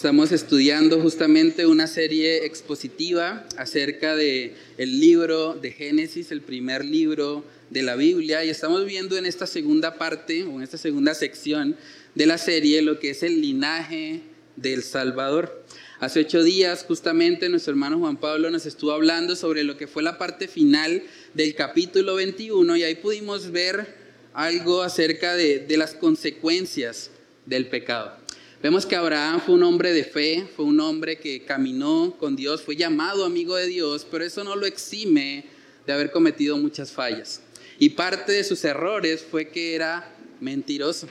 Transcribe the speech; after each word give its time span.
Estamos 0.00 0.32
estudiando 0.32 0.98
justamente 0.98 1.66
una 1.66 1.86
serie 1.86 2.46
expositiva 2.46 3.46
acerca 3.58 4.16
de 4.16 4.54
el 4.78 4.98
libro 4.98 5.52
de 5.52 5.72
Génesis, 5.72 6.32
el 6.32 6.40
primer 6.40 6.86
libro 6.86 7.44
de 7.68 7.82
la 7.82 7.96
Biblia, 7.96 8.42
y 8.42 8.48
estamos 8.48 8.86
viendo 8.86 9.18
en 9.18 9.26
esta 9.26 9.46
segunda 9.46 9.98
parte 9.98 10.44
o 10.44 10.56
en 10.56 10.62
esta 10.62 10.78
segunda 10.78 11.12
sección 11.12 11.76
de 12.14 12.24
la 12.24 12.38
serie 12.38 12.80
lo 12.80 12.98
que 12.98 13.10
es 13.10 13.22
el 13.22 13.42
linaje 13.42 14.22
del 14.56 14.82
Salvador. 14.82 15.66
Hace 15.98 16.20
ocho 16.20 16.42
días 16.42 16.86
justamente 16.88 17.50
nuestro 17.50 17.72
hermano 17.72 17.98
Juan 17.98 18.16
Pablo 18.16 18.48
nos 18.48 18.64
estuvo 18.64 18.92
hablando 18.92 19.36
sobre 19.36 19.64
lo 19.64 19.76
que 19.76 19.86
fue 19.86 20.02
la 20.02 20.16
parte 20.16 20.48
final 20.48 21.02
del 21.34 21.54
capítulo 21.54 22.14
21 22.14 22.74
y 22.74 22.84
ahí 22.84 22.94
pudimos 22.94 23.50
ver 23.50 23.96
algo 24.32 24.82
acerca 24.82 25.36
de, 25.36 25.58
de 25.58 25.76
las 25.76 25.92
consecuencias 25.92 27.10
del 27.44 27.66
pecado. 27.66 28.19
Vemos 28.62 28.84
que 28.84 28.94
Abraham 28.94 29.40
fue 29.40 29.54
un 29.54 29.62
hombre 29.62 29.90
de 29.94 30.04
fe, 30.04 30.46
fue 30.54 30.66
un 30.66 30.80
hombre 30.80 31.18
que 31.18 31.46
caminó 31.46 32.14
con 32.18 32.36
Dios, 32.36 32.60
fue 32.60 32.76
llamado 32.76 33.24
amigo 33.24 33.56
de 33.56 33.66
Dios, 33.66 34.06
pero 34.10 34.22
eso 34.22 34.44
no 34.44 34.54
lo 34.54 34.66
exime 34.66 35.46
de 35.86 35.92
haber 35.94 36.10
cometido 36.10 36.58
muchas 36.58 36.92
fallas. 36.92 37.40
Y 37.78 37.90
parte 37.90 38.32
de 38.32 38.44
sus 38.44 38.62
errores 38.64 39.24
fue 39.28 39.48
que 39.48 39.74
era 39.74 40.14
mentiroso. 40.40 41.08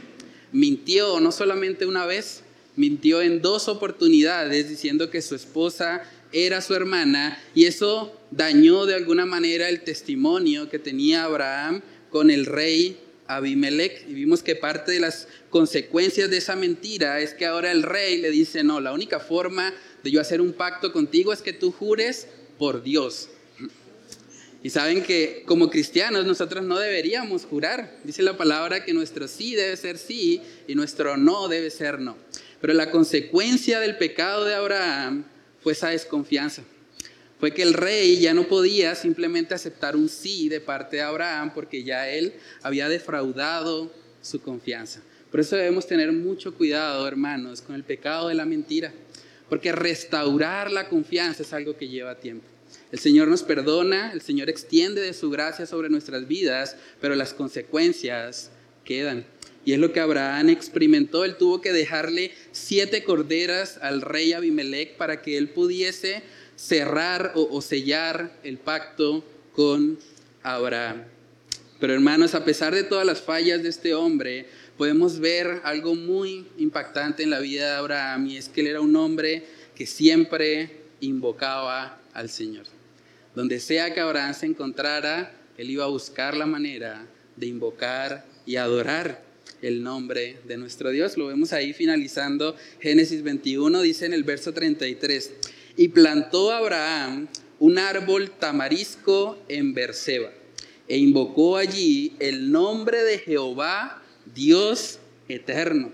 Mintió 0.52 1.20
no 1.20 1.32
solamente 1.32 1.88
una 1.88 2.06
vez, 2.06 2.44
mintió 2.76 3.24
en 3.24 3.42
dos 3.42 3.68
oportunidades 3.68 4.70
diciendo 4.70 5.10
que 5.10 5.24
su 5.24 5.34
esposa 5.34 6.04
era 6.32 6.62
su 6.62 6.76
hermana 6.76 7.42
y 7.56 7.66
eso 7.66 8.16
dañó 8.30 8.86
de 8.86 8.94
alguna 8.94 9.26
manera 9.26 9.70
el 9.70 9.82
testimonio 9.82 10.70
que 10.70 10.78
tenía 10.78 11.24
Abraham 11.24 11.82
con 12.12 12.30
el 12.30 12.46
rey 12.46 13.00
Abimelech 13.30 14.06
y 14.10 14.14
vimos 14.14 14.42
que 14.42 14.56
parte 14.56 14.92
de 14.92 15.00
las 15.00 15.28
consecuencias 15.52 16.30
de 16.30 16.38
esa 16.38 16.56
mentira 16.56 17.22
es 17.22 17.36
que 17.36 17.46
ahora 17.46 17.72
el 17.72 17.84
rey 17.84 18.18
le 18.18 18.32
dice, 18.32 18.64
no, 18.64 18.82
la 18.82 18.92
única 18.92 19.20
forma 19.20 19.74
de 20.04 20.12
yo 20.12 20.20
hacer 20.20 20.42
un 20.42 20.52
pacto 20.52 20.92
contigo 20.92 21.32
es 21.32 21.44
que 21.44 21.54
tú 21.54 21.72
jures 21.72 22.28
por 22.58 22.82
Dios. 22.82 23.30
Y 24.64 24.72
saben 24.72 25.04
que 25.04 25.44
como 25.46 25.70
cristianos 25.70 26.26
nosotros 26.26 26.66
no 26.66 26.80
deberíamos 26.80 27.46
jurar. 27.46 27.98
Dice 28.04 28.24
la 28.24 28.36
palabra 28.36 28.84
que 28.84 28.94
nuestro 28.94 29.28
sí 29.28 29.56
debe 29.56 29.78
ser 29.78 29.98
sí 29.98 30.42
y 30.68 30.76
nuestro 30.76 31.16
no 31.16 31.48
debe 31.48 31.70
ser 31.70 32.00
no. 32.00 32.18
Pero 32.60 32.74
la 32.74 32.92
consecuencia 32.92 33.80
del 33.80 33.98
pecado 33.98 34.44
de 34.44 34.56
Abraham 34.56 35.24
fue 35.62 35.74
esa 35.74 35.90
desconfianza 35.90 36.64
fue 37.40 37.54
que 37.54 37.64
el 37.64 37.74
rey 37.74 38.20
ya 38.20 38.34
no 38.34 38.48
podía 38.48 38.96
simplemente 38.96 39.54
aceptar 39.54 39.96
un 39.96 40.10
sí 40.10 40.50
de 40.50 40.60
parte 40.60 40.98
de 40.98 41.04
Abraham 41.04 41.52
porque 41.54 41.84
ya 41.84 42.10
él 42.10 42.34
había 42.62 42.90
defraudado 42.90 43.92
su 44.22 44.42
confianza. 44.42 45.02
Por 45.32 45.40
eso 45.40 45.56
debemos 45.56 45.88
tener 45.88 46.12
mucho 46.12 46.54
cuidado, 46.54 47.08
hermanos, 47.08 47.62
con 47.62 47.76
el 47.76 47.84
pecado 47.84 48.28
de 48.28 48.36
la 48.36 48.46
mentira, 48.46 48.92
porque 49.48 49.72
restaurar 49.72 50.72
la 50.72 50.90
confianza 50.90 51.44
es 51.44 51.54
algo 51.54 51.78
que 51.78 51.88
lleva 51.88 52.20
tiempo. 52.20 52.46
El 52.92 53.00
Señor 53.00 53.28
nos 53.28 53.44
perdona, 53.44 54.12
el 54.12 54.22
Señor 54.22 54.50
extiende 54.50 55.02
de 55.02 55.14
su 55.14 55.30
gracia 55.30 55.66
sobre 55.66 55.90
nuestras 55.90 56.28
vidas, 56.28 56.76
pero 57.00 57.16
las 57.16 57.34
consecuencias 57.34 58.50
quedan. 58.84 59.26
Y 59.66 59.74
es 59.74 59.80
lo 59.80 59.94
que 59.94 60.00
Abraham 60.00 60.50
experimentó. 60.50 61.26
Él 61.26 61.36
tuvo 61.36 61.62
que 61.62 61.72
dejarle 61.72 62.32
siete 62.52 63.04
corderas 63.04 63.78
al 63.82 64.02
rey 64.02 64.34
Abimelech 64.34 64.98
para 64.98 65.22
que 65.22 65.38
él 65.38 65.50
pudiese 65.50 66.24
cerrar 66.60 67.32
o, 67.36 67.62
sellar 67.62 68.38
el 68.44 68.58
pacto 68.58 69.24
con 69.54 69.98
Abraham. 70.44 71.04
Pero 71.80 71.94
hermanos, 71.94 72.36
a 72.36 72.44
pesar 72.44 72.76
de 72.76 72.84
todas 72.84 73.06
las 73.06 73.22
fallas 73.22 73.64
de 73.64 73.70
este 73.70 73.94
hombre, 73.94 74.46
podemos 74.78 75.20
ver 75.20 75.62
algo 75.64 75.96
muy 75.96 76.46
impactante 76.58 77.24
en 77.24 77.30
la 77.30 77.40
vida 77.40 77.70
de 77.70 77.76
Abraham 77.78 78.28
y 78.28 78.38
es 78.38 78.50
que 78.50 78.60
él 78.62 78.68
era 78.68 78.82
un 78.82 78.96
hombre 78.98 79.46
que 79.74 79.86
siempre 79.86 80.82
invocaba 81.00 82.02
al 82.14 82.30
Señor. 82.30 82.66
Donde 83.36 83.62
sea 83.62 83.94
que 83.94 84.02
Abraham 84.02 84.34
se 84.34 84.46
encontrara, 84.46 85.32
él 85.58 85.70
iba 85.70 85.86
a 85.86 85.88
buscar 85.88 86.36
la 86.36 86.46
manera 86.46 87.06
de 87.38 87.48
invocar 87.48 88.26
y 88.46 88.58
adorar 88.58 89.24
el 89.62 89.82
nombre 89.82 90.38
de 90.46 90.58
nuestro 90.58 90.90
Dios. 90.90 91.16
Lo 91.16 91.28
vemos 91.28 91.54
ahí 91.54 91.72
finalizando 91.72 92.58
Génesis 92.82 93.24
21, 93.24 93.82
dice 93.82 94.06
en 94.06 94.14
el 94.14 94.26
verso 94.26 94.54
33. 94.54 95.32
Y 95.78 95.90
plantó 95.90 96.52
Abraham 96.52 97.28
un 97.60 97.78
árbol 97.78 98.32
tamarisco 98.32 99.38
en 99.48 99.74
Berseba 99.74 100.32
e 100.88 100.98
invocó 100.98 101.58
allí 101.58 102.14
el 102.20 102.52
nombre 102.52 103.04
de 103.04 103.20
Jehová, 103.20 104.02
Dios 104.34 105.00
eterno. 105.28 105.92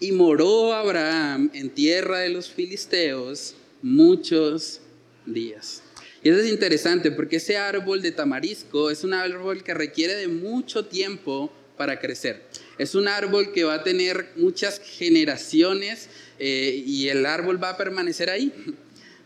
Y 0.00 0.12
moró 0.12 0.72
Abraham 0.72 1.50
en 1.52 1.68
tierra 1.68 2.20
de 2.20 2.30
los 2.30 2.48
filisteos 2.48 3.54
muchos 3.82 4.80
días. 5.26 5.82
Y 6.22 6.30
eso 6.30 6.38
es 6.38 6.50
interesante 6.50 7.10
porque 7.10 7.36
ese 7.36 7.58
árbol 7.58 8.00
de 8.00 8.12
tamarisco 8.12 8.90
es 8.90 9.04
un 9.04 9.12
árbol 9.12 9.62
que 9.62 9.74
requiere 9.74 10.14
de 10.14 10.28
mucho 10.28 10.86
tiempo 10.86 11.52
para 11.76 11.98
crecer. 11.98 12.42
Es 12.78 12.94
un 12.94 13.08
árbol 13.08 13.52
que 13.52 13.64
va 13.64 13.74
a 13.74 13.84
tener 13.84 14.30
muchas 14.36 14.80
generaciones 14.80 16.08
eh, 16.38 16.82
y 16.86 17.08
el 17.08 17.26
árbol 17.26 17.62
va 17.62 17.70
a 17.70 17.76
permanecer 17.76 18.30
ahí 18.30 18.52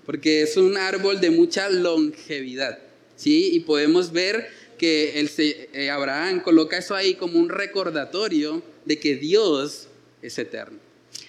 porque 0.07 0.43
es 0.43 0.57
un 0.57 0.77
árbol 0.77 1.21
de 1.21 1.31
mucha 1.31 1.69
longevidad, 1.69 2.79
¿sí? 3.17 3.51
Y 3.53 3.61
podemos 3.61 4.13
ver 4.13 4.49
que 4.79 5.21
el, 5.21 5.31
eh, 5.39 5.91
Abraham 5.91 6.41
coloca 6.41 6.79
eso 6.79 6.95
ahí 6.95 7.15
como 7.15 7.39
un 7.39 7.49
recordatorio 7.49 8.63
de 8.85 8.99
que 8.99 9.17
Dios 9.17 9.89
es 10.23 10.39
eterno. 10.39 10.79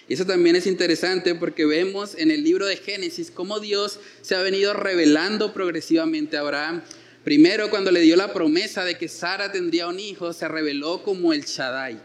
Y 0.08 0.14
eso 0.14 0.25
también 0.25 0.56
es 0.56 0.68
interesante 0.68 1.34
porque 1.35 1.66
vemos 1.66 2.16
en 2.16 2.30
el 2.31 2.44
libro 2.44 2.66
de 2.66 2.78
Génesis 2.78 3.31
cómo 3.31 3.59
Dios 3.59 4.00
se 4.22 4.35
ha 4.35 4.41
venido 4.41 4.74
revelando 4.74 5.53
progresivamente 5.53 6.38
a 6.38 6.41
Abraham. 6.41 6.84
Primero, 7.24 7.72
cuando 7.72 7.91
le 7.91 8.02
dio 8.02 8.16
la 8.16 8.34
promesa 8.34 8.85
de 8.85 8.97
que 9.00 9.08
Sara 9.08 9.52
tendría 9.52 9.88
un 9.88 10.00
hijo, 10.00 10.31
se 10.31 10.47
reveló 10.47 11.02
como 11.02 11.34
el 11.34 11.44
Shaddai, 11.44 12.00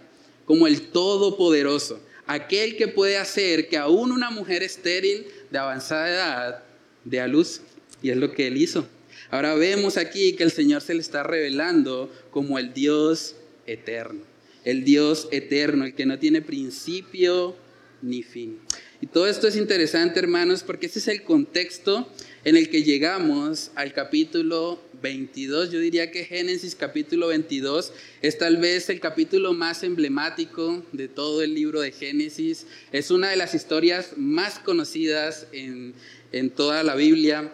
como 0.46 0.66
el 0.66 0.88
Todopoderoso, 0.88 2.00
aquel 2.26 2.76
que 2.76 2.88
puede 2.88 3.18
hacer 3.18 3.68
que 3.68 3.76
aún 3.76 4.12
una 4.12 4.30
mujer 4.30 4.62
estéril 4.62 5.26
de 5.50 5.58
avanzada 5.58 6.08
edad 6.08 6.62
de 7.04 7.20
a 7.20 7.26
luz. 7.26 7.62
Y 8.02 8.10
es 8.10 8.16
lo 8.16 8.32
que 8.32 8.46
él 8.46 8.56
hizo. 8.56 8.86
Ahora 9.30 9.54
vemos 9.54 9.96
aquí 9.96 10.34
que 10.34 10.44
el 10.44 10.50
Señor 10.50 10.82
se 10.82 10.94
le 10.94 11.00
está 11.00 11.22
revelando 11.22 12.12
como 12.30 12.58
el 12.58 12.72
Dios 12.72 13.36
eterno. 13.66 14.22
El 14.64 14.84
Dios 14.84 15.28
eterno, 15.30 15.84
el 15.84 15.94
que 15.94 16.06
no 16.06 16.18
tiene 16.18 16.42
principio 16.42 17.56
ni 18.02 18.22
fin. 18.22 18.58
Y 19.00 19.06
todo 19.06 19.26
esto 19.26 19.48
es 19.48 19.56
interesante, 19.56 20.18
hermanos, 20.18 20.62
porque 20.62 20.86
ese 20.86 20.98
es 20.98 21.08
el 21.08 21.22
contexto 21.22 22.08
en 22.44 22.56
el 22.56 22.68
que 22.68 22.82
llegamos 22.82 23.70
al 23.74 23.92
capítulo 23.92 24.80
22. 25.02 25.70
Yo 25.70 25.80
diría 25.80 26.10
que 26.10 26.24
Génesis 26.24 26.74
capítulo 26.74 27.28
22 27.28 27.92
es 28.22 28.38
tal 28.38 28.58
vez 28.58 28.88
el 28.90 29.00
capítulo 29.00 29.52
más 29.52 29.82
emblemático 29.82 30.82
de 30.92 31.08
todo 31.08 31.42
el 31.42 31.54
libro 31.54 31.80
de 31.80 31.92
Génesis. 31.92 32.66
Es 32.92 33.10
una 33.10 33.30
de 33.30 33.36
las 33.36 33.54
historias 33.54 34.12
más 34.16 34.58
conocidas 34.58 35.46
en, 35.52 35.94
en 36.32 36.50
toda 36.50 36.82
la 36.82 36.94
Biblia 36.94 37.52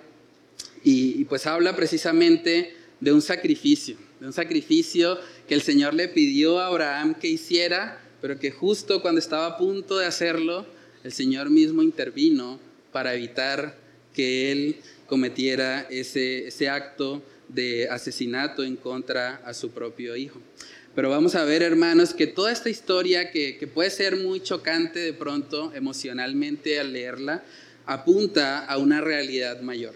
y, 0.89 1.25
pues 1.25 1.47
habla 1.47 1.75
precisamente 1.75 2.75
de 3.01 3.13
un 3.13 3.21
sacrificio, 3.21 3.97
de 4.21 4.27
un 4.27 4.33
sacrificio 4.33 5.19
que 5.49 5.55
el 5.55 5.63
Señor 5.63 5.95
le 5.95 6.07
pidió 6.07 6.61
a 6.61 6.69
Abraham 6.69 7.15
que 7.15 7.29
hiciera, 7.29 8.01
pero 8.21 8.39
que 8.39 8.53
justo 8.53 9.03
cuando 9.03 9.19
estaba 9.19 9.47
a 9.47 9.59
punto 9.59 9.99
de 9.99 10.07
hacerlo, 10.07 10.65
el 11.03 11.13
Señor 11.13 11.51
mismo 11.51 11.83
intervino 11.83 12.61
para 12.93 13.15
evitar 13.15 13.77
que 14.15 14.53
él 14.53 14.77
cometiera 15.07 15.87
ese, 15.91 16.49
ese 16.49 16.69
acto 16.69 17.23
de 17.49 17.89
asesinato 17.89 18.63
en 18.63 18.77
contra 18.77 19.37
a 19.45 19.55
su 19.55 19.71
propio 19.71 20.17
hijo. 20.17 20.41
Pero 20.95 21.11
vamos 21.11 21.35
a 21.35 21.45
ver, 21.45 21.63
hermanos, 21.63 22.15
que 22.15 22.27
toda 22.27 22.51
esta 22.51 22.71
historia, 22.71 23.31
que, 23.31 23.59
que, 23.59 23.67
puede 23.67 23.91
ser 23.91 24.17
muy 24.17 24.41
chocante 24.41 24.99
de 24.99 25.13
pronto 25.13 25.73
emocionalmente 25.75 26.81
al 26.81 26.93
leerla, 26.93 27.45
apunta 27.85 28.65
a 28.65 28.79
una 28.79 29.01
realidad 29.01 29.61
mayor. 29.61 29.95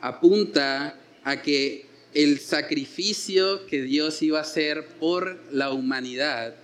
Apunta 0.00 0.98
a 1.24 1.42
que 1.42 1.86
el 2.12 2.38
sacrificio 2.38 3.66
que 3.66 3.82
Dios 3.82 4.20
iba 4.22 4.38
a 4.38 4.42
hacer 4.42 4.86
por 5.00 5.40
la 5.50 5.70
humanidad 5.70 6.54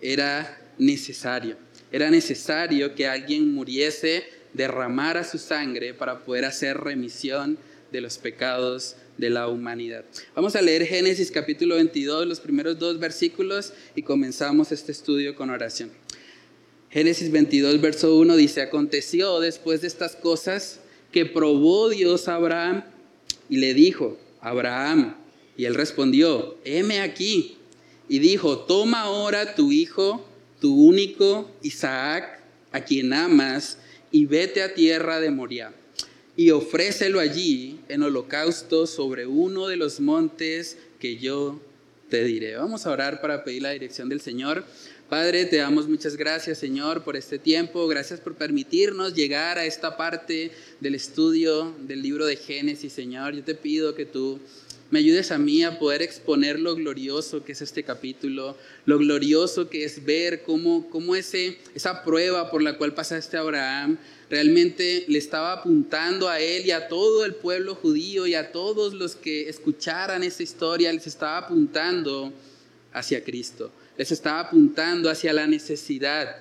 era 0.00 0.60
necesario. 0.78 1.56
Era 1.90 2.10
necesario 2.10 2.94
que 2.94 3.06
alguien 3.06 3.52
muriese, 3.52 4.24
derramara 4.52 5.24
su 5.24 5.38
sangre 5.38 5.94
para 5.94 6.20
poder 6.24 6.44
hacer 6.44 6.78
remisión 6.78 7.58
de 7.90 8.00
los 8.00 8.18
pecados 8.18 8.96
de 9.18 9.30
la 9.30 9.48
humanidad. 9.48 10.04
Vamos 10.34 10.56
a 10.56 10.62
leer 10.62 10.86
Génesis 10.86 11.30
capítulo 11.30 11.76
22, 11.76 12.26
los 12.26 12.40
primeros 12.40 12.78
dos 12.78 12.98
versículos 12.98 13.72
y 13.94 14.02
comenzamos 14.02 14.72
este 14.72 14.92
estudio 14.92 15.36
con 15.36 15.50
oración. 15.50 15.90
Génesis 16.90 17.30
22, 17.30 17.80
verso 17.80 18.16
1 18.16 18.36
dice, 18.36 18.62
aconteció 18.62 19.40
después 19.40 19.80
de 19.80 19.88
estas 19.88 20.16
cosas 20.16 20.80
que 21.10 21.26
probó 21.26 21.88
Dios 21.88 22.28
a 22.28 22.36
Abraham 22.36 22.84
y 23.48 23.56
le 23.56 23.74
dijo, 23.74 24.18
Abraham, 24.40 25.16
y 25.56 25.66
él 25.66 25.74
respondió, 25.74 26.58
heme 26.64 27.00
aquí. 27.00 27.56
Y 28.08 28.18
dijo, 28.18 28.58
toma 28.58 29.02
ahora 29.02 29.54
tu 29.54 29.72
hijo, 29.72 30.26
tu 30.60 30.74
único 30.74 31.50
Isaac, 31.62 32.40
a 32.72 32.80
quien 32.82 33.12
amas, 33.12 33.78
y 34.10 34.26
vete 34.26 34.62
a 34.62 34.74
tierra 34.74 35.20
de 35.20 35.30
Moria 35.30 35.72
y 36.36 36.50
ofrécelo 36.50 37.20
allí 37.20 37.80
en 37.88 38.02
holocausto 38.02 38.86
sobre 38.86 39.26
uno 39.26 39.68
de 39.68 39.76
los 39.76 40.00
montes 40.00 40.78
que 40.98 41.16
yo 41.16 41.60
te 42.08 42.24
diré. 42.24 42.56
Vamos 42.56 42.86
a 42.86 42.90
orar 42.90 43.20
para 43.20 43.44
pedir 43.44 43.62
la 43.62 43.70
dirección 43.70 44.08
del 44.08 44.20
Señor. 44.20 44.64
Padre, 45.08 45.44
te 45.44 45.56
damos 45.56 45.88
muchas 45.88 46.16
gracias, 46.16 46.56
Señor, 46.56 47.04
por 47.04 47.16
este 47.16 47.38
tiempo. 47.38 47.86
Gracias 47.86 48.18
por 48.18 48.34
permitirnos 48.34 49.14
llegar 49.14 49.58
a 49.58 49.66
esta 49.66 49.98
parte 49.98 50.52
del 50.80 50.94
estudio 50.94 51.74
del 51.80 52.00
libro 52.00 52.24
de 52.24 52.36
Génesis, 52.36 52.94
Señor. 52.94 53.34
Yo 53.34 53.42
te 53.42 53.54
pido 53.54 53.94
que 53.94 54.06
tú 54.06 54.40
me 54.90 54.98
ayudes 54.98 55.30
a 55.32 55.38
mí 55.38 55.64
a 55.64 55.78
poder 55.78 56.02
exponer 56.02 56.60
lo 56.60 56.74
glorioso 56.74 57.42
que 57.44 57.52
es 57.52 57.62
este 57.62 57.82
capítulo, 57.82 58.58
lo 58.84 58.98
glorioso 58.98 59.70
que 59.70 59.84
es 59.84 60.04
ver 60.04 60.42
cómo, 60.42 60.90
cómo 60.90 61.16
ese, 61.16 61.56
esa 61.74 62.04
prueba 62.04 62.50
por 62.50 62.62
la 62.62 62.76
cual 62.76 62.92
pasaste 62.92 63.38
Abraham 63.38 63.96
realmente 64.32 65.04
le 65.08 65.18
estaba 65.18 65.52
apuntando 65.52 66.26
a 66.26 66.40
él 66.40 66.64
y 66.64 66.70
a 66.70 66.88
todo 66.88 67.26
el 67.26 67.34
pueblo 67.34 67.74
judío 67.74 68.26
y 68.26 68.32
a 68.34 68.50
todos 68.50 68.94
los 68.94 69.14
que 69.14 69.46
escucharan 69.50 70.22
esa 70.22 70.42
historia, 70.42 70.90
les 70.90 71.06
estaba 71.06 71.36
apuntando 71.36 72.32
hacia 72.94 73.22
Cristo, 73.22 73.70
les 73.98 74.10
estaba 74.10 74.40
apuntando 74.40 75.10
hacia 75.10 75.34
la 75.34 75.46
necesidad 75.46 76.34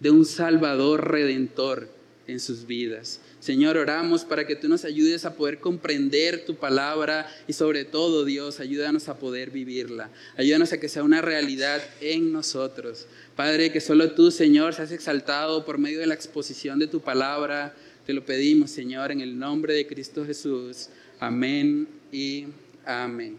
de 0.00 0.10
un 0.10 0.24
Salvador 0.26 1.08
redentor 1.08 1.88
en 2.26 2.40
sus 2.40 2.66
vidas. 2.66 3.20
Señor, 3.46 3.76
oramos 3.76 4.24
para 4.24 4.44
que 4.44 4.56
tú 4.56 4.68
nos 4.68 4.84
ayudes 4.84 5.24
a 5.24 5.36
poder 5.36 5.60
comprender 5.60 6.44
tu 6.44 6.56
palabra 6.56 7.32
y 7.46 7.52
sobre 7.52 7.84
todo, 7.84 8.24
Dios, 8.24 8.58
ayúdanos 8.58 9.08
a 9.08 9.20
poder 9.20 9.52
vivirla. 9.52 10.10
Ayúdanos 10.36 10.72
a 10.72 10.80
que 10.80 10.88
sea 10.88 11.04
una 11.04 11.22
realidad 11.22 11.80
en 12.00 12.32
nosotros. 12.32 13.06
Padre, 13.36 13.70
que 13.70 13.80
solo 13.80 14.10
tú, 14.14 14.32
Señor, 14.32 14.74
seas 14.74 14.90
exaltado 14.90 15.64
por 15.64 15.78
medio 15.78 16.00
de 16.00 16.08
la 16.08 16.14
exposición 16.14 16.80
de 16.80 16.88
tu 16.88 17.02
palabra. 17.02 17.72
Te 18.04 18.14
lo 18.14 18.24
pedimos, 18.24 18.72
Señor, 18.72 19.12
en 19.12 19.20
el 19.20 19.38
nombre 19.38 19.74
de 19.74 19.86
Cristo 19.86 20.26
Jesús. 20.26 20.88
Amén 21.20 21.86
y 22.10 22.46
amén. 22.84 23.36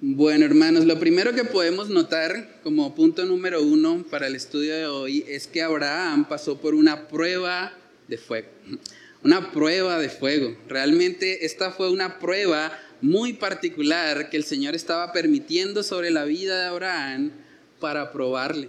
Bueno, 0.00 0.44
hermanos, 0.44 0.84
lo 0.84 0.98
primero 0.98 1.32
que 1.32 1.44
podemos 1.44 1.90
notar 1.90 2.58
como 2.64 2.92
punto 2.96 3.24
número 3.24 3.62
uno 3.62 4.04
para 4.10 4.26
el 4.26 4.34
estudio 4.34 4.74
de 4.74 4.86
hoy 4.88 5.24
es 5.28 5.46
que 5.46 5.62
Abraham 5.62 6.26
pasó 6.28 6.60
por 6.60 6.74
una 6.74 7.06
prueba 7.06 7.72
de 8.08 8.18
fuego. 8.18 8.48
Una 9.22 9.52
prueba 9.52 9.98
de 9.98 10.08
fuego. 10.08 10.56
Realmente 10.68 11.44
esta 11.44 11.72
fue 11.72 11.90
una 11.90 12.18
prueba 12.18 12.76
muy 13.00 13.34
particular 13.34 14.30
que 14.30 14.36
el 14.36 14.44
Señor 14.44 14.74
estaba 14.74 15.12
permitiendo 15.12 15.82
sobre 15.82 16.10
la 16.10 16.24
vida 16.24 16.60
de 16.60 16.66
Abraham 16.68 17.32
para 17.78 18.12
probarle. 18.12 18.68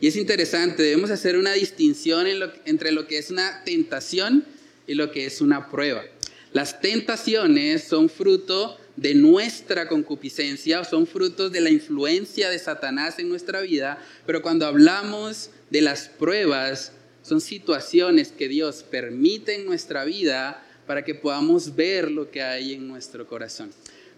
Y 0.00 0.08
es 0.08 0.16
interesante, 0.16 0.82
debemos 0.82 1.10
hacer 1.10 1.36
una 1.36 1.54
distinción 1.54 2.26
entre 2.64 2.92
lo 2.92 3.06
que 3.06 3.18
es 3.18 3.30
una 3.30 3.64
tentación 3.64 4.44
y 4.86 4.94
lo 4.94 5.10
que 5.10 5.26
es 5.26 5.40
una 5.40 5.70
prueba. 5.70 6.04
Las 6.52 6.80
tentaciones 6.80 7.84
son 7.84 8.08
fruto 8.08 8.78
de 8.96 9.14
nuestra 9.14 9.88
concupiscencia, 9.88 10.84
son 10.84 11.06
frutos 11.06 11.52
de 11.52 11.60
la 11.60 11.70
influencia 11.70 12.50
de 12.50 12.58
Satanás 12.58 13.18
en 13.18 13.28
nuestra 13.28 13.60
vida, 13.60 13.98
pero 14.26 14.42
cuando 14.42 14.66
hablamos 14.66 15.50
de 15.70 15.82
las 15.82 16.08
pruebas, 16.08 16.92
son 17.26 17.40
situaciones 17.40 18.30
que 18.30 18.46
Dios 18.46 18.84
permite 18.88 19.56
en 19.56 19.66
nuestra 19.66 20.04
vida 20.04 20.64
para 20.86 21.04
que 21.04 21.16
podamos 21.16 21.74
ver 21.74 22.08
lo 22.08 22.30
que 22.30 22.40
hay 22.40 22.74
en 22.74 22.86
nuestro 22.86 23.26
corazón, 23.26 23.72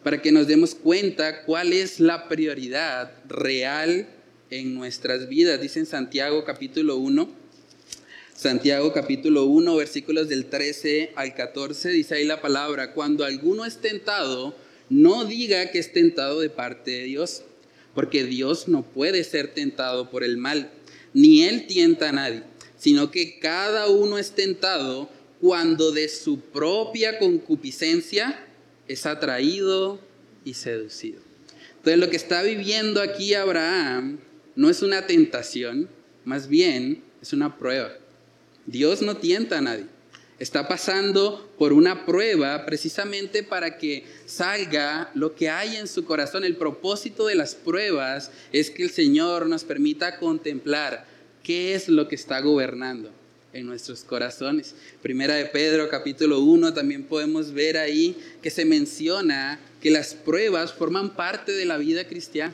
para 0.04 0.20
que 0.20 0.30
nos 0.30 0.46
demos 0.46 0.74
cuenta 0.74 1.44
cuál 1.44 1.72
es 1.72 2.00
la 2.00 2.28
prioridad 2.28 3.10
real 3.26 4.06
en 4.50 4.74
nuestras 4.74 5.26
vidas. 5.26 5.58
Dice 5.58 5.78
en 5.78 5.86
Santiago 5.86 6.44
capítulo 6.44 6.96
1, 6.96 7.30
Santiago 8.36 8.92
capítulo 8.92 9.46
1, 9.46 9.76
versículos 9.76 10.28
del 10.28 10.44
13 10.44 11.12
al 11.16 11.34
14, 11.34 11.88
dice 11.88 12.16
ahí 12.16 12.26
la 12.26 12.42
palabra, 12.42 12.92
cuando 12.92 13.24
alguno 13.24 13.64
es 13.64 13.78
tentado, 13.78 14.54
no 14.90 15.24
diga 15.24 15.70
que 15.70 15.78
es 15.78 15.94
tentado 15.94 16.40
de 16.40 16.50
parte 16.50 16.90
de 16.90 17.04
Dios, 17.04 17.42
porque 17.94 18.24
Dios 18.24 18.68
no 18.68 18.82
puede 18.82 19.24
ser 19.24 19.54
tentado 19.54 20.10
por 20.10 20.24
el 20.24 20.36
mal, 20.36 20.70
ni 21.14 21.44
él 21.44 21.66
tienta 21.66 22.10
a 22.10 22.12
nadie 22.12 22.42
sino 22.78 23.10
que 23.10 23.38
cada 23.38 23.88
uno 23.88 24.18
es 24.18 24.32
tentado 24.32 25.10
cuando 25.40 25.92
de 25.92 26.08
su 26.08 26.40
propia 26.40 27.18
concupiscencia 27.18 28.44
es 28.86 29.06
atraído 29.06 30.00
y 30.44 30.54
seducido. 30.54 31.20
Entonces 31.76 31.98
lo 31.98 32.10
que 32.10 32.16
está 32.16 32.42
viviendo 32.42 33.00
aquí 33.00 33.34
Abraham 33.34 34.18
no 34.56 34.70
es 34.70 34.82
una 34.82 35.06
tentación, 35.06 35.88
más 36.24 36.48
bien 36.48 37.02
es 37.22 37.32
una 37.32 37.56
prueba. 37.58 37.92
Dios 38.66 39.02
no 39.02 39.16
tienta 39.16 39.58
a 39.58 39.60
nadie. 39.60 39.86
Está 40.38 40.68
pasando 40.68 41.50
por 41.58 41.72
una 41.72 42.06
prueba 42.06 42.64
precisamente 42.64 43.42
para 43.42 43.76
que 43.76 44.04
salga 44.24 45.10
lo 45.14 45.34
que 45.34 45.48
hay 45.48 45.76
en 45.76 45.88
su 45.88 46.04
corazón. 46.04 46.44
El 46.44 46.56
propósito 46.56 47.26
de 47.26 47.34
las 47.34 47.56
pruebas 47.56 48.30
es 48.52 48.70
que 48.70 48.84
el 48.84 48.90
Señor 48.90 49.46
nos 49.46 49.64
permita 49.64 50.18
contemplar 50.18 51.06
¿Qué 51.48 51.72
es 51.72 51.88
lo 51.88 52.08
que 52.08 52.14
está 52.14 52.40
gobernando 52.40 53.10
en 53.54 53.64
nuestros 53.64 54.04
corazones? 54.04 54.74
Primera 55.00 55.34
de 55.34 55.46
Pedro 55.46 55.88
capítulo 55.88 56.40
1 56.40 56.74
también 56.74 57.04
podemos 57.04 57.54
ver 57.54 57.78
ahí 57.78 58.14
que 58.42 58.50
se 58.50 58.66
menciona 58.66 59.58
que 59.80 59.90
las 59.90 60.12
pruebas 60.12 60.74
forman 60.74 61.16
parte 61.16 61.52
de 61.52 61.64
la 61.64 61.78
vida 61.78 62.06
cristiana. 62.06 62.52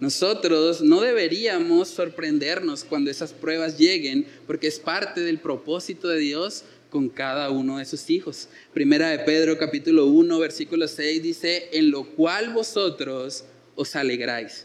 Nosotros 0.00 0.80
no 0.80 1.02
deberíamos 1.02 1.88
sorprendernos 1.88 2.84
cuando 2.84 3.10
esas 3.10 3.34
pruebas 3.34 3.76
lleguen 3.76 4.26
porque 4.46 4.68
es 4.68 4.78
parte 4.78 5.20
del 5.20 5.38
propósito 5.38 6.08
de 6.08 6.20
Dios 6.20 6.64
con 6.88 7.10
cada 7.10 7.50
uno 7.50 7.76
de 7.76 7.84
sus 7.84 8.08
hijos. 8.08 8.48
Primera 8.72 9.10
de 9.10 9.18
Pedro 9.18 9.58
capítulo 9.58 10.06
1 10.06 10.38
versículo 10.38 10.88
6 10.88 11.22
dice, 11.22 11.68
en 11.74 11.90
lo 11.90 12.04
cual 12.04 12.54
vosotros 12.54 13.44
os 13.74 13.94
alegráis 13.94 14.64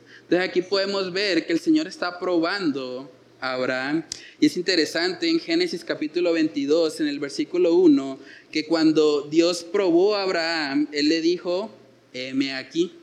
Entonces 0.31 0.49
aquí 0.49 0.61
podemos 0.61 1.11
ver 1.11 1.45
que 1.45 1.51
el 1.51 1.59
Señor 1.59 1.87
está 1.87 2.17
probando 2.17 3.11
a 3.41 3.51
Abraham. 3.51 4.05
Y 4.39 4.45
es 4.45 4.55
interesante 4.55 5.27
en 5.27 5.41
Génesis 5.41 5.83
capítulo 5.83 6.31
22, 6.31 7.01
en 7.01 7.09
el 7.09 7.19
versículo 7.19 7.73
1, 7.73 8.17
que 8.49 8.65
cuando 8.65 9.23
Dios 9.23 9.65
probó 9.65 10.15
a 10.15 10.23
Abraham, 10.23 10.87
Él 10.93 11.09
le 11.09 11.19
dijo, 11.19 11.69
heme 12.13 12.53
aquí, 12.53 12.93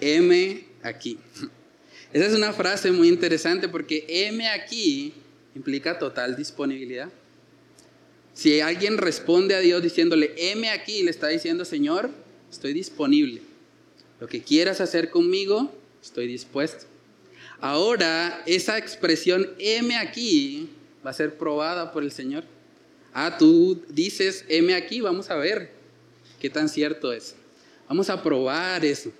heme 0.00 0.64
aquí. 0.82 1.20
Esa 2.12 2.26
es 2.26 2.34
una 2.34 2.52
frase 2.52 2.90
muy 2.90 3.06
interesante 3.06 3.68
porque 3.68 4.04
heme 4.08 4.48
aquí 4.48 5.14
implica 5.54 6.00
total 6.00 6.34
disponibilidad. 6.34 7.12
Si 8.34 8.60
alguien 8.60 8.98
responde 8.98 9.54
a 9.54 9.60
Dios 9.60 9.84
diciéndole, 9.84 10.34
heme 10.36 10.68
aquí, 10.68 11.04
le 11.04 11.12
está 11.12 11.28
diciendo, 11.28 11.64
Señor, 11.64 12.10
estoy 12.50 12.72
disponible. 12.72 13.45
Lo 14.18 14.28
que 14.28 14.42
quieras 14.42 14.80
hacer 14.80 15.10
conmigo, 15.10 15.72
estoy 16.02 16.26
dispuesto. 16.26 16.86
Ahora, 17.60 18.42
esa 18.46 18.78
expresión 18.78 19.50
M 19.58 19.94
aquí 19.96 20.70
va 21.04 21.10
a 21.10 21.14
ser 21.14 21.36
probada 21.36 21.92
por 21.92 22.02
el 22.02 22.12
Señor. 22.12 22.44
Ah, 23.12 23.36
tú 23.38 23.82
dices 23.88 24.44
M 24.48 24.74
aquí, 24.74 25.00
vamos 25.00 25.30
a 25.30 25.36
ver 25.36 25.70
qué 26.40 26.48
tan 26.48 26.68
cierto 26.68 27.12
es. 27.12 27.34
Vamos 27.88 28.10
a 28.10 28.22
probar 28.22 28.84
eso. 28.84 29.12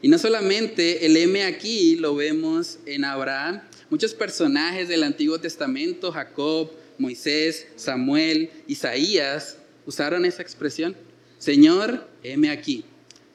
Y 0.00 0.08
no 0.08 0.18
solamente 0.18 1.04
el 1.04 1.16
M 1.16 1.44
aquí 1.44 1.96
lo 1.96 2.14
vemos 2.14 2.78
en 2.86 3.04
Abraham, 3.04 3.60
muchos 3.90 4.14
personajes 4.14 4.88
del 4.88 5.02
Antiguo 5.02 5.38
Testamento, 5.40 6.12
Jacob, 6.12 6.70
Moisés, 6.96 7.66
Samuel, 7.76 8.50
Isaías, 8.66 9.58
usaron 9.84 10.24
esa 10.24 10.42
expresión. 10.42 10.96
Señor, 11.38 12.08
M 12.22 12.50
aquí 12.50 12.84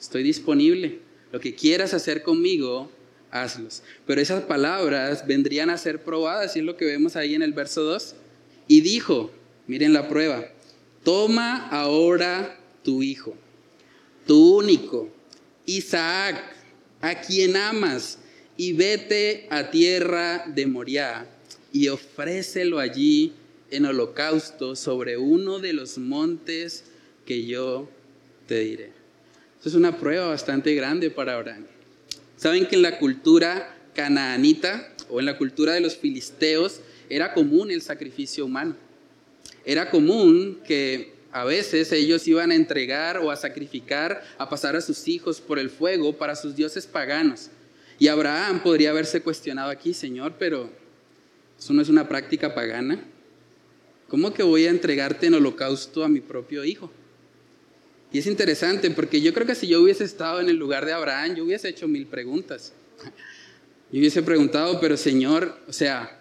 estoy 0.04 0.24
disponible. 0.24 1.00
Lo 1.32 1.40
que 1.40 1.56
quieras 1.56 1.94
hacer 1.94 2.24
conmigo, 2.24 2.92
hazlos. 3.32 3.84
Pero 4.06 4.22
esas 4.22 4.44
palabras 4.44 5.26
vendrían 5.26 5.70
a 5.70 5.78
ser 5.78 6.04
probadas, 6.04 6.56
y 6.56 6.60
es 6.60 6.66
lo 6.66 6.78
que 6.78 6.86
vemos 6.86 7.16
ahí 7.16 7.36
en 7.36 7.42
el 7.42 7.54
verso 7.54 7.84
2. 7.84 8.16
Y 8.68 8.82
dijo, 8.82 9.32
miren 9.68 9.94
la 9.94 10.08
prueba, 10.08 10.48
toma 11.04 11.68
ahora 11.70 12.60
tu 12.84 13.02
hijo, 13.02 13.36
tu 14.28 14.58
único, 14.58 15.10
Isaac, 15.66 16.56
a 17.02 17.22
quien 17.22 17.56
amas, 17.56 18.20
y 18.56 18.74
vete 18.74 19.48
a 19.50 19.72
tierra 19.72 20.46
de 20.48 20.68
Moriah 20.68 21.28
y 21.72 21.88
ofrécelo 21.88 22.80
allí 22.80 23.34
en 23.72 23.86
holocausto 23.86 24.76
sobre 24.76 25.18
uno 25.18 25.60
de 25.60 25.74
los 25.74 25.98
montes 25.98 26.86
que 27.26 27.46
yo 27.46 27.90
te 28.48 28.60
diré. 28.60 29.03
Es 29.66 29.76
una 29.76 29.98
prueba 29.98 30.28
bastante 30.28 30.76
grande 30.76 31.10
para 31.10 31.36
Abraham. 31.36 31.66
Saben 32.36 32.68
que 32.68 32.76
en 32.76 32.82
la 32.82 33.00
cultura 33.00 33.78
canaanita 33.96 34.94
o 35.10 35.22
en 35.22 35.26
la 35.26 35.38
cultura 35.38 35.72
de 35.72 35.80
los 35.80 35.96
filisteos 35.96 36.82
era 37.10 37.34
común 37.34 37.72
el 37.72 37.82
sacrificio 37.82 38.46
humano. 38.46 38.76
Era 39.64 39.90
común 39.90 40.60
que 40.68 41.14
a 41.32 41.46
veces 41.46 41.94
ellos 41.94 42.28
iban 42.28 42.52
a 42.52 42.56
entregar 42.56 43.20
o 43.20 43.32
a 43.32 43.38
sacrificar, 43.38 44.22
a 44.38 44.50
pasar 44.50 44.76
a 44.76 44.82
sus 44.82 45.08
hijos 45.08 45.40
por 45.40 45.58
el 45.58 45.70
fuego 45.70 46.18
para 46.18 46.36
sus 46.36 46.58
dioses 46.58 46.86
paganos. 46.86 47.50
Y 47.98 48.10
Abraham 48.10 48.62
podría 48.62 48.90
haberse 48.90 49.22
cuestionado 49.22 49.70
aquí, 49.70 49.94
Señor, 49.94 50.34
pero 50.38 50.70
eso 51.58 51.72
no 51.72 51.82
es 51.82 51.88
una 51.88 52.10
práctica 52.10 52.54
pagana. 52.54 53.02
¿Cómo 54.10 54.34
que 54.34 54.44
voy 54.44 54.66
a 54.66 54.72
entregarte 54.72 55.28
en 55.28 55.36
holocausto 55.36 56.04
a 56.04 56.10
mi 56.10 56.20
propio 56.20 56.66
hijo? 56.66 56.92
Y 58.14 58.20
es 58.20 58.28
interesante 58.28 58.90
porque 58.92 59.22
yo 59.22 59.34
creo 59.34 59.48
que 59.48 59.56
si 59.56 59.68
yo 59.68 59.82
hubiese 59.82 60.04
estado 60.04 60.40
en 60.40 60.48
el 60.48 60.56
lugar 60.56 60.86
de 60.86 60.94
Abraham, 60.94 61.36
yo 61.36 61.44
hubiese 61.44 61.68
hecho 61.68 61.88
mil 61.88 62.06
preguntas. 62.06 62.72
Yo 63.92 64.00
hubiese 64.00 64.24
preguntado, 64.24 64.80
pero 64.80 64.98
Señor, 64.98 65.56
o 65.68 65.74
sea, 65.74 66.20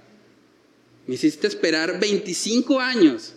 me 1.06 1.14
hiciste 1.14 1.46
esperar 1.46 1.98
25 1.98 2.78
años 2.78 3.32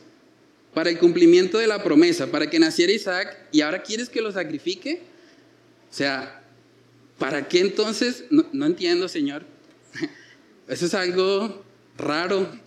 para 0.74 0.90
el 0.90 1.00
cumplimiento 1.00 1.58
de 1.58 1.68
la 1.68 1.82
promesa, 1.82 2.28
para 2.28 2.50
que 2.50 2.60
naciera 2.60 2.92
Isaac, 2.92 3.38
y 3.54 3.62
ahora 3.62 3.82
quieres 3.82 4.10
que 4.10 4.22
lo 4.22 4.34
sacrifique. 4.34 5.04
O 5.90 5.94
sea, 5.94 6.44
¿para 7.18 7.48
qué 7.48 7.62
entonces? 7.62 8.26
No, 8.30 8.66
entiendo, 8.66 9.08
Señor. 9.08 9.46
Eso 10.68 10.86
es 10.88 10.94
algo 10.94 11.64
raro. 11.98 12.60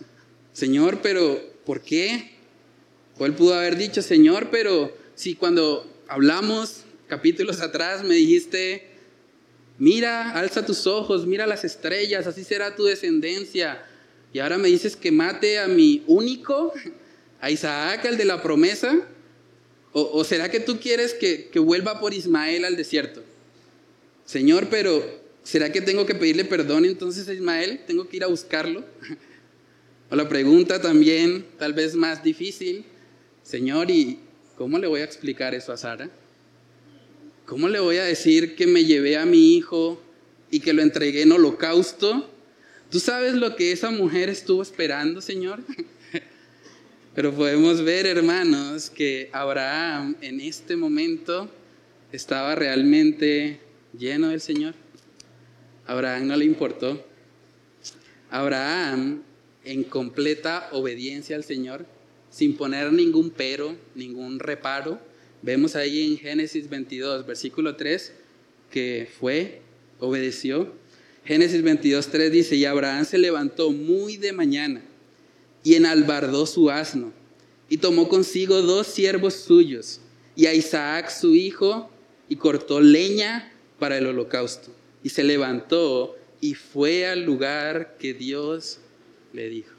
Señor, 0.53 1.01
pero 1.03 1.39
¿por 1.65 1.81
qué? 1.81 2.31
O 3.19 3.27
él 3.27 3.35
pudo 3.35 3.53
haber 3.53 3.77
dicho, 3.77 4.01
Señor, 4.01 4.49
pero 4.49 4.91
si 5.19 5.35
cuando 5.35 5.85
hablamos 6.07 6.85
capítulos 7.09 7.59
atrás 7.59 8.05
me 8.05 8.15
dijiste, 8.15 8.87
mira, 9.77 10.31
alza 10.31 10.65
tus 10.65 10.87
ojos, 10.87 11.27
mira 11.27 11.45
las 11.45 11.65
estrellas, 11.65 12.25
así 12.25 12.45
será 12.45 12.73
tu 12.73 12.85
descendencia. 12.85 13.85
Y 14.31 14.39
ahora 14.39 14.57
me 14.57 14.69
dices 14.69 14.95
que 14.95 15.11
mate 15.11 15.59
a 15.59 15.67
mi 15.67 16.05
único, 16.07 16.71
a 17.41 17.51
Isaac, 17.51 18.05
el 18.05 18.15
de 18.15 18.23
la 18.23 18.41
promesa. 18.41 18.97
¿O, 19.91 20.23
será 20.23 20.49
que 20.49 20.61
tú 20.61 20.79
quieres 20.79 21.13
que, 21.13 21.49
que 21.49 21.59
vuelva 21.59 21.99
por 21.99 22.13
Ismael 22.13 22.63
al 22.63 22.77
desierto? 22.77 23.21
Señor, 24.23 24.69
pero 24.69 25.03
¿será 25.43 25.69
que 25.69 25.81
tengo 25.81 26.05
que 26.05 26.15
pedirle 26.15 26.45
perdón 26.45 26.85
entonces 26.85 27.27
a 27.27 27.33
Ismael? 27.33 27.81
¿Tengo 27.85 28.07
que 28.07 28.15
ir 28.15 28.23
a 28.23 28.27
buscarlo? 28.27 28.85
O 30.11 30.15
la 30.15 30.27
pregunta 30.27 30.81
también, 30.81 31.45
tal 31.59 31.73
vez 31.73 31.93
más 31.93 32.23
difícil, 32.23 32.83
Señor, 33.43 33.91
¿y 33.91 34.17
cómo 34.59 34.77
le 34.77 34.87
voy 34.87 34.99
a 34.99 35.05
explicar 35.05 35.55
eso 35.55 35.71
a 35.71 35.77
Sara? 35.77 36.09
¿Cómo 37.45 37.69
le 37.69 37.79
voy 37.79 37.95
a 37.95 38.03
decir 38.03 38.57
que 38.57 38.67
me 38.67 38.83
llevé 38.83 39.15
a 39.15 39.25
mi 39.25 39.55
hijo 39.55 40.03
y 40.51 40.59
que 40.59 40.73
lo 40.73 40.81
entregué 40.81 41.21
en 41.21 41.31
holocausto? 41.31 42.29
¿Tú 42.91 42.99
sabes 42.99 43.35
lo 43.35 43.55
que 43.55 43.71
esa 43.71 43.89
mujer 43.89 44.27
estuvo 44.27 44.61
esperando, 44.61 45.21
Señor? 45.21 45.61
Pero 47.15 47.33
podemos 47.33 47.81
ver, 47.85 48.05
hermanos, 48.05 48.89
que 48.89 49.29
Abraham 49.31 50.17
en 50.19 50.41
este 50.41 50.75
momento 50.75 51.49
estaba 52.11 52.53
realmente 52.53 53.61
lleno 53.97 54.27
del 54.27 54.41
Señor. 54.41 54.73
Abraham 55.87 56.27
no 56.27 56.35
le 56.35 56.43
importó. 56.43 57.01
Abraham, 58.29 59.23
en 59.63 59.85
completa 59.85 60.67
obediencia 60.73 61.37
al 61.37 61.45
Señor, 61.45 61.85
sin 62.39 62.55
poner 62.55 62.93
ningún 62.93 63.31
pero, 63.31 63.75
ningún 63.95 64.39
reparo, 64.39 64.97
vemos 65.41 65.75
ahí 65.75 66.09
en 66.09 66.17
Génesis 66.17 66.69
22, 66.69 67.25
versículo 67.25 67.75
3, 67.75 68.13
que 68.71 69.09
fue, 69.19 69.59
obedeció. 69.99 70.73
Génesis 71.25 71.61
22, 71.61 72.07
3 72.07 72.31
dice, 72.31 72.55
y 72.55 72.63
Abraham 72.63 73.03
se 73.03 73.17
levantó 73.17 73.73
muy 73.73 74.15
de 74.15 74.31
mañana 74.31 74.81
y 75.65 75.73
enalbardó 75.73 76.45
su 76.45 76.69
asno 76.69 77.11
y 77.67 77.75
tomó 77.75 78.07
consigo 78.07 78.61
dos 78.61 78.87
siervos 78.87 79.33
suyos 79.33 79.99
y 80.37 80.45
a 80.45 80.53
Isaac 80.53 81.09
su 81.09 81.35
hijo 81.35 81.91
y 82.29 82.37
cortó 82.37 82.79
leña 82.79 83.51
para 83.79 83.97
el 83.97 84.07
holocausto 84.07 84.73
y 85.03 85.09
se 85.09 85.25
levantó 85.25 86.15
y 86.39 86.53
fue 86.53 87.05
al 87.05 87.25
lugar 87.25 87.97
que 87.99 88.13
Dios 88.13 88.79
le 89.33 89.49
dijo. 89.49 89.75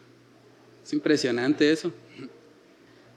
Es 0.84 0.92
impresionante 0.92 1.72
eso. 1.72 1.90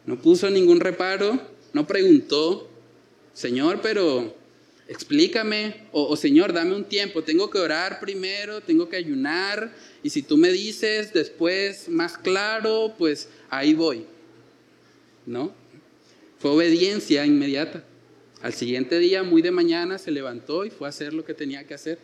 No 0.05 0.21
puso 0.21 0.49
ningún 0.49 0.79
reparo, 0.79 1.39
no 1.71 1.87
preguntó, 1.87 2.69
Señor, 3.33 3.79
pero 3.81 4.35
explícame, 4.87 5.87
o, 5.91 6.15
Señor, 6.17 6.53
dame 6.53 6.75
un 6.75 6.85
tiempo, 6.85 7.23
tengo 7.23 7.49
que 7.49 7.57
orar 7.57 7.99
primero, 7.99 8.61
tengo 8.61 8.89
que 8.89 8.97
ayunar, 8.97 9.73
y 10.03 10.09
si 10.09 10.21
tú 10.21 10.37
me 10.37 10.51
dices 10.51 11.13
después 11.13 11.87
más 11.89 12.17
claro, 12.17 12.93
pues 12.97 13.29
ahí 13.49 13.73
voy. 13.73 14.05
¿No? 15.25 15.53
Fue 16.39 16.51
obediencia 16.51 17.25
inmediata. 17.25 17.83
Al 18.41 18.53
siguiente 18.53 18.99
día, 18.99 19.23
muy 19.23 19.41
de 19.41 19.51
mañana, 19.51 19.97
se 19.97 20.11
levantó 20.11 20.65
y 20.65 20.69
fue 20.69 20.87
a 20.87 20.89
hacer 20.89 21.13
lo 21.13 21.23
que 21.23 21.33
tenía 21.33 21.65
que 21.65 21.73
hacer. 21.73 21.97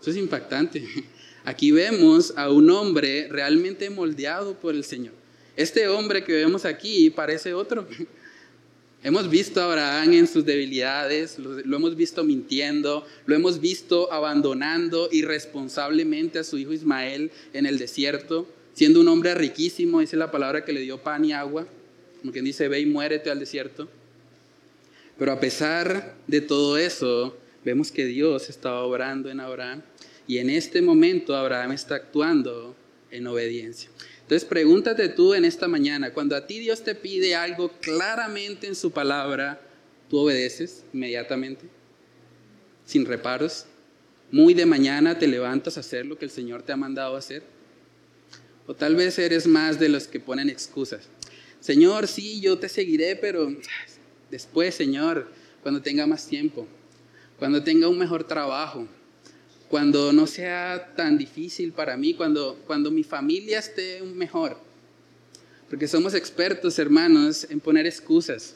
Eso 0.00 0.10
es 0.10 0.16
impactante. 0.16 0.84
Aquí 1.44 1.70
vemos 1.70 2.34
a 2.36 2.50
un 2.50 2.68
hombre 2.70 3.28
realmente 3.28 3.88
moldeado 3.88 4.54
por 4.54 4.74
el 4.74 4.82
Señor. 4.82 5.21
Este 5.56 5.86
hombre 5.88 6.24
que 6.24 6.32
vemos 6.32 6.64
aquí 6.64 7.10
parece 7.10 7.52
otro. 7.54 7.86
Hemos 9.04 9.28
visto 9.28 9.60
a 9.60 9.64
Abraham 9.64 10.12
en 10.12 10.28
sus 10.28 10.44
debilidades, 10.44 11.36
lo, 11.36 11.76
hemos 11.76 11.96
visto 11.96 12.22
mintiendo, 12.22 13.04
lo 13.26 13.34
hemos 13.34 13.60
visto 13.60 14.12
abandonando 14.12 15.08
irresponsablemente 15.10 16.38
a 16.38 16.44
su 16.44 16.56
hijo 16.56 16.72
Ismael 16.72 17.32
en 17.52 17.66
el 17.66 17.80
desierto, 17.80 18.46
siendo 18.74 19.00
un 19.00 19.08
hombre 19.08 19.34
riquísimo, 19.34 19.98
dice 19.98 20.16
la 20.16 20.30
palabra 20.30 20.64
que 20.64 20.72
le 20.72 20.82
dio 20.82 21.02
pan 21.02 21.24
y 21.24 21.32
agua, 21.32 21.66
como 22.20 22.32
quien 22.32 22.44
dice, 22.44 22.68
ve 22.68 22.78
y 22.78 22.86
muérete 22.86 23.28
al 23.28 23.40
desierto. 23.40 23.88
Pero 25.18 25.32
a 25.32 25.40
pesar 25.40 26.14
de 26.28 26.40
todo 26.40 26.78
eso, 26.78 27.36
vemos 27.64 27.90
que 27.90 28.06
Dios 28.06 28.48
estaba 28.48 28.84
obrando 28.84 29.30
en 29.30 29.40
Abraham 29.40 29.82
y 30.28 30.38
en 30.38 30.48
este 30.48 30.80
momento 30.80 31.34
Abraham 31.34 31.72
está 31.72 31.96
actuando 31.96 32.76
en 33.10 33.26
obediencia. 33.26 33.90
Entonces 34.32 34.48
pregúntate 34.48 35.10
tú 35.10 35.34
en 35.34 35.44
esta 35.44 35.68
mañana, 35.68 36.14
cuando 36.14 36.34
a 36.34 36.46
ti 36.46 36.58
Dios 36.58 36.82
te 36.82 36.94
pide 36.94 37.34
algo 37.34 37.70
claramente 37.82 38.66
en 38.66 38.74
su 38.74 38.90
palabra, 38.90 39.60
¿tú 40.08 40.20
obedeces 40.20 40.84
inmediatamente? 40.94 41.66
Sin 42.86 43.04
reparos. 43.04 43.66
Muy 44.30 44.54
de 44.54 44.64
mañana 44.64 45.18
te 45.18 45.26
levantas 45.26 45.76
a 45.76 45.80
hacer 45.80 46.06
lo 46.06 46.16
que 46.16 46.24
el 46.24 46.30
Señor 46.30 46.62
te 46.62 46.72
ha 46.72 46.78
mandado 46.78 47.14
hacer. 47.14 47.42
O 48.66 48.72
tal 48.72 48.96
vez 48.96 49.18
eres 49.18 49.46
más 49.46 49.78
de 49.78 49.90
los 49.90 50.08
que 50.08 50.18
ponen 50.18 50.48
excusas. 50.48 51.10
Señor, 51.60 52.08
sí, 52.08 52.40
yo 52.40 52.58
te 52.58 52.70
seguiré, 52.70 53.16
pero 53.16 53.54
después, 54.30 54.74
Señor, 54.74 55.30
cuando 55.60 55.82
tenga 55.82 56.06
más 56.06 56.26
tiempo, 56.26 56.66
cuando 57.38 57.62
tenga 57.62 57.86
un 57.86 57.98
mejor 57.98 58.24
trabajo, 58.24 58.88
cuando 59.72 60.12
no 60.12 60.26
sea 60.26 60.92
tan 60.94 61.16
difícil 61.16 61.72
para 61.72 61.96
mí, 61.96 62.12
cuando, 62.12 62.60
cuando 62.66 62.90
mi 62.90 63.04
familia 63.04 63.58
esté 63.58 64.02
mejor. 64.02 64.58
Porque 65.70 65.88
somos 65.88 66.12
expertos, 66.12 66.78
hermanos, 66.78 67.46
en 67.48 67.58
poner 67.58 67.86
excusas. 67.86 68.54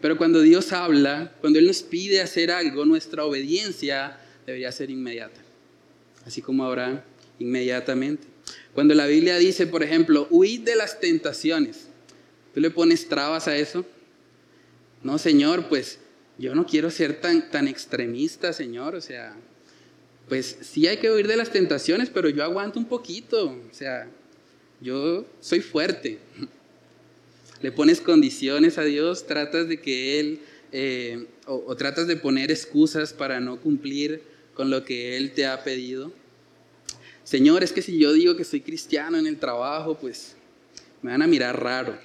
Pero 0.00 0.18
cuando 0.18 0.40
Dios 0.40 0.72
habla, 0.72 1.32
cuando 1.40 1.60
Él 1.60 1.68
nos 1.68 1.84
pide 1.84 2.20
hacer 2.20 2.50
algo, 2.50 2.84
nuestra 2.84 3.24
obediencia 3.24 4.18
debería 4.44 4.72
ser 4.72 4.90
inmediata. 4.90 5.40
Así 6.26 6.42
como 6.42 6.64
ahora, 6.64 7.04
inmediatamente. 7.38 8.26
Cuando 8.74 8.92
la 8.94 9.06
Biblia 9.06 9.36
dice, 9.36 9.68
por 9.68 9.84
ejemplo, 9.84 10.26
huid 10.30 10.62
de 10.62 10.74
las 10.74 10.98
tentaciones, 10.98 11.86
¿tú 12.52 12.60
le 12.60 12.72
pones 12.72 13.08
trabas 13.08 13.46
a 13.46 13.56
eso? 13.56 13.86
No, 15.04 15.16
Señor, 15.18 15.68
pues 15.68 16.00
yo 16.38 16.56
no 16.56 16.66
quiero 16.66 16.90
ser 16.90 17.20
tan, 17.20 17.52
tan 17.52 17.68
extremista, 17.68 18.52
Señor. 18.52 18.96
O 18.96 19.00
sea, 19.00 19.36
pues 20.28 20.58
sí 20.60 20.86
hay 20.86 20.96
que 20.96 21.10
huir 21.10 21.28
de 21.28 21.36
las 21.36 21.50
tentaciones, 21.50 22.10
pero 22.10 22.28
yo 22.28 22.42
aguanto 22.42 22.78
un 22.78 22.86
poquito, 22.86 23.46
o 23.46 23.74
sea, 23.74 24.08
yo 24.80 25.24
soy 25.40 25.60
fuerte. 25.60 26.18
Le 27.62 27.72
pones 27.72 28.00
condiciones 28.00 28.76
a 28.76 28.82
Dios, 28.82 29.26
tratas 29.26 29.68
de 29.68 29.80
que 29.80 30.20
Él, 30.20 30.40
eh, 30.72 31.26
o, 31.46 31.74
tratas 31.76 32.06
de 32.06 32.16
poner 32.16 32.50
excusas 32.50 33.12
para 33.12 33.40
no 33.40 33.60
cumplir 33.60 34.22
con 34.54 34.68
lo 34.68 34.84
que 34.84 35.16
Él 35.16 35.32
te 35.32 35.46
ha 35.46 35.62
pedido. 35.64 36.12
Señor, 37.24 37.62
es 37.64 37.72
que 37.72 37.82
si 37.82 37.98
yo 37.98 38.12
digo 38.12 38.36
que 38.36 38.44
soy 38.44 38.60
cristiano 38.60 39.18
en 39.18 39.26
el 39.26 39.38
trabajo, 39.38 39.96
pues 39.98 40.36
me 41.02 41.12
van 41.12 41.22
a 41.22 41.26
mirar 41.26 41.62
raro. 41.62 41.98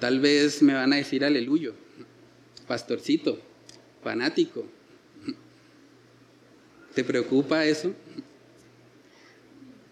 Tal 0.00 0.18
vez 0.20 0.62
me 0.62 0.74
van 0.74 0.92
a 0.92 0.96
decir 0.96 1.24
aleluyo, 1.24 1.74
pastorcito, 2.66 3.38
fanático. 4.02 4.66
¿Te 6.98 7.04
preocupa 7.04 7.64
eso? 7.64 7.94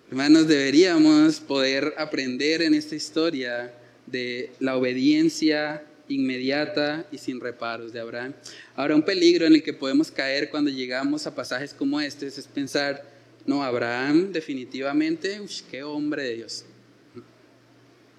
Hermanos, 0.09 0.49
deberíamos 0.49 1.39
poder 1.39 1.95
aprender 1.97 2.63
en 2.63 2.75
esta 2.75 2.97
historia 2.97 3.73
de 4.07 4.51
la 4.59 4.77
obediencia 4.77 5.85
inmediata 6.09 7.07
y 7.13 7.19
sin 7.19 7.39
reparos 7.39 7.93
de 7.93 8.01
Abraham. 8.01 8.35
Ahora, 8.75 8.97
un 8.97 9.05
peligro 9.05 9.47
en 9.47 9.55
el 9.55 9.63
que 9.63 9.73
podemos 9.73 10.11
caer 10.11 10.51
cuando 10.51 10.69
llegamos 10.69 11.29
a 11.29 11.35
pasajes 11.37 11.73
como 11.73 12.01
este 12.01 12.27
es 12.27 12.49
pensar, 12.49 13.09
no, 13.47 13.63
Abraham 13.63 14.33
definitivamente, 14.33 15.41
qué 15.71 15.85
hombre 15.85 16.25
de 16.25 16.35
Dios. 16.35 16.65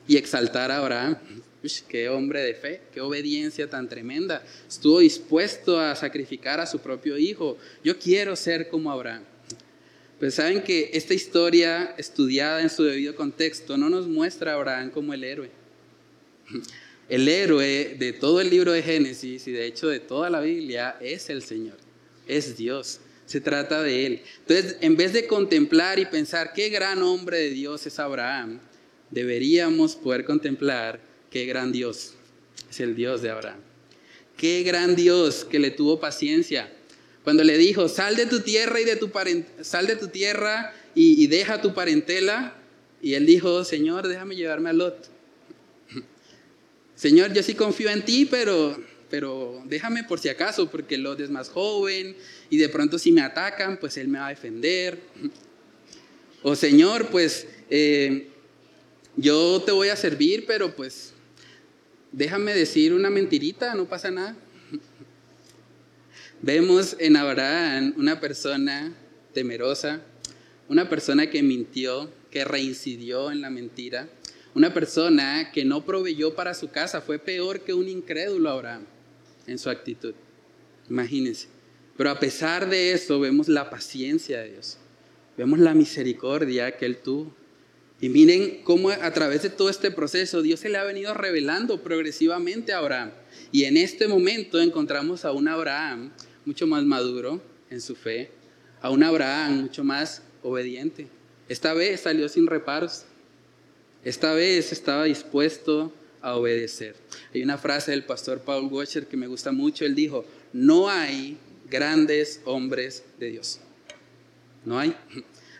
Y 0.08 0.16
exaltar 0.16 0.72
a 0.72 0.78
Abraham, 0.78 1.18
qué 1.88 2.10
hombre 2.10 2.42
de 2.42 2.54
fe, 2.54 2.82
qué 2.94 3.02
obediencia 3.02 3.70
tan 3.70 3.88
tremenda. 3.88 4.44
Estuvo 4.68 5.00
dispuesto 5.00 5.80
a 5.80 5.96
sacrificar 5.96 6.60
a 6.60 6.66
su 6.66 6.80
propio 6.80 7.18
hijo. 7.18 7.58
Yo 7.84 7.98
quiero 7.98 8.36
ser 8.36 8.70
como 8.70 8.92
Abraham. 8.92 9.24
Pues 10.20 10.36
saben 10.36 10.64
que 10.64 10.90
esta 10.94 11.14
historia 11.14 11.94
estudiada 11.98 12.62
en 12.62 12.70
su 12.70 12.84
debido 12.84 13.16
contexto 13.16 13.78
no 13.78 13.90
nos 13.90 14.08
muestra 14.08 14.52
a 14.54 14.56
Abraham 14.56 14.90
como 14.90 15.14
el 15.14 15.24
héroe. 15.24 15.52
El 17.10 17.30
héroe 17.30 17.96
de 17.98 18.12
todo 18.12 18.42
el 18.42 18.50
libro 18.50 18.74
de 18.74 18.84
Génesis 18.84 19.48
y 19.48 19.54
de 19.54 19.66
hecho 19.66 19.88
de 19.88 20.02
toda 20.02 20.30
la 20.30 20.42
Biblia 20.42 20.98
es 21.00 21.30
el 21.30 21.42
Señor, 21.42 21.78
es 22.28 22.58
Dios. 22.58 23.00
Se 23.26 23.40
trata 23.40 23.82
de 23.82 24.06
Él. 24.06 24.22
Entonces, 24.40 24.76
en 24.82 24.98
vez 24.98 25.14
de 25.14 25.26
contemplar 25.26 26.00
y 26.00 26.06
pensar 26.06 26.52
qué 26.52 26.68
gran 26.68 27.02
hombre 27.02 27.38
de 27.38 27.50
Dios 27.52 27.88
es 27.88 27.98
Abraham, 28.00 28.60
deberíamos 29.10 29.96
poder 29.96 30.26
contemplar 30.26 31.00
qué 31.30 31.46
gran 31.46 31.72
Dios 31.72 32.14
es 32.70 32.80
el 32.80 32.96
Dios 32.96 33.22
de 33.22 33.30
Abraham. 33.30 33.60
Qué 34.36 34.64
gran 34.64 34.96
Dios 34.96 35.46
que 35.46 35.60
le 35.60 35.72
tuvo 35.72 36.00
paciencia. 36.00 36.72
Cuando 37.24 37.44
le 37.44 37.58
dijo, 37.58 37.90
sal 37.90 38.16
de 38.16 38.26
tu 38.26 38.42
tierra 38.42 38.80
y 38.80 38.86
de 38.86 38.96
tu 38.96 39.12
sal 39.62 39.88
de 39.88 39.96
tu 39.96 40.08
tierra 40.08 40.74
y, 40.96 41.28
deja 41.28 41.62
tu 41.62 41.74
parentela. 41.74 42.56
Y 43.02 43.16
él 43.16 43.26
dijo, 43.26 43.64
Señor, 43.64 44.08
déjame 44.08 44.36
llevarme 44.36 44.70
a 44.70 44.74
Lot. 44.74 45.10
Señor, 46.96 47.34
yo 47.34 47.44
sí 47.44 47.54
confío 47.54 47.90
en 47.90 48.06
ti, 48.06 48.26
pero, 48.26 48.78
pero 49.10 49.62
déjame 49.66 50.04
por 50.04 50.20
si 50.20 50.30
acaso, 50.30 50.70
porque 50.70 50.98
Lot 50.98 51.20
es 51.20 51.30
más 51.30 51.50
joven 51.50 52.16
y 52.50 52.58
de 52.58 52.70
pronto 52.70 52.98
si 52.98 53.12
me 53.12 53.22
atacan, 53.22 53.78
pues 53.78 53.98
él 53.98 54.08
me 54.08 54.20
va 54.20 54.28
a 54.28 54.30
defender. 54.30 55.00
O 56.44 56.56
Señor, 56.56 57.08
pues 57.08 57.48
eh, 57.70 58.30
yo 59.16 59.62
te 59.66 59.72
voy 59.72 59.90
a 59.90 59.96
servir, 59.96 60.46
pero 60.48 60.76
pues 60.76 61.14
déjame 62.12 62.54
decir 62.54 62.94
una 62.94 63.10
mentirita, 63.10 63.76
no 63.76 63.86
pasa 63.86 64.12
nada. 64.12 64.36
Vemos 66.42 66.96
en 67.00 67.18
Abraham 67.18 67.94
una 67.98 68.20
persona 68.20 68.94
temerosa, 69.34 70.02
una 70.68 70.90
persona 70.90 71.30
que 71.30 71.44
mintió, 71.44 72.12
que 72.32 72.44
reincidió 72.44 73.32
en 73.32 73.42
la 73.42 73.50
mentira, 73.50 74.10
una 74.54 74.74
persona 74.74 75.52
que 75.52 75.66
no 75.66 75.86
proveyó 75.86 76.34
para 76.34 76.54
su 76.54 76.70
casa 76.70 77.02
fue 77.02 77.20
peor 77.20 77.62
que 77.62 77.74
un 77.74 77.88
incrédulo 77.88 78.50
Abraham 78.50 78.86
en 79.46 79.60
su 79.60 79.70
actitud. 79.70 80.16
Imagínense. 80.90 81.48
Pero 81.96 82.10
a 82.10 82.20
pesar 82.20 82.70
de 82.70 82.92
eso 82.92 83.20
vemos 83.20 83.48
la 83.48 83.70
paciencia 83.70 84.42
de 84.42 84.52
Dios. 84.52 84.78
Vemos 85.38 85.60
la 85.60 85.74
misericordia 85.74 86.76
que 86.78 86.86
Él 86.86 86.98
tuvo. 86.98 87.36
Y 88.00 88.10
miren 88.10 88.62
cómo 88.64 88.90
a 88.92 89.12
través 89.12 89.42
de 89.42 89.50
todo 89.50 89.70
este 89.70 89.90
proceso 89.90 90.42
Dios 90.42 90.60
se 90.60 90.70
le 90.70 90.78
ha 90.78 90.84
venido 90.84 91.14
revelando 91.14 91.82
progresivamente 91.82 92.72
a 92.72 92.78
Abraham. 92.78 93.12
Y 93.52 93.64
en 93.64 93.78
este 93.78 94.08
momento 94.08 94.62
encontramos 94.62 95.26
a 95.26 95.32
un 95.32 95.48
Abraham 95.48 96.12
mucho 96.46 96.68
más 96.68 96.84
maduro 96.84 97.42
en 97.70 97.82
su 97.82 97.96
fe, 97.96 98.30
a 98.82 98.92
un 98.92 99.04
Abraham 99.04 99.62
mucho 99.62 99.84
más 99.84 100.22
obediente. 100.44 101.08
Esta 101.50 101.74
vez 101.74 102.02
salió 102.02 102.30
sin 102.30 102.46
reparos. 102.46 103.06
Esta 104.04 104.34
vez 104.34 104.72
estaba 104.72 105.06
dispuesto 105.06 105.92
a 106.22 106.36
obedecer. 106.36 106.96
Hay 107.34 107.42
una 107.42 107.58
frase 107.58 107.92
del 107.92 108.06
pastor 108.06 108.42
Paul 108.42 108.72
Washer 108.72 109.08
que 109.08 109.18
me 109.18 109.28
gusta 109.28 109.52
mucho. 109.52 109.86
Él 109.86 109.96
dijo, 109.96 110.24
no 110.54 110.88
hay 110.88 111.38
grandes 111.70 112.42
hombres 112.46 113.04
de 113.20 113.32
Dios. 113.32 113.60
No 114.66 114.78
hay. 114.78 114.96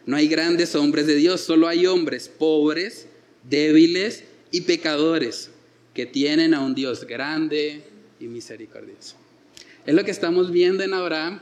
No 0.08 0.16
hay 0.16 0.30
grandes 0.30 0.74
hombres 0.74 1.06
de 1.06 1.16
Dios, 1.16 1.42
solo 1.42 1.68
hay 1.68 1.86
hombres 1.86 2.30
pobres, 2.30 3.08
débiles 3.44 4.24
y 4.52 4.62
pecadores 4.62 5.52
que 5.94 6.06
tienen 6.06 6.54
a 6.54 6.62
un 6.62 6.74
Dios 6.74 7.06
grande 7.06 7.84
y 8.18 8.28
misericordioso. 8.28 9.18
Es 9.86 9.94
lo 9.94 10.06
que 10.06 10.12
estamos 10.12 10.50
viendo 10.50 10.82
en 10.82 10.94
Abraham. 10.94 11.42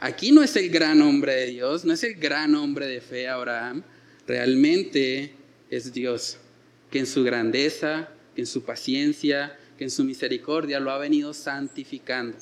Aquí 0.00 0.32
no 0.32 0.42
es 0.42 0.56
el 0.56 0.70
gran 0.70 1.02
hombre 1.02 1.34
de 1.34 1.46
Dios, 1.48 1.84
no 1.84 1.92
es 1.92 2.04
el 2.04 2.14
gran 2.14 2.54
hombre 2.54 2.86
de 2.86 3.02
fe 3.02 3.28
Abraham, 3.28 3.82
realmente 4.26 5.34
es 5.68 5.92
Dios 5.92 6.38
que 6.90 7.00
en 7.00 7.06
su 7.06 7.22
grandeza, 7.22 8.08
que 8.34 8.40
en 8.40 8.46
su 8.46 8.62
paciencia, 8.62 9.58
que 9.76 9.84
en 9.84 9.90
su 9.90 10.04
misericordia 10.04 10.80
lo 10.80 10.90
ha 10.90 10.96
venido 10.96 11.34
santificando, 11.34 12.38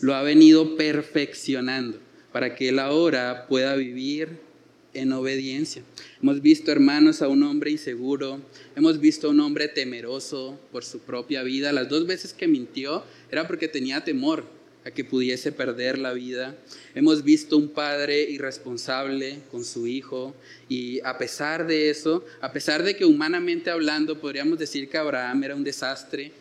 lo 0.00 0.14
ha 0.14 0.22
venido 0.22 0.74
perfeccionando 0.74 1.98
para 2.32 2.54
que 2.54 2.70
él 2.70 2.78
ahora 2.78 3.46
pueda 3.46 3.74
vivir 3.76 4.51
en 4.94 5.12
obediencia. 5.12 5.82
Hemos 6.22 6.40
visto, 6.40 6.70
hermanos, 6.70 7.22
a 7.22 7.28
un 7.28 7.42
hombre 7.42 7.70
inseguro, 7.70 8.40
hemos 8.76 9.00
visto 9.00 9.26
a 9.26 9.30
un 9.30 9.40
hombre 9.40 9.68
temeroso 9.68 10.58
por 10.70 10.84
su 10.84 11.00
propia 11.00 11.42
vida. 11.42 11.72
Las 11.72 11.88
dos 11.88 12.06
veces 12.06 12.32
que 12.32 12.48
mintió 12.48 13.04
era 13.30 13.46
porque 13.46 13.68
tenía 13.68 14.04
temor 14.04 14.44
a 14.84 14.90
que 14.90 15.04
pudiese 15.04 15.52
perder 15.52 15.98
la 15.98 16.12
vida. 16.12 16.56
Hemos 16.94 17.22
visto 17.22 17.56
un 17.56 17.68
padre 17.68 18.22
irresponsable 18.22 19.38
con 19.50 19.64
su 19.64 19.86
hijo 19.86 20.34
y 20.68 21.00
a 21.00 21.18
pesar 21.18 21.66
de 21.66 21.90
eso, 21.90 22.24
a 22.40 22.52
pesar 22.52 22.82
de 22.82 22.96
que 22.96 23.04
humanamente 23.04 23.70
hablando 23.70 24.20
podríamos 24.20 24.58
decir 24.58 24.88
que 24.88 24.98
Abraham 24.98 25.44
era 25.44 25.54
un 25.54 25.64
desastre, 25.64 26.32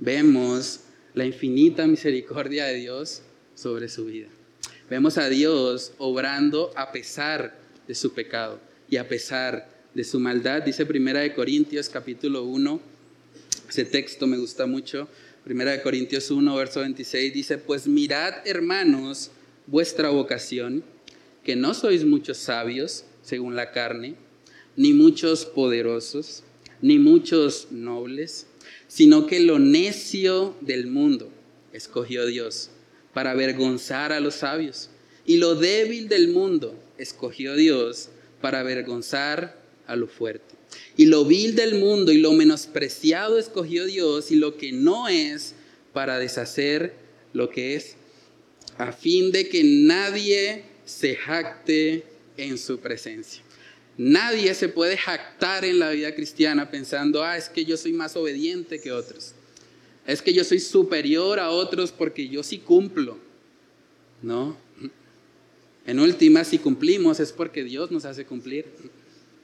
vemos 0.00 0.80
la 1.14 1.24
infinita 1.24 1.86
misericordia 1.86 2.66
de 2.66 2.74
Dios 2.74 3.22
sobre 3.54 3.88
su 3.88 4.04
vida. 4.04 4.28
Vemos 4.88 5.18
a 5.18 5.28
Dios 5.28 5.90
obrando 5.98 6.70
a 6.76 6.92
pesar 6.92 7.58
de 7.88 7.94
su 7.96 8.14
pecado 8.14 8.60
y 8.88 8.98
a 8.98 9.08
pesar 9.08 9.68
de 9.94 10.04
su 10.04 10.20
maldad. 10.20 10.62
Dice 10.62 10.86
Primera 10.86 11.20
de 11.20 11.34
Corintios 11.34 11.88
capítulo 11.88 12.44
1, 12.44 12.80
ese 13.68 13.84
texto 13.84 14.28
me 14.28 14.36
gusta 14.36 14.66
mucho, 14.66 15.08
Primera 15.42 15.72
de 15.72 15.82
Corintios 15.82 16.30
1, 16.30 16.54
verso 16.54 16.80
26 16.80 17.34
dice, 17.34 17.58
pues 17.58 17.88
mirad 17.88 18.46
hermanos 18.46 19.32
vuestra 19.66 20.10
vocación, 20.10 20.84
que 21.42 21.56
no 21.56 21.74
sois 21.74 22.04
muchos 22.04 22.36
sabios 22.36 23.06
según 23.22 23.56
la 23.56 23.72
carne, 23.72 24.14
ni 24.76 24.92
muchos 24.92 25.46
poderosos, 25.46 26.44
ni 26.80 27.00
muchos 27.00 27.72
nobles, 27.72 28.46
sino 28.86 29.26
que 29.26 29.40
lo 29.40 29.58
necio 29.58 30.54
del 30.60 30.86
mundo 30.86 31.28
escogió 31.72 32.24
Dios 32.24 32.70
para 33.16 33.30
avergonzar 33.30 34.12
a 34.12 34.20
los 34.20 34.34
sabios, 34.34 34.90
y 35.24 35.38
lo 35.38 35.54
débil 35.54 36.06
del 36.06 36.28
mundo 36.28 36.78
escogió 36.98 37.56
Dios 37.56 38.10
para 38.42 38.60
avergonzar 38.60 39.58
a 39.86 39.96
lo 39.96 40.06
fuerte. 40.06 40.54
Y 40.98 41.06
lo 41.06 41.24
vil 41.24 41.54
del 41.56 41.76
mundo 41.76 42.12
y 42.12 42.18
lo 42.18 42.32
menospreciado 42.32 43.38
escogió 43.38 43.86
Dios 43.86 44.30
y 44.30 44.36
lo 44.36 44.58
que 44.58 44.70
no 44.70 45.08
es 45.08 45.54
para 45.94 46.18
deshacer 46.18 46.92
lo 47.32 47.48
que 47.48 47.76
es, 47.76 47.96
a 48.76 48.92
fin 48.92 49.32
de 49.32 49.48
que 49.48 49.64
nadie 49.64 50.64
se 50.84 51.16
jacte 51.16 52.04
en 52.36 52.58
su 52.58 52.80
presencia. 52.80 53.42
Nadie 53.96 54.52
se 54.52 54.68
puede 54.68 54.98
jactar 54.98 55.64
en 55.64 55.78
la 55.78 55.88
vida 55.88 56.14
cristiana 56.14 56.70
pensando, 56.70 57.24
ah, 57.24 57.38
es 57.38 57.48
que 57.48 57.64
yo 57.64 57.78
soy 57.78 57.94
más 57.94 58.14
obediente 58.14 58.78
que 58.78 58.92
otros. 58.92 59.32
Es 60.06 60.22
que 60.22 60.32
yo 60.32 60.44
soy 60.44 60.60
superior 60.60 61.40
a 61.40 61.50
otros 61.50 61.90
porque 61.92 62.28
yo 62.28 62.42
sí 62.42 62.58
cumplo. 62.58 63.18
No. 64.22 64.56
En 65.86 66.00
última, 66.00 66.44
si 66.44 66.58
cumplimos 66.58 67.20
es 67.20 67.32
porque 67.32 67.64
Dios 67.64 67.90
nos 67.90 68.04
hace 68.04 68.24
cumplir. 68.24 68.66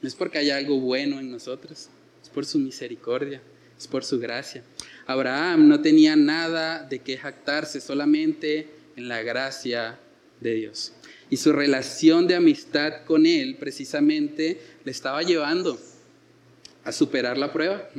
No 0.01 0.07
es 0.07 0.15
porque 0.15 0.37
haya 0.37 0.57
algo 0.57 0.79
bueno 0.79 1.19
en 1.19 1.31
nosotros, 1.31 1.87
es 2.21 2.29
por 2.29 2.45
su 2.45 2.59
misericordia, 2.59 3.41
es 3.77 3.87
por 3.87 4.03
su 4.03 4.19
gracia. 4.19 4.61
Abraham 5.05 5.69
no 5.69 5.81
tenía 5.81 6.17
nada 6.17 6.83
de 6.83 6.99
qué 6.99 7.17
jactarse, 7.17 7.79
solamente 7.79 8.67
en 8.97 9.07
la 9.07 9.21
gracia 9.21 9.97
de 10.41 10.55
Dios. 10.55 10.91
Y 11.29 11.37
su 11.37 11.53
relación 11.53 12.27
de 12.27 12.35
amistad 12.35 13.05
con 13.05 13.25
Él 13.25 13.55
precisamente 13.57 14.59
le 14.83 14.91
estaba 14.91 15.23
llevando 15.23 15.79
a 16.83 16.91
superar 16.91 17.37
la 17.37 17.53
prueba, 17.53 17.89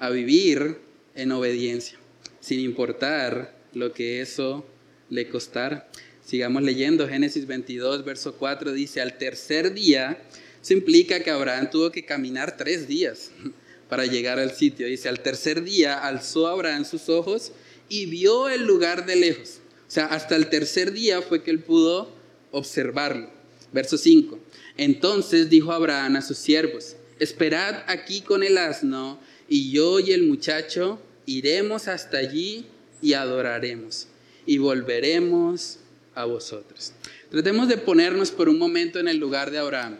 a 0.00 0.10
vivir 0.10 0.78
en 1.14 1.32
obediencia, 1.32 1.98
sin 2.40 2.60
importar 2.60 3.54
lo 3.72 3.92
que 3.92 4.20
eso 4.20 4.66
le 5.10 5.28
costara. 5.28 5.88
Sigamos 6.24 6.62
leyendo 6.62 7.08
Génesis 7.08 7.46
22, 7.46 8.04
verso 8.04 8.34
4, 8.36 8.72
dice, 8.72 9.00
al 9.00 9.18
tercer 9.18 9.74
día 9.74 10.18
eso 10.64 10.72
implica 10.72 11.20
que 11.20 11.30
Abraham 11.30 11.68
tuvo 11.70 11.92
que 11.92 12.06
caminar 12.06 12.56
tres 12.56 12.88
días 12.88 13.32
para 13.90 14.06
llegar 14.06 14.38
al 14.38 14.52
sitio. 14.52 14.86
Dice, 14.86 15.10
al 15.10 15.20
tercer 15.20 15.62
día 15.62 15.98
alzó 15.98 16.48
Abraham 16.48 16.86
sus 16.86 17.10
ojos 17.10 17.52
y 17.90 18.06
vio 18.06 18.48
el 18.48 18.64
lugar 18.64 19.04
de 19.04 19.16
lejos. 19.16 19.60
O 19.86 19.90
sea, 19.90 20.06
hasta 20.06 20.36
el 20.36 20.48
tercer 20.48 20.92
día 20.92 21.20
fue 21.20 21.42
que 21.42 21.50
él 21.50 21.58
pudo 21.58 22.10
observarlo. 22.50 23.28
Verso 23.74 23.98
5. 23.98 24.38
Entonces 24.78 25.50
dijo 25.50 25.70
Abraham 25.70 26.16
a 26.16 26.22
sus 26.22 26.38
siervos, 26.38 26.96
esperad 27.18 27.82
aquí 27.86 28.22
con 28.22 28.42
el 28.42 28.56
asno, 28.56 29.20
y 29.48 29.70
yo 29.70 30.00
y 30.00 30.12
el 30.12 30.22
muchacho 30.24 31.00
iremos 31.26 31.88
hasta 31.88 32.18
allí 32.18 32.66
y 33.02 33.14
adoraremos, 33.14 34.08
y 34.46 34.58
volveremos 34.58 35.78
a 36.14 36.24
vosotros. 36.24 36.92
Tratemos 37.30 37.68
de 37.68 37.76
ponernos 37.76 38.30
por 38.30 38.48
un 38.48 38.58
momento 38.58 38.98
en 38.98 39.08
el 39.08 39.18
lugar 39.18 39.50
de 39.50 39.58
Abraham. 39.58 39.98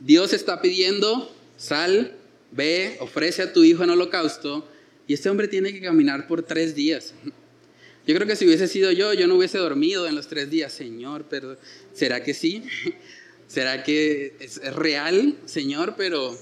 Dios 0.00 0.32
está 0.32 0.60
pidiendo, 0.60 1.34
sal, 1.56 2.16
ve, 2.52 2.96
ofrece 3.00 3.42
a 3.42 3.52
tu 3.52 3.62
hijo 3.64 3.84
en 3.84 3.90
holocausto, 3.90 4.66
y 5.06 5.14
este 5.14 5.28
hombre 5.28 5.48
tiene 5.48 5.72
que 5.72 5.80
caminar 5.80 6.26
por 6.26 6.42
tres 6.42 6.74
días. 6.74 7.14
Yo 8.06 8.14
creo 8.14 8.26
que 8.26 8.36
si 8.36 8.46
hubiese 8.46 8.66
sido 8.66 8.90
yo, 8.90 9.12
yo 9.12 9.26
no 9.26 9.36
hubiese 9.36 9.58
dormido 9.58 10.08
en 10.08 10.14
los 10.14 10.26
tres 10.26 10.50
días, 10.50 10.72
Señor, 10.72 11.26
pero 11.28 11.58
¿será 11.92 12.24
que 12.24 12.32
sí? 12.32 12.64
¿Será 13.46 13.84
que 13.84 14.34
es, 14.40 14.58
real, 14.74 15.36
Señor? 15.44 15.94
Pero, 15.96 16.36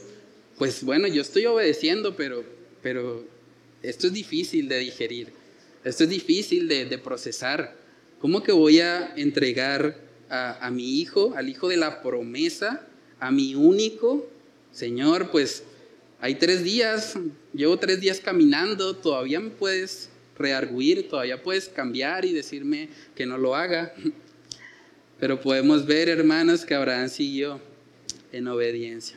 pues 0.58 0.82
bueno, 0.82 1.06
yo 1.06 1.22
estoy 1.22 1.46
obedeciendo, 1.46 2.16
pero, 2.16 2.44
pero 2.82 3.24
esto 3.82 4.08
es 4.08 4.12
difícil 4.12 4.68
de 4.68 4.78
digerir, 4.80 5.32
esto 5.84 6.04
es 6.04 6.10
difícil 6.10 6.68
de, 6.68 6.98
procesar. 6.98 7.76
¿Cómo 8.20 8.42
que 8.42 8.50
voy 8.50 8.80
a 8.80 9.14
entregar 9.16 9.96
a, 10.28 10.66
a 10.66 10.70
mi 10.70 11.00
hijo, 11.00 11.34
al 11.36 11.48
hijo 11.48 11.68
de 11.68 11.76
la 11.76 12.02
promesa, 12.02 12.86
a 13.20 13.30
mi 13.30 13.54
único? 13.54 14.28
Señor, 14.72 15.30
pues 15.30 15.62
hay 16.20 16.34
tres 16.34 16.64
días, 16.64 17.14
llevo 17.54 17.78
tres 17.78 18.00
días 18.00 18.18
caminando, 18.18 18.96
todavía 18.96 19.38
me 19.38 19.50
puedes 19.50 20.10
rearguir, 20.36 21.08
todavía 21.08 21.40
puedes 21.42 21.68
cambiar 21.68 22.24
y 22.24 22.32
decirme 22.32 22.88
que 23.14 23.24
no 23.24 23.38
lo 23.38 23.54
haga. 23.54 23.94
Pero 25.20 25.40
podemos 25.40 25.86
ver, 25.86 26.08
hermanos, 26.08 26.64
que 26.64 26.74
Abraham 26.74 27.08
siguió 27.08 27.60
en 28.32 28.48
obediencia. 28.48 29.16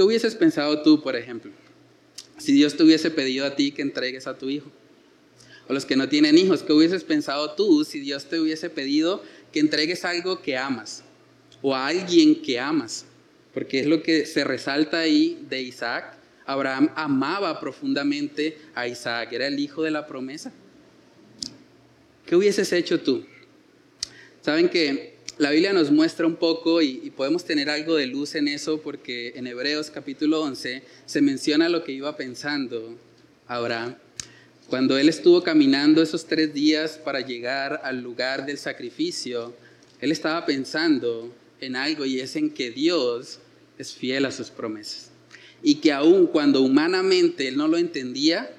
¿Qué 0.00 0.04
hubieses 0.04 0.34
pensado 0.34 0.80
tú, 0.80 1.02
por 1.02 1.14
ejemplo, 1.14 1.52
si 2.38 2.52
Dios 2.52 2.74
te 2.74 2.84
hubiese 2.84 3.10
pedido 3.10 3.44
a 3.44 3.54
ti 3.54 3.70
que 3.70 3.82
entregues 3.82 4.26
a 4.26 4.38
tu 4.38 4.48
hijo? 4.48 4.72
O 5.68 5.74
los 5.74 5.84
que 5.84 5.94
no 5.94 6.08
tienen 6.08 6.38
hijos, 6.38 6.62
¿qué 6.62 6.72
hubieses 6.72 7.04
pensado 7.04 7.50
tú 7.50 7.84
si 7.84 8.00
Dios 8.00 8.24
te 8.24 8.40
hubiese 8.40 8.70
pedido 8.70 9.22
que 9.52 9.60
entregues 9.60 10.06
algo 10.06 10.40
que 10.40 10.56
amas? 10.56 11.04
O 11.60 11.74
a 11.74 11.86
alguien 11.86 12.40
que 12.40 12.58
amas. 12.58 13.04
Porque 13.52 13.80
es 13.80 13.86
lo 13.86 14.02
que 14.02 14.24
se 14.24 14.42
resalta 14.42 15.00
ahí 15.00 15.44
de 15.50 15.60
Isaac. 15.60 16.16
Abraham 16.46 16.88
amaba 16.96 17.60
profundamente 17.60 18.56
a 18.74 18.88
Isaac, 18.88 19.34
era 19.34 19.48
el 19.48 19.58
hijo 19.58 19.82
de 19.82 19.90
la 19.90 20.06
promesa. 20.06 20.50
¿Qué 22.24 22.36
hubieses 22.36 22.72
hecho 22.72 23.02
tú? 23.02 23.26
Saben 24.40 24.70
que 24.70 25.09
la 25.40 25.50
Biblia 25.50 25.72
nos 25.72 25.90
muestra 25.90 26.26
un 26.26 26.36
poco 26.36 26.82
y, 26.82 27.10
podemos 27.16 27.46
tener 27.46 27.70
algo 27.70 27.96
de 27.96 28.06
luz 28.06 28.34
en 28.34 28.46
eso 28.46 28.82
porque 28.82 29.32
en 29.36 29.46
Hebreos 29.46 29.90
capítulo 29.90 30.42
11 30.42 30.82
se 31.06 31.22
menciona 31.22 31.70
lo 31.70 31.82
que 31.82 31.92
iba 31.92 32.14
pensando 32.14 32.98
Abraham. 33.46 33.96
Cuando 34.68 34.98
él 34.98 35.08
estuvo 35.08 35.42
caminando 35.42 36.02
esos 36.02 36.26
tres 36.26 36.52
días 36.52 37.00
para 37.02 37.22
llegar 37.22 37.80
al 37.84 38.02
lugar 38.02 38.44
del 38.44 38.58
sacrificio, 38.58 39.54
él 40.02 40.12
estaba 40.12 40.44
pensando 40.44 41.34
en 41.62 41.74
algo 41.74 42.04
y 42.04 42.20
es 42.20 42.36
en 42.36 42.50
que 42.50 42.70
Dios 42.70 43.38
es 43.78 43.94
fiel 43.94 44.26
a 44.26 44.32
sus 44.32 44.50
promesas. 44.50 45.10
Y 45.62 45.76
que 45.76 45.90
aun 45.90 46.26
cuando 46.26 46.60
humanamente 46.60 47.48
él 47.48 47.56
no 47.56 47.66
lo 47.66 47.78
entendía, 47.78 48.54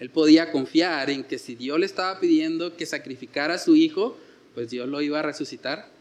él 0.00 0.08
podía 0.08 0.50
confiar 0.50 1.10
en 1.10 1.24
que 1.24 1.38
si 1.38 1.56
Dios 1.56 1.78
le 1.78 1.84
estaba 1.84 2.18
pidiendo 2.20 2.74
que 2.74 2.86
sacrificara 2.86 3.54
a 3.54 3.58
su 3.58 3.76
hijo, 3.76 4.16
pues 4.54 4.70
Dios 4.70 4.88
lo 4.88 5.02
iba 5.02 5.18
a 5.18 5.22
resucitar. 5.22 5.92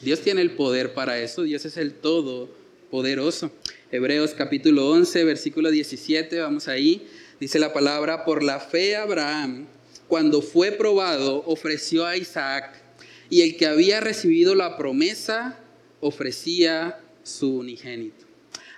Dios 0.00 0.20
tiene 0.20 0.42
el 0.42 0.52
poder 0.52 0.94
para 0.94 1.20
eso, 1.20 1.42
Dios 1.42 1.64
es 1.64 1.76
el 1.76 1.92
todopoderoso. 1.92 3.50
Hebreos 3.90 4.32
capítulo 4.32 4.90
11, 4.90 5.24
versículo 5.24 5.72
17, 5.72 6.38
vamos 6.38 6.68
ahí, 6.68 7.08
dice 7.40 7.58
la 7.58 7.72
palabra, 7.72 8.24
por 8.24 8.44
la 8.44 8.60
fe 8.60 8.94
Abraham, 8.94 9.66
cuando 10.06 10.40
fue 10.40 10.70
probado, 10.70 11.42
ofreció 11.46 12.06
a 12.06 12.16
Isaac, 12.16 12.80
y 13.28 13.42
el 13.42 13.56
que 13.56 13.66
había 13.66 14.00
recibido 14.00 14.54
la 14.54 14.76
promesa, 14.76 15.58
ofrecía 16.00 17.00
su 17.24 17.56
unigénito, 17.56 18.24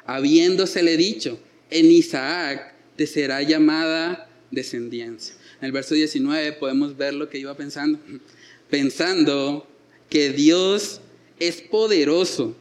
habiéndosele 0.07 0.97
dicho, 0.97 1.39
en 1.69 1.91
Isaac 1.91 2.73
te 2.97 3.07
será 3.07 3.43
llamada 3.43 4.31
descendencia. 4.51 5.35
En 5.61 5.67
el 5.67 5.73
verso 5.73 5.95
19 5.95 6.53
podemos 6.55 6.97
ver 6.97 7.13
lo 7.13 7.29
que 7.29 7.39
iba 7.39 7.55
pensando. 7.55 7.99
Pensando 8.71 9.67
que 10.09 10.31
Dios 10.31 11.01
es 11.41 11.61
poderoso 11.61 12.55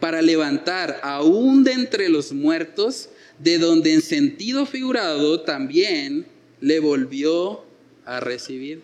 para 0.00 0.20
levantar 0.20 0.98
aún 1.02 1.62
de 1.62 1.72
entre 1.72 2.08
los 2.08 2.32
muertos, 2.32 3.08
de 3.38 3.58
donde 3.58 3.92
en 3.92 4.02
sentido 4.02 4.66
figurado 4.66 5.42
también 5.42 6.26
le 6.60 6.80
volvió 6.80 7.64
a 8.04 8.18
recibir. 8.18 8.82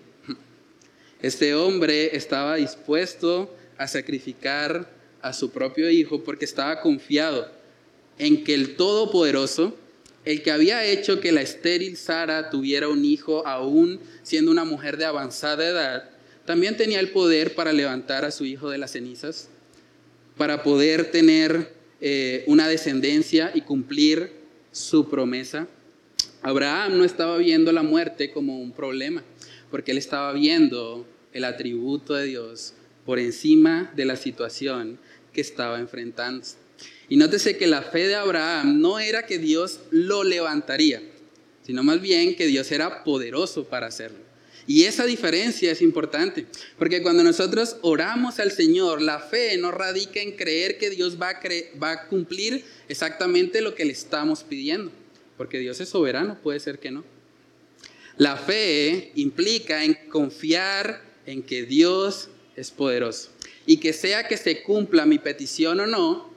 Este 1.21 1.55
hombre 1.55 2.17
estaba 2.17 2.55
dispuesto 2.55 3.53
a 3.77 3.89
sacrificar 3.89 4.89
a 5.21 5.33
su 5.33 5.51
propio 5.51 5.91
hijo 5.91 6.23
porque 6.23 6.45
estaba 6.45 6.81
confiado 6.81 7.51
en 8.19 8.45
que 8.45 8.55
el 8.55 8.77
Todopoderoso 8.77 9.75
el 10.25 10.43
que 10.43 10.51
había 10.51 10.85
hecho 10.85 11.21
que 11.21 11.33
la 11.33 11.41
estéril 11.41 11.97
Sara 11.97 12.51
tuviera 12.51 12.89
un 12.89 13.03
hijo 13.03 13.47
aún 13.47 13.99
siendo 14.23 14.51
una 14.51 14.65
mujer 14.65 14.99
de 14.99 15.07
avanzada 15.07 15.67
edad, 15.67 16.11
también 16.49 16.79
tenía 16.79 16.99
el 16.99 17.11
poder 17.11 17.55
para 17.55 17.75
levantar 17.75 18.25
a 18.25 18.31
su 18.31 18.47
hijo 18.47 18.71
de 18.71 18.79
las 18.79 18.93
cenizas, 18.93 19.51
para 20.39 20.63
poder 20.63 21.11
tener 21.11 21.75
eh, 22.01 22.43
una 22.47 22.67
descendencia 22.67 23.53
y 23.55 23.61
cumplir 23.61 24.33
su 24.73 25.11
promesa. 25.11 25.69
Abraham 26.41 26.97
no 26.97 27.05
estaba 27.05 27.37
viendo 27.37 27.71
la 27.71 27.83
muerte 27.83 28.31
como 28.33 28.59
un 28.61 28.73
problema, 28.73 29.23
porque 29.71 29.91
él 29.91 29.99
estaba 29.99 30.33
viendo 30.33 31.07
el 31.35 31.45
atributo 31.45 32.15
de 32.15 32.25
Dios 32.25 32.73
por 33.05 33.19
encima 33.19 33.93
de 33.95 34.07
la 34.07 34.17
situación 34.17 34.99
que 35.35 35.43
estaba 35.43 35.79
enfrentando. 35.79 36.47
Y 37.11 37.19
nótese 37.19 37.59
que 37.59 37.67
la 37.67 37.83
fe 37.83 38.09
de 38.09 38.15
Abraham 38.15 38.81
no 38.81 39.01
era 39.01 39.27
que 39.27 39.39
Dios 39.39 39.81
lo 39.91 40.25
levantaría, 40.25 41.03
sino 41.67 41.83
más 41.83 42.01
bien 42.01 42.37
que 42.37 42.47
Dios 42.47 42.73
era 42.73 43.05
poderoso 43.05 43.65
para 43.65 43.89
hacerlo. 43.89 44.28
Y 44.69 44.85
esa 44.85 45.07
diferencia 45.07 45.73
es 45.73 45.81
importante, 45.81 46.45
porque 46.79 47.01
cuando 47.01 47.25
nosotros 47.25 47.77
oramos 47.81 48.39
al 48.39 48.53
Señor, 48.53 49.01
la 49.01 49.19
fe 49.19 49.57
no 49.57 49.71
radica 49.71 50.21
en 50.21 50.33
creer 50.33 50.77
que 50.77 50.91
Dios 50.91 51.17
va 51.19 51.41
a, 51.81 52.07
cumplir 52.07 52.67
exactamente 52.87 53.63
lo 53.63 53.75
que 53.75 53.87
le 53.87 53.93
estamos 53.93 54.45
pidiendo, 54.45 54.93
porque 55.39 55.59
Dios 55.59 55.81
es 55.81 55.89
soberano, 55.89 56.39
puede 56.43 56.61
ser 56.61 56.79
que 56.79 56.91
no. 56.91 57.03
La 58.19 58.37
fe 58.37 59.11
implica 59.15 59.85
en 59.85 59.95
confiar 60.11 61.03
en 61.25 61.43
que 61.43 61.63
Dios 61.63 62.29
es 62.55 62.71
poderoso 62.71 63.31
y 63.65 63.79
que 63.79 63.95
sea 63.95 64.29
que 64.29 64.37
se 64.37 64.63
cumpla 64.63 65.07
mi 65.07 65.19
petición 65.19 65.81
o 65.81 65.87
no, 65.87 66.31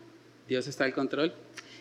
Dios 0.48 0.68
está 0.68 0.86
al 0.86 0.94
control. 0.94 1.34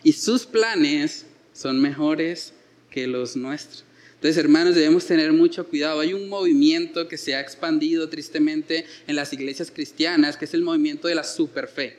Y 0.03 0.11
sus 0.11 0.45
planes 0.45 1.25
son 1.53 1.81
mejores 1.81 2.51
que 2.89 3.07
los 3.07 3.37
nuestros. 3.37 3.85
Entonces, 4.21 4.37
hermanos, 4.37 4.75
debemos 4.75 5.07
tener 5.07 5.33
mucho 5.33 5.65
cuidado. 5.67 5.99
Hay 5.99 6.13
un 6.13 6.29
movimiento 6.29 7.07
que 7.07 7.17
se 7.17 7.33
ha 7.33 7.41
expandido 7.41 8.07
tristemente 8.07 8.85
en 9.07 9.15
las 9.15 9.33
iglesias 9.33 9.71
cristianas, 9.71 10.37
que 10.37 10.45
es 10.45 10.53
el 10.53 10.61
movimiento 10.61 11.07
de 11.07 11.15
la 11.15 11.23
superfe, 11.23 11.97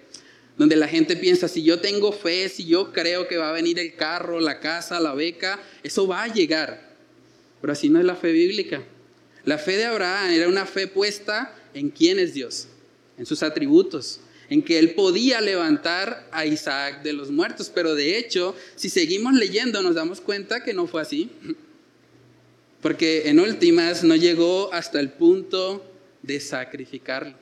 donde 0.57 0.77
la 0.77 0.87
gente 0.87 1.17
piensa, 1.17 1.49
si 1.49 1.65
yo 1.65 1.81
tengo 1.81 2.13
fe, 2.13 2.49
si 2.49 2.65
yo 2.65 2.93
creo 2.93 3.27
que 3.27 3.39
va 3.39 3.49
a 3.49 3.53
venir 3.53 3.81
el 3.81 3.97
carro, 3.97 4.39
la 4.39 4.61
casa, 4.61 5.01
la 5.01 5.15
beca, 5.15 5.61
eso 5.83 6.07
va 6.07 6.23
a 6.23 6.33
llegar. 6.33 6.95
Pero 7.61 7.73
así 7.73 7.89
no 7.89 7.99
es 7.99 8.05
la 8.05 8.15
fe 8.15 8.31
bíblica. 8.31 8.85
La 9.45 9.59
fe 9.59 9.77
de 9.77 9.87
Abraham 9.87 10.31
era 10.31 10.47
una 10.49 10.65
fe 10.65 10.87
puesta 10.87 11.53
en 11.75 11.91
quién 11.91 12.21
es 12.21 12.35
Dios, 12.35 12.69
en 13.19 13.27
sus 13.27 13.43
atributos, 13.43 14.21
en 14.49 14.63
que 14.63 14.79
él 14.79 14.95
podía 14.95 15.41
levantar 15.41 16.29
a 16.31 16.47
Isaac 16.47 17.03
de 17.03 17.15
los 17.15 17.33
muertos. 17.33 17.69
Pero 17.75 17.97
de 17.97 18.17
hecho, 18.17 18.55
si 18.77 18.91
seguimos 18.91 19.35
leyendo, 19.35 19.83
nos 19.83 19.97
damos 19.97 20.21
cuenta 20.21 20.63
que 20.63 20.73
no 20.73 20.87
fue 20.87 21.03
así. 21.03 21.29
Porque 22.83 23.31
en 23.31 23.41
últimas 23.41 24.05
no 24.05 24.17
llegó 24.17 24.73
hasta 24.75 25.01
el 25.01 25.11
punto 25.11 25.83
de 26.23 26.41
sacrificarlo. 26.41 27.35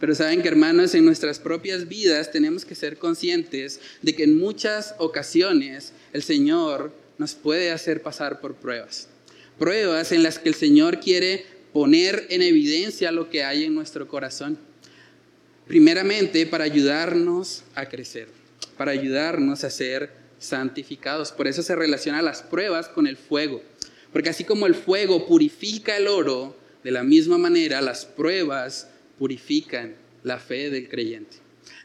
Pero 0.00 0.14
saben 0.14 0.42
que 0.42 0.48
hermanos, 0.48 0.94
en 0.94 1.04
nuestras 1.04 1.38
propias 1.38 1.88
vidas 1.88 2.30
tenemos 2.30 2.64
que 2.64 2.74
ser 2.74 2.98
conscientes 2.98 3.80
de 4.02 4.14
que 4.14 4.24
en 4.24 4.36
muchas 4.36 4.94
ocasiones 4.98 5.92
el 6.12 6.22
Señor 6.22 6.92
nos 7.16 7.34
puede 7.34 7.70
hacer 7.70 8.02
pasar 8.02 8.40
por 8.40 8.54
pruebas. 8.54 9.08
Pruebas 9.58 10.12
en 10.12 10.22
las 10.22 10.38
que 10.38 10.48
el 10.48 10.54
Señor 10.54 11.00
quiere 11.00 11.46
poner 11.72 12.26
en 12.30 12.42
evidencia 12.42 13.12
lo 13.12 13.30
que 13.30 13.44
hay 13.44 13.64
en 13.64 13.74
nuestro 13.74 14.08
corazón. 14.08 14.58
Primeramente, 15.66 16.46
para 16.46 16.64
ayudarnos 16.64 17.62
a 17.74 17.88
crecer, 17.88 18.28
para 18.76 18.92
ayudarnos 18.92 19.64
a 19.64 19.70
ser 19.70 20.10
santificados. 20.38 21.32
Por 21.32 21.46
eso 21.46 21.62
se 21.62 21.76
relaciona 21.76 22.22
las 22.22 22.42
pruebas 22.42 22.88
con 22.88 23.06
el 23.06 23.16
fuego. 23.16 23.62
Porque 24.12 24.30
así 24.30 24.44
como 24.44 24.66
el 24.66 24.74
fuego 24.74 25.26
purifica 25.26 25.96
el 25.96 26.08
oro, 26.08 26.56
de 26.82 26.90
la 26.90 27.02
misma 27.02 27.38
manera 27.38 27.80
las 27.80 28.04
pruebas 28.04 28.88
purifican 29.18 29.94
la 30.22 30.38
fe 30.38 30.70
del 30.70 30.88
creyente. 30.88 31.36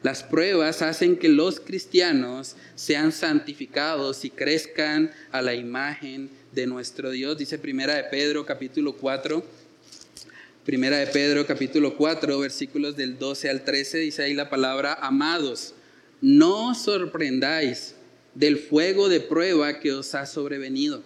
Las 0.02 0.24
pruebas 0.24 0.82
hacen 0.82 1.18
que 1.18 1.30
los 1.30 1.60
cristianos 1.60 2.56
sean 2.76 3.12
santificados 3.12 4.26
y 4.26 4.30
crezcan 4.30 5.12
a 5.32 5.42
la 5.42 5.56
imagen 5.56 6.30
de 6.52 6.68
nuestro 6.68 7.12
Dios. 7.12 7.38
Dice 7.38 7.58
Primera 7.58 7.96
de 7.96 8.04
Pedro 8.06 8.46
capítulo 8.46 8.98
4. 8.98 9.44
Primera 10.66 10.98
de 10.98 11.08
Pedro 11.08 11.46
capítulo 11.46 11.96
4 11.98 12.40
versículos 12.40 12.96
del 12.96 13.18
12 13.18 13.50
al 13.50 13.64
13 13.64 13.98
dice 14.00 14.24
ahí 14.24 14.34
la 14.34 14.50
palabra 14.50 14.94
amados. 14.94 15.74
No 16.22 16.70
os 16.70 16.84
sorprendáis 16.84 17.96
del 18.36 18.58
fuego 18.58 19.10
de 19.10 19.20
prueba 19.20 19.80
que 19.80 19.92
os 19.92 20.16
ha 20.16 20.26
sobrevenido, 20.26 21.04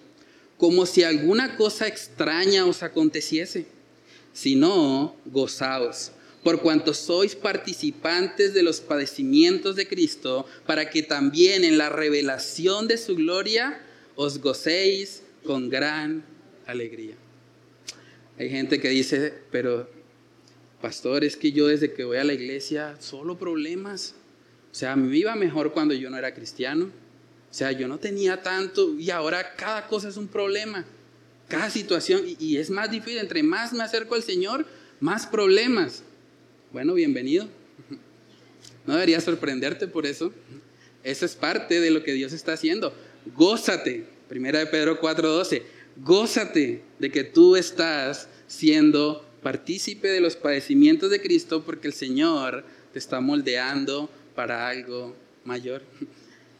como 0.57 0.85
si 0.85 1.03
alguna 1.03 1.55
cosa 1.55 1.87
extraña 1.87 2.65
os 2.65 2.83
aconteciese, 2.83 3.65
sino 4.33 5.15
gozaos 5.25 6.11
por 6.47 6.61
cuanto 6.61 6.93
sois 6.93 7.35
participantes 7.35 8.53
de 8.53 8.63
los 8.63 8.79
padecimientos 8.79 9.75
de 9.75 9.85
Cristo, 9.85 10.45
para 10.65 10.89
que 10.89 11.03
también 11.03 11.65
en 11.65 11.77
la 11.77 11.89
revelación 11.89 12.87
de 12.87 12.97
su 12.97 13.15
gloria 13.15 13.81
os 14.15 14.39
gocéis 14.39 15.23
con 15.43 15.69
gran 15.69 16.23
alegría. 16.65 17.15
Hay 18.37 18.49
gente 18.49 18.79
que 18.79 18.87
dice, 18.87 19.33
pero 19.51 19.89
pastor, 20.81 21.25
es 21.25 21.35
que 21.35 21.51
yo 21.51 21.67
desde 21.67 21.91
que 21.91 22.05
voy 22.05 22.15
a 22.15 22.23
la 22.23 22.33
iglesia 22.33 22.95
solo 23.01 23.37
problemas. 23.37 24.15
O 24.71 24.75
sea, 24.75 24.95
me 24.95 25.17
iba 25.17 25.35
mejor 25.35 25.73
cuando 25.73 25.95
yo 25.95 26.09
no 26.09 26.17
era 26.17 26.33
cristiano. 26.33 26.89
Sea, 27.57 27.71
yo 27.71 27.87
no 27.87 27.97
tenía 27.97 28.43
tanto 28.43 28.93
y 28.99 29.09
ahora 29.09 29.55
cada 29.55 29.87
cosa 29.87 30.09
es 30.09 30.17
un 30.17 30.27
problema. 30.27 30.85
Cada 31.47 31.71
situación 31.71 32.21
y, 32.23 32.37
y 32.39 32.57
es 32.57 32.69
más 32.69 32.91
difícil. 32.91 33.17
Entre 33.17 33.41
más 33.41 33.73
me 33.73 33.83
acerco 33.83 34.13
al 34.13 34.21
Señor, 34.21 34.63
más 34.99 35.25
problemas. 35.25 36.03
Bueno, 36.71 36.93
bienvenido. 36.93 37.47
No 38.85 38.93
debería 38.93 39.19
sorprenderte 39.21 39.87
por 39.87 40.05
eso. 40.05 40.31
Eso 41.03 41.25
es 41.25 41.35
parte 41.35 41.81
de 41.81 41.89
lo 41.89 42.03
que 42.03 42.13
Dios 42.13 42.31
está 42.31 42.53
haciendo. 42.53 42.93
Gózate. 43.35 44.05
Primera 44.29 44.59
de 44.59 44.67
Pedro 44.67 45.01
4:12. 45.01 45.63
Gózate 45.95 46.83
de 46.99 47.11
que 47.11 47.23
tú 47.23 47.55
estás 47.55 48.29
siendo 48.45 49.27
partícipe 49.41 50.09
de 50.09 50.21
los 50.21 50.35
padecimientos 50.35 51.09
de 51.09 51.19
Cristo 51.23 51.63
porque 51.65 51.87
el 51.87 51.93
Señor 51.93 52.63
te 52.93 52.99
está 52.99 53.19
moldeando 53.19 54.11
para 54.35 54.67
algo 54.67 55.15
mayor. 55.43 55.81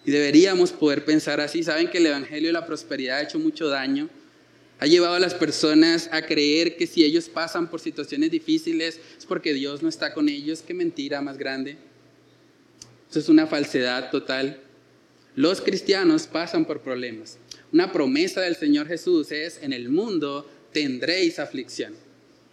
Y 0.07 0.11
deberíamos 0.11 0.71
poder 0.71 1.05
pensar 1.05 1.39
así. 1.39 1.61
Saben 1.61 1.91
que 1.91 1.99
el 1.99 2.07
Evangelio 2.07 2.49
de 2.49 2.53
la 2.53 2.65
Prosperidad 2.65 3.17
ha 3.17 3.21
hecho 3.21 3.37
mucho 3.37 3.67
daño 3.67 4.09
ha 4.79 4.85
llevado 4.85 5.15
a 5.15 5.19
las 5.19 5.33
personas 5.33 6.07
a 6.11 6.25
creer 6.25 6.77
que 6.77 6.85
si 6.85 7.03
ellos 7.03 7.29
pasan 7.29 7.67
por 7.69 7.79
situaciones 7.79 8.29
difíciles 8.29 8.99
es 9.17 9.25
porque 9.25 9.53
Dios 9.53 9.81
no 9.81 9.89
está 9.89 10.13
con 10.13 10.29
ellos. 10.29 10.63
Qué 10.65 10.73
mentira 10.73 11.19
más 11.21 11.37
grande. 11.37 11.77
Eso 13.09 13.19
es 13.19 13.29
una 13.29 13.47
falsedad 13.47 14.11
total. 14.11 14.59
Los 15.35 15.61
cristianos 15.61 16.27
pasan 16.27 16.65
por 16.65 16.81
problemas. 16.81 17.39
Una 17.71 17.91
promesa 17.91 18.41
del 18.41 18.55
Señor 18.55 18.87
Jesús 18.87 19.31
es, 19.31 19.59
en 19.63 19.73
el 19.73 19.89
mundo 19.89 20.47
tendréis 20.71 21.39
aflicción. 21.39 21.95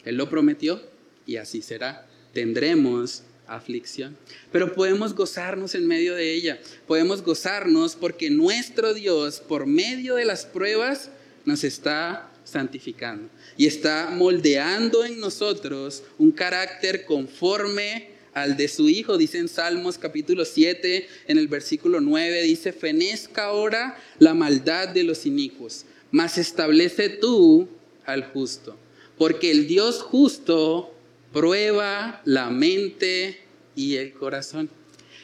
Él 0.05 0.17
lo 0.17 0.31
prometió 0.31 0.81
y 1.27 1.37
así 1.37 1.61
será. 1.61 2.07
Tendremos 2.33 3.23
aflicción. 3.47 4.17
Pero 4.53 4.73
podemos 4.73 5.15
gozarnos 5.15 5.75
en 5.75 5.87
medio 5.87 6.15
de 6.15 6.33
ella. 6.33 6.61
Podemos 6.87 7.23
gozarnos 7.23 7.97
porque 7.97 8.31
nuestro 8.31 8.95
Dios, 8.95 9.41
por 9.41 9.67
medio 9.67 10.17
de 10.17 10.25
las 10.25 10.47
pruebas, 10.47 11.11
nos 11.45 11.65
está 11.65 12.31
santificando 12.45 13.29
y 13.57 13.67
está 13.67 14.11
moldeando 14.11 15.05
en 15.05 15.19
nosotros 15.19 16.03
un 16.19 16.31
carácter 16.31 17.05
conforme 17.05 18.11
al 18.33 18.57
de 18.57 18.69
su 18.69 18.89
Hijo. 18.89 19.17
Dice 19.17 19.39
en 19.39 19.49
Salmos 19.49 19.99
capítulo 19.99 20.45
7, 20.45 21.09
en 21.29 21.39
el 21.39 21.49
versículo 21.49 22.01
9, 22.01 22.43
dice, 22.43 22.73
fenezca 22.73 23.45
ahora 23.45 23.97
la 24.19 24.35
maldad 24.35 24.89
de 24.89 25.05
los 25.05 25.27
inicuos, 25.27 25.87
mas 26.11 26.37
establece 26.39 27.09
tú 27.09 27.69
al 28.05 28.25
justo, 28.25 28.77
porque 29.17 29.51
el 29.51 29.67
Dios 29.67 30.03
justo 30.03 30.94
prueba 31.35 32.23
la 32.25 32.49
mente 32.49 33.40
y 33.75 33.97
el 33.97 34.14
corazón. 34.14 34.70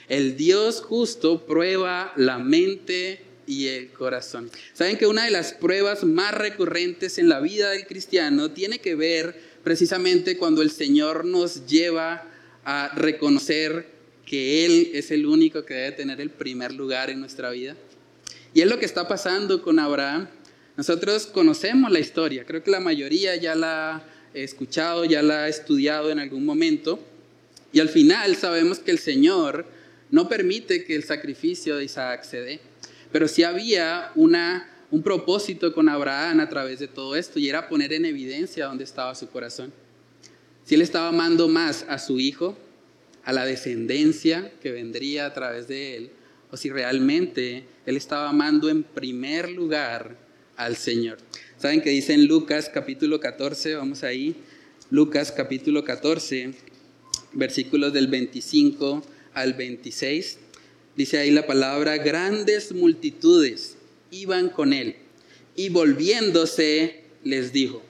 El 0.08 0.36
Dios 0.36 0.82
justo 0.82 1.46
prueba 1.46 2.12
la 2.16 2.38
mente 2.38 3.22
y 3.46 3.68
el 3.68 3.90
corazón. 3.90 4.50
Saben 4.74 4.98
que 4.98 5.06
una 5.06 5.24
de 5.24 5.30
las 5.30 5.52
pruebas 5.52 6.02
más 6.02 6.34
recurrentes 6.34 7.18
en 7.18 7.28
la 7.28 7.40
vida 7.40 7.70
del 7.70 7.86
cristiano 7.86 8.50
tiene 8.50 8.80
que 8.80 8.96
ver 8.96 9.40
precisamente 9.62 10.36
cuando 10.36 10.62
el 10.62 10.72
Señor 10.72 11.24
nos 11.24 11.66
lleva 11.66 12.26
a 12.64 12.92
reconocer 12.96 13.86
que 14.26 14.64
Él 14.66 14.90
es 14.94 15.12
el 15.12 15.26
único 15.26 15.64
que 15.64 15.74
debe 15.74 15.92
tener 15.92 16.20
el 16.20 16.30
primer 16.30 16.72
lugar 16.72 17.10
en 17.10 17.20
nuestra 17.20 17.50
vida. 17.50 17.76
Y 18.52 18.62
es 18.62 18.68
lo 18.68 18.80
que 18.80 18.86
está 18.86 19.06
pasando 19.06 19.62
con 19.62 19.78
Abraham. 19.78 20.28
Nosotros 20.76 21.26
conocemos 21.26 21.90
la 21.92 22.00
historia, 22.00 22.44
creo 22.44 22.64
que 22.64 22.70
la 22.70 22.80
mayoría 22.80 23.36
ya 23.36 23.54
la 23.54 24.02
escuchado, 24.34 25.04
ya 25.04 25.22
la 25.22 25.44
ha 25.44 25.48
estudiado 25.48 26.10
en 26.10 26.18
algún 26.18 26.44
momento. 26.44 27.00
Y 27.72 27.80
al 27.80 27.88
final 27.88 28.36
sabemos 28.36 28.78
que 28.78 28.90
el 28.90 28.98
Señor 28.98 29.66
no 30.10 30.28
permite 30.28 30.84
que 30.84 30.96
el 30.96 31.04
sacrificio 31.04 31.76
de 31.76 31.84
Isaac 31.84 32.24
se 32.24 32.40
dé. 32.40 32.60
Pero 33.12 33.28
sí 33.28 33.42
había 33.42 34.10
una, 34.14 34.68
un 34.90 35.02
propósito 35.02 35.72
con 35.72 35.88
Abraham 35.88 36.40
a 36.40 36.48
través 36.48 36.78
de 36.78 36.88
todo 36.88 37.16
esto 37.16 37.38
y 37.38 37.48
era 37.48 37.68
poner 37.68 37.92
en 37.92 38.04
evidencia 38.04 38.66
dónde 38.66 38.84
estaba 38.84 39.14
su 39.14 39.28
corazón. 39.28 39.72
Si 40.64 40.74
él 40.74 40.82
estaba 40.82 41.08
amando 41.08 41.48
más 41.48 41.84
a 41.88 41.98
su 41.98 42.20
hijo, 42.20 42.56
a 43.24 43.32
la 43.32 43.44
descendencia 43.44 44.52
que 44.62 44.70
vendría 44.70 45.26
a 45.26 45.34
través 45.34 45.68
de 45.68 45.96
él, 45.96 46.10
o 46.50 46.56
si 46.56 46.70
realmente 46.70 47.64
él 47.86 47.96
estaba 47.96 48.28
amando 48.28 48.68
en 48.68 48.82
primer 48.82 49.50
lugar 49.50 50.16
al 50.56 50.76
Señor. 50.76 51.18
¿Saben 51.60 51.82
que 51.82 51.90
dice 51.90 52.14
en 52.14 52.24
Lucas 52.24 52.70
capítulo 52.72 53.20
14? 53.20 53.74
Vamos 53.74 54.02
ahí. 54.02 54.34
Lucas 54.88 55.30
capítulo 55.30 55.84
14, 55.84 56.54
versículos 57.34 57.92
del 57.92 58.06
25 58.06 59.02
al 59.34 59.52
26. 59.52 60.38
Dice 60.96 61.18
ahí 61.18 61.30
la 61.30 61.46
palabra, 61.46 61.98
grandes 61.98 62.72
multitudes 62.72 63.76
iban 64.10 64.48
con 64.48 64.72
él. 64.72 64.96
Y 65.54 65.68
volviéndose 65.68 67.02
les 67.24 67.52
dijo, 67.52 67.82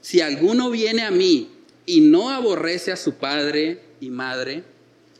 si 0.00 0.22
alguno 0.22 0.70
viene 0.70 1.02
a 1.02 1.10
mí 1.10 1.50
y 1.84 2.00
no 2.00 2.30
aborrece 2.30 2.92
a 2.92 2.96
su 2.96 3.16
padre 3.16 3.78
y 4.00 4.08
madre, 4.08 4.62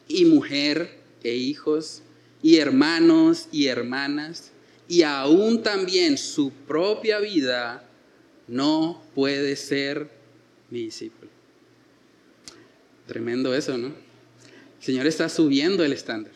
y 0.09 0.25
mujer 0.25 0.97
e 1.23 1.35
hijos, 1.35 2.01
y 2.43 2.57
hermanos 2.57 3.49
y 3.53 3.67
hermanas, 3.67 4.53
y 4.89 5.03
aún 5.03 5.63
también 5.63 6.17
su 6.17 6.51
propia 6.67 7.19
vida, 7.19 7.85
no 8.49 9.03
puede 9.15 9.55
ser 9.57 10.11
mi 10.71 10.85
discípulo. 10.85 11.31
Tremendo 13.07 13.55
eso, 13.55 13.79
¿no? 13.79 13.89
El 13.89 14.85
Señor 14.85 15.07
está 15.07 15.29
subiendo 15.29 15.85
el 15.85 15.93
estándar. 15.93 16.33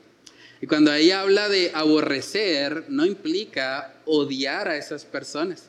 Y 0.61 0.67
cuando 0.67 0.93
ahí 0.93 1.11
habla 1.11 1.49
de 1.49 1.73
aborrecer, 1.75 2.85
no 2.89 3.05
implica 3.05 3.95
odiar 4.05 4.69
a 4.69 4.77
esas 4.77 5.05
personas, 5.05 5.65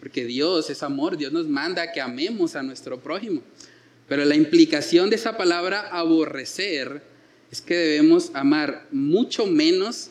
porque 0.00 0.24
Dios 0.24 0.70
es 0.70 0.82
amor, 0.82 1.18
Dios 1.18 1.32
nos 1.32 1.46
manda 1.46 1.92
que 1.92 2.00
amemos 2.00 2.56
a 2.56 2.62
nuestro 2.62 3.00
prójimo. 3.00 3.42
Pero 4.08 4.24
la 4.24 4.34
implicación 4.34 5.10
de 5.10 5.16
esa 5.16 5.36
palabra 5.36 5.88
aborrecer 5.92 7.02
es 7.52 7.60
que 7.60 7.76
debemos 7.76 8.30
amar 8.32 8.86
mucho 8.90 9.46
menos 9.46 10.08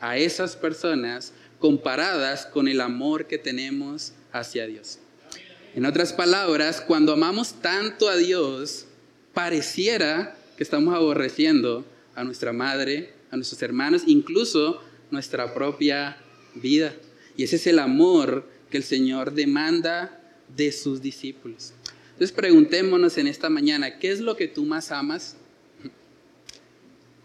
a 0.00 0.16
esas 0.16 0.56
personas 0.56 1.32
comparadas 1.58 2.46
con 2.46 2.68
el 2.68 2.80
amor 2.80 3.26
que 3.26 3.38
tenemos 3.38 4.12
hacia 4.32 4.66
Dios. 4.66 4.98
En 5.74 5.86
otras 5.86 6.12
palabras, 6.12 6.82
cuando 6.82 7.14
amamos 7.14 7.54
tanto 7.62 8.10
a 8.10 8.16
Dios, 8.16 8.84
pareciera 9.32 10.36
que 10.56 10.62
estamos 10.62 10.94
aborreciendo 10.94 11.86
a 12.14 12.24
nuestra 12.24 12.52
madre, 12.52 13.14
a 13.30 13.36
nuestros 13.36 13.62
hermanos, 13.62 14.02
incluso 14.06 14.82
nuestra 15.10 15.54
propia 15.54 16.18
vida. 16.54 16.94
Y 17.38 17.44
ese 17.44 17.56
es 17.56 17.66
el 17.66 17.78
amor 17.78 18.46
que 18.70 18.76
el 18.76 18.82
Señor 18.82 19.32
demanda 19.32 20.20
de 20.54 20.72
sus 20.72 21.00
discípulos. 21.00 21.72
Entonces 22.12 22.32
preguntémonos 22.32 23.16
en 23.16 23.26
esta 23.26 23.48
mañana, 23.48 23.98
¿qué 23.98 24.10
es 24.12 24.20
lo 24.20 24.36
que 24.36 24.48
tú 24.48 24.66
más 24.66 24.92
amas? 24.92 25.36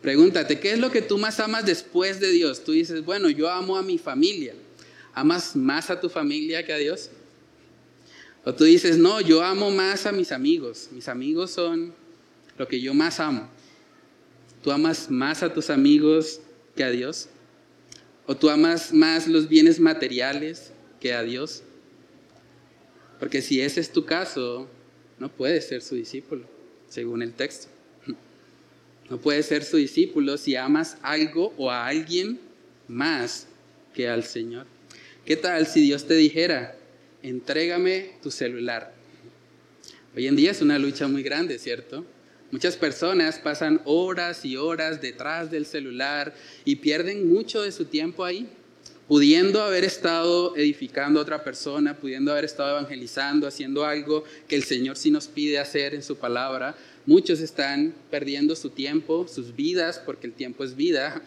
Pregúntate, 0.02 0.60
¿qué 0.62 0.72
es 0.72 0.80
lo 0.80 0.90
que 0.90 1.02
tú 1.02 1.18
más 1.18 1.42
amas 1.42 1.66
después 1.66 2.22
de 2.22 2.32
Dios? 2.32 2.64
Tú 2.64 2.72
dices, 2.72 3.04
bueno, 3.04 3.30
yo 3.30 3.50
amo 3.50 3.76
a 3.76 3.82
mi 3.82 3.98
familia. 3.98 4.54
¿Amas 5.14 5.56
más 5.56 5.90
a 5.90 6.00
tu 6.00 6.08
familia 6.10 6.66
que 6.66 6.72
a 6.72 6.78
Dios? 6.78 7.10
O 8.48 8.56
tú 8.56 8.64
dices, 8.64 8.98
no, 8.98 9.20
yo 9.20 9.44
amo 9.44 9.72
más 9.72 10.06
a 10.06 10.14
mis 10.14 10.32
amigos. 10.32 10.88
Mis 10.94 11.10
amigos 11.10 11.52
son 11.52 11.94
lo 12.58 12.66
que 12.66 12.80
yo 12.80 12.94
más 12.94 13.20
amo. 13.20 13.50
¿Tú 14.64 14.72
amas 14.72 15.12
más 15.12 15.44
a 15.44 15.54
tus 15.54 15.70
amigos 15.70 16.40
que 16.74 16.86
a 16.86 16.90
Dios? 16.90 17.28
¿O 18.26 18.38
tú 18.38 18.50
amas 18.50 18.94
más 18.94 19.28
los 19.28 19.50
bienes 19.50 19.82
materiales 19.82 20.72
que 21.02 21.14
a 21.14 21.24
Dios? 21.24 21.62
Porque 23.20 23.42
si 23.42 23.60
ese 23.60 23.82
es 23.82 23.92
tu 23.92 24.06
caso, 24.06 24.70
no 25.20 25.28
puedes 25.28 25.68
ser 25.68 25.82
su 25.82 25.96
discípulo, 25.96 26.46
según 26.88 27.24
el 27.24 27.34
texto. 27.34 27.68
No 29.10 29.18
puedes 29.18 29.46
ser 29.46 29.66
su 29.66 29.76
discípulo 29.76 30.38
si 30.38 30.56
amas 30.56 30.96
algo 31.02 31.54
o 31.58 31.70
a 31.70 31.86
alguien 31.86 32.40
más 32.88 33.46
que 33.94 34.08
al 34.08 34.24
Señor. 34.24 34.68
¿Qué 35.26 35.36
tal 35.36 35.68
si 35.68 35.82
Dios 35.82 36.08
te 36.08 36.14
dijera, 36.14 36.78
entrégame 37.24 38.12
tu 38.22 38.32
celular? 38.32 38.94
Hoy 40.16 40.28
en 40.28 40.36
día 40.36 40.52
es 40.52 40.62
una 40.62 40.80
lucha 40.80 41.08
muy 41.08 41.24
grande, 41.24 41.60
¿cierto? 41.60 42.06
Muchas 42.50 42.78
personas 42.78 43.40
pasan 43.40 43.82
horas 43.84 44.46
y 44.46 44.56
horas 44.56 45.02
detrás 45.02 45.52
del 45.52 45.66
celular 45.66 46.34
y 46.64 46.78
pierden 46.78 47.28
mucho 47.28 47.62
de 47.62 47.74
su 47.74 47.86
tiempo 47.86 48.24
ahí, 48.24 48.48
pudiendo 49.08 49.62
haber 49.62 49.84
estado 49.84 50.56
edificando 50.56 51.20
a 51.20 51.24
otra 51.24 51.44
persona, 51.44 51.98
pudiendo 51.98 52.32
haber 52.32 52.46
estado 52.46 52.72
evangelizando, 52.72 53.48
haciendo 53.48 53.86
algo 53.86 54.24
que 54.48 54.56
el 54.56 54.64
Señor 54.64 54.96
sí 54.96 55.12
nos 55.12 55.28
pide 55.28 55.60
hacer 55.60 55.94
en 55.94 56.04
su 56.04 56.18
palabra. 56.18 56.76
Muchos 57.06 57.42
están 57.42 57.94
perdiendo 58.10 58.56
su 58.56 58.70
tiempo, 58.70 59.28
sus 59.28 59.56
vidas, 59.56 60.02
porque 60.04 60.28
el 60.28 60.34
tiempo 60.34 60.64
es 60.64 60.76
vida, 60.76 61.22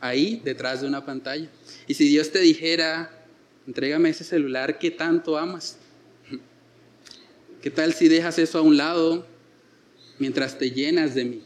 ahí 0.00 0.40
detrás 0.44 0.80
de 0.80 0.86
una 0.86 1.04
pantalla. 1.04 1.48
Y 1.86 1.94
si 1.94 2.08
Dios 2.08 2.30
te 2.30 2.38
dijera, 2.38 3.21
entrégame 3.66 4.10
ese 4.10 4.24
celular 4.24 4.78
que 4.78 4.90
tanto 4.90 5.36
amas, 5.36 5.78
¿qué 7.60 7.70
tal 7.70 7.92
si 7.94 8.08
dejas 8.08 8.38
eso 8.38 8.58
a 8.58 8.62
un 8.62 8.76
lado 8.76 9.26
mientras 10.18 10.58
te 10.58 10.70
llenas 10.70 11.14
de 11.14 11.24
mí, 11.24 11.42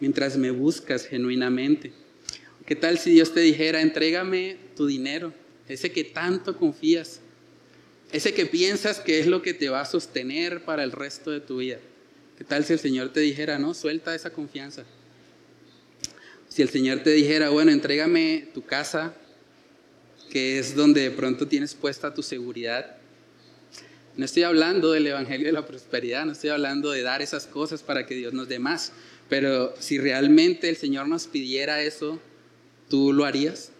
mientras 0.00 0.36
me 0.36 0.50
buscas 0.50 1.06
genuinamente? 1.06 1.92
¿Qué 2.66 2.76
tal 2.76 2.98
si 2.98 3.12
Dios 3.12 3.32
te 3.32 3.40
dijera, 3.40 3.80
entrégame 3.80 4.58
tu 4.76 4.86
dinero, 4.86 5.32
ese 5.68 5.90
que 5.90 6.04
tanto 6.04 6.56
confías, 6.56 7.20
ese 8.12 8.34
que 8.34 8.46
piensas 8.46 9.00
que 9.00 9.20
es 9.20 9.26
lo 9.26 9.42
que 9.42 9.54
te 9.54 9.68
va 9.68 9.80
a 9.80 9.84
sostener 9.84 10.64
para 10.64 10.84
el 10.84 10.92
resto 10.92 11.30
de 11.30 11.40
tu 11.40 11.58
vida? 11.58 11.78
¿Qué 12.36 12.44
tal 12.44 12.64
si 12.64 12.72
el 12.72 12.78
Señor 12.78 13.12
te 13.12 13.20
dijera, 13.20 13.58
no, 13.58 13.74
suelta 13.74 14.14
esa 14.14 14.30
confianza? 14.30 14.84
Si 16.48 16.62
el 16.62 16.68
Señor 16.68 17.00
te 17.00 17.10
dijera, 17.10 17.50
bueno, 17.50 17.72
entrégame 17.72 18.48
tu 18.54 18.64
casa, 18.64 19.14
que 20.30 20.58
es 20.58 20.74
donde 20.74 21.02
de 21.02 21.10
pronto 21.10 21.46
tienes 21.46 21.74
puesta 21.74 22.14
tu 22.14 22.22
seguridad. 22.22 22.96
No 24.16 24.24
estoy 24.24 24.42
hablando 24.42 24.92
del 24.92 25.06
Evangelio 25.06 25.46
de 25.46 25.52
la 25.52 25.66
Prosperidad, 25.66 26.26
no 26.26 26.32
estoy 26.32 26.50
hablando 26.50 26.90
de 26.90 27.02
dar 27.02 27.22
esas 27.22 27.46
cosas 27.46 27.82
para 27.82 28.06
que 28.06 28.14
Dios 28.14 28.32
nos 28.32 28.48
dé 28.48 28.58
más, 28.58 28.92
pero 29.28 29.74
si 29.78 29.98
realmente 29.98 30.68
el 30.68 30.76
Señor 30.76 31.06
nos 31.06 31.26
pidiera 31.26 31.82
eso, 31.82 32.20
¿tú 32.88 33.12
lo 33.12 33.24
harías? 33.24 33.70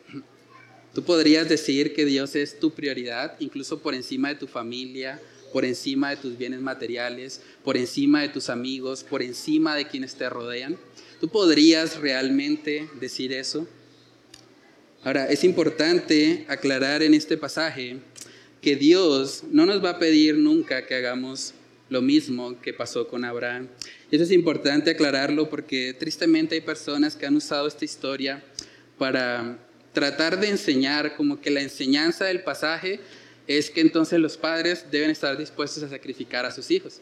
Tú 0.94 1.02
podrías 1.02 1.48
decir 1.48 1.94
que 1.94 2.04
Dios 2.04 2.34
es 2.36 2.58
tu 2.58 2.72
prioridad, 2.72 3.36
incluso 3.40 3.80
por 3.80 3.94
encima 3.94 4.28
de 4.28 4.34
tu 4.36 4.46
familia, 4.46 5.20
por 5.52 5.64
encima 5.64 6.10
de 6.10 6.16
tus 6.16 6.36
bienes 6.36 6.60
materiales, 6.60 7.40
por 7.64 7.76
encima 7.76 8.22
de 8.22 8.28
tus 8.28 8.48
amigos, 8.48 9.04
por 9.04 9.22
encima 9.22 9.76
de 9.76 9.86
quienes 9.86 10.14
te 10.14 10.28
rodean. 10.28 10.76
¿Tú 11.20 11.28
podrías 11.28 11.98
realmente 11.98 12.88
decir 13.00 13.32
eso? 13.32 13.66
Ahora, 15.04 15.26
es 15.26 15.44
importante 15.44 16.44
aclarar 16.48 17.02
en 17.02 17.14
este 17.14 17.36
pasaje 17.36 17.98
que 18.60 18.74
Dios 18.74 19.44
no 19.50 19.64
nos 19.64 19.82
va 19.82 19.90
a 19.90 19.98
pedir 19.98 20.36
nunca 20.36 20.86
que 20.86 20.94
hagamos 20.96 21.54
lo 21.88 22.02
mismo 22.02 22.60
que 22.60 22.74
pasó 22.74 23.06
con 23.06 23.24
Abraham. 23.24 23.68
Eso 24.10 24.24
es 24.24 24.32
importante 24.32 24.90
aclararlo 24.90 25.48
porque 25.48 25.94
tristemente 25.98 26.56
hay 26.56 26.60
personas 26.60 27.14
que 27.14 27.26
han 27.26 27.36
usado 27.36 27.68
esta 27.68 27.84
historia 27.84 28.44
para 28.98 29.58
tratar 29.92 30.40
de 30.40 30.48
enseñar 30.48 31.16
como 31.16 31.40
que 31.40 31.50
la 31.50 31.60
enseñanza 31.60 32.24
del 32.24 32.42
pasaje 32.42 33.00
es 33.46 33.70
que 33.70 33.80
entonces 33.80 34.18
los 34.18 34.36
padres 34.36 34.86
deben 34.90 35.10
estar 35.10 35.38
dispuestos 35.38 35.82
a 35.84 35.88
sacrificar 35.88 36.44
a 36.44 36.50
sus 36.50 36.70
hijos. 36.72 37.00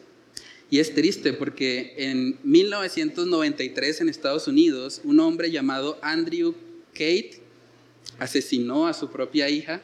Y 0.69 0.79
es 0.79 0.93
triste 0.93 1.33
porque 1.33 1.95
en 1.97 2.37
1993 2.43 4.01
en 4.01 4.09
Estados 4.09 4.47
Unidos 4.47 5.01
un 5.03 5.19
hombre 5.19 5.49
llamado 5.49 5.97
Andrew 6.01 6.53
Kate 6.93 7.46
asesinó 8.19 8.87
a 8.87 8.93
su 8.93 9.09
propia 9.09 9.49
hija 9.49 9.81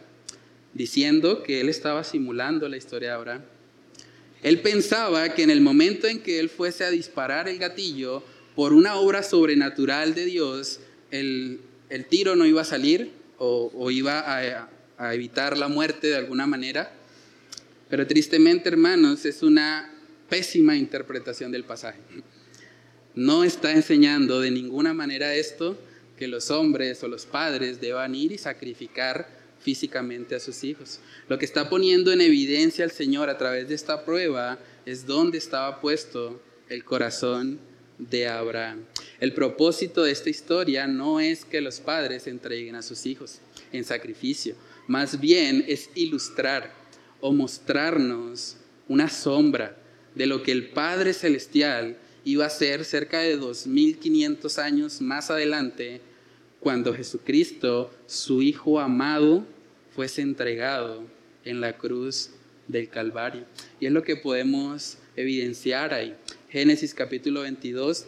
diciendo 0.73 1.43
que 1.43 1.61
él 1.61 1.69
estaba 1.69 2.03
simulando 2.03 2.67
la 2.67 2.77
historia 2.77 3.09
de 3.09 3.15
Abraham. 3.15 3.41
Él 4.41 4.59
pensaba 4.61 5.33
que 5.33 5.43
en 5.43 5.49
el 5.49 5.61
momento 5.61 6.07
en 6.07 6.21
que 6.21 6.39
él 6.39 6.49
fuese 6.49 6.83
a 6.83 6.89
disparar 6.91 7.47
el 7.47 7.59
gatillo 7.59 8.23
por 8.55 8.73
una 8.73 8.95
obra 8.95 9.23
sobrenatural 9.23 10.13
de 10.13 10.25
Dios, 10.25 10.79
el, 11.11 11.61
tiro 12.09 12.35
no 12.35 12.45
iba 12.45 12.61
a 12.61 12.65
salir 12.65 13.11
o, 13.37 13.91
iba 13.91 14.19
a, 14.19 14.69
a 14.97 15.13
evitar 15.13 15.57
la 15.57 15.67
muerte 15.67 16.07
de 16.07 16.15
alguna 16.15 16.45
manera. 16.45 16.91
Pero 17.89 18.05
tristemente, 18.07 18.69
hermanos, 18.69 19.25
es 19.25 19.43
una 19.43 19.93
pésima 20.29 20.75
interpretación 20.75 21.51
del 21.51 21.63
pasaje. 21.63 21.99
No 23.15 23.43
está 23.43 23.71
enseñando 23.71 24.41
de 24.41 24.51
ninguna 24.51 24.93
manera 24.93 25.35
esto 25.35 25.77
que 26.23 26.29
los 26.29 26.51
hombres 26.51 27.03
o 27.03 27.09
los 27.09 27.25
padres 27.25 27.81
deban 27.81 28.15
ir 28.15 28.31
y 28.31 28.37
sacrificar 28.37 29.27
físicamente 29.59 30.35
a 30.35 30.39
sus 30.39 30.63
hijos. 30.63 31.01
Lo 31.27 31.37
que 31.37 31.43
está 31.43 31.69
poniendo 31.69 32.13
en 32.13 32.21
evidencia 32.21 32.85
el 32.85 32.91
Señor 32.91 33.29
a 33.29 33.37
través 33.37 33.67
de 33.67 33.75
esta 33.75 34.05
prueba 34.05 34.57
es 34.85 35.05
dónde 35.05 35.37
estaba 35.37 35.81
puesto 35.81 36.41
el 36.69 36.85
corazón 36.85 37.59
de 37.97 38.29
Abraham. 38.29 38.85
El 39.19 39.33
propósito 39.33 40.05
de 40.05 40.13
esta 40.13 40.29
historia 40.29 40.87
no 40.87 41.19
es 41.19 41.43
que 41.43 41.59
los 41.59 41.81
padres 41.81 42.25
entreguen 42.27 42.75
a 42.75 42.83
sus 42.83 43.05
hijos 43.05 43.39
en 43.73 43.83
sacrificio, 43.83 44.55
más 44.87 45.19
bien 45.19 45.65
es 45.67 45.89
ilustrar 45.93 46.73
o 47.19 47.33
mostrarnos 47.33 48.55
una 48.87 49.09
sombra 49.09 49.77
de 50.15 50.25
lo 50.25 50.41
que 50.41 50.53
el 50.53 50.69
Padre 50.69 51.13
Celestial 51.13 51.97
iba 52.23 52.45
a 52.45 52.49
ser 52.49 52.85
cerca 52.85 53.19
de 53.19 53.35
2500 53.35 54.57
años 54.57 55.01
más 55.01 55.29
adelante, 55.29 55.99
cuando 56.63 56.93
Jesucristo, 56.93 57.91
su 58.07 58.41
Hijo 58.41 58.79
amado, 58.79 59.45
fuese 59.93 60.21
entregado 60.21 61.03
en 61.43 61.59
la 61.59 61.77
cruz 61.77 62.29
del 62.69 62.87
Calvario. 62.87 63.43
Y 63.81 63.85
es 63.85 63.91
lo 63.91 64.01
que 64.01 64.15
podemos 64.15 64.97
evidenciar 65.17 65.93
ahí. 65.93 66.15
Génesis 66.49 66.93
capítulo 66.93 67.41
22. 67.41 68.05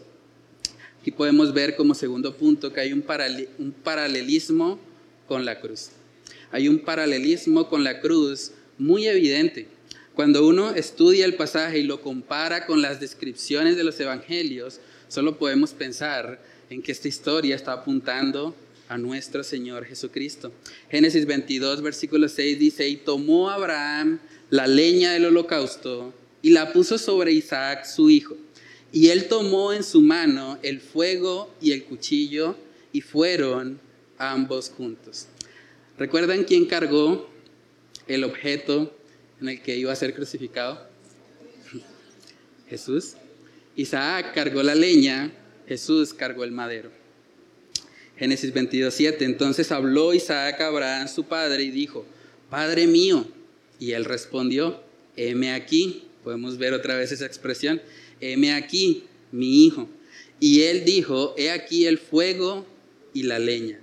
Aquí 1.02 1.12
podemos 1.12 1.54
ver 1.54 1.76
como 1.76 1.94
segundo 1.94 2.36
punto 2.38 2.72
que 2.72 2.80
hay 2.80 2.94
un, 2.94 3.04
un 3.60 3.72
paralelismo 3.74 4.80
con 5.28 5.44
la 5.44 5.60
cruz. 5.60 5.90
Hay 6.50 6.70
un 6.70 6.80
paralelismo 6.80 7.68
con 7.68 7.84
la 7.84 8.00
cruz 8.00 8.54
muy 8.78 9.06
evidente. 9.06 9.68
Cuando 10.16 10.48
uno 10.48 10.74
estudia 10.74 11.26
el 11.26 11.36
pasaje 11.36 11.80
y 11.80 11.84
lo 11.84 12.02
compara 12.02 12.66
con 12.66 12.82
las 12.82 13.02
descripciones 13.02 13.76
de 13.76 13.84
los 13.84 14.00
evangelios, 14.00 14.80
solo 15.10 15.38
podemos 15.38 15.74
pensar 15.74 16.40
en 16.76 16.82
que 16.82 16.92
esta 16.92 17.08
historia 17.08 17.56
está 17.56 17.72
apuntando 17.72 18.54
a 18.90 18.98
nuestro 18.98 19.46
Señor 19.46 19.86
Jesucristo. 19.86 20.52
Génesis 20.92 21.26
22, 21.26 21.82
versículo 21.82 22.28
6 22.28 22.60
dice, 22.60 22.90
y 22.90 22.98
tomó 22.98 23.50
Abraham 23.50 24.20
la 24.50 24.68
leña 24.68 25.14
del 25.14 25.24
holocausto 25.24 26.14
y 26.42 26.50
la 26.50 26.74
puso 26.74 26.98
sobre 26.98 27.32
Isaac 27.32 27.86
su 27.86 28.10
hijo. 28.10 28.36
Y 28.92 29.08
él 29.08 29.30
tomó 29.30 29.72
en 29.72 29.84
su 29.84 30.02
mano 30.02 30.60
el 30.64 30.82
fuego 30.82 31.50
y 31.62 31.72
el 31.72 31.86
cuchillo 31.86 32.58
y 32.92 33.00
fueron 33.00 33.80
ambos 34.18 34.70
juntos. 34.70 35.28
¿Recuerdan 35.98 36.44
quién 36.44 36.66
cargó 36.66 37.30
el 38.06 38.26
objeto 38.26 38.94
en 39.40 39.48
el 39.48 39.62
que 39.62 39.78
iba 39.78 39.94
a 39.94 39.96
ser 39.96 40.14
crucificado? 40.14 40.86
Jesús. 42.70 43.14
Isaac 43.78 44.34
cargó 44.34 44.62
la 44.62 44.76
leña, 44.76 45.32
Jesús 45.68 46.14
cargó 46.14 46.44
el 46.44 46.52
madero. 46.52 46.92
Génesis 48.18 48.54
22, 48.54 48.94
7. 48.94 49.26
Entonces 49.26 49.72
habló 49.72 50.14
Isaac 50.14 50.62
a 50.62 50.68
Abraham, 50.68 51.08
su 51.08 51.26
padre, 51.26 51.64
y 51.64 51.72
dijo, 51.72 52.06
Padre 52.50 52.88
mío. 52.88 53.28
Y 53.80 53.92
él 53.92 54.06
respondió, 54.06 54.82
heme 55.16 55.54
aquí. 55.54 56.08
Podemos 56.24 56.58
ver 56.58 56.74
otra 56.74 56.96
vez 56.96 57.12
esa 57.12 57.26
expresión, 57.26 57.82
heme 58.20 58.54
aquí, 58.54 59.04
mi 59.32 59.66
hijo. 59.66 59.88
Y 60.40 60.64
él 60.64 60.84
dijo, 60.86 61.36
he 61.38 61.52
aquí 61.52 61.86
el 61.86 61.98
fuego 61.98 62.66
y 63.14 63.24
la 63.24 63.38
leña. 63.38 63.80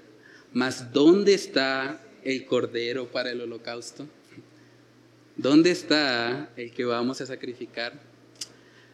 Mas 0.52 0.92
¿dónde 0.92 1.34
está 1.34 2.02
el 2.24 2.44
cordero 2.46 3.10
para 3.10 3.30
el 3.30 3.40
holocausto? 3.40 4.08
¿Dónde 5.36 5.70
está 5.70 6.50
el 6.56 6.72
que 6.72 6.84
vamos 6.84 7.20
a 7.20 7.26
sacrificar? 7.26 8.00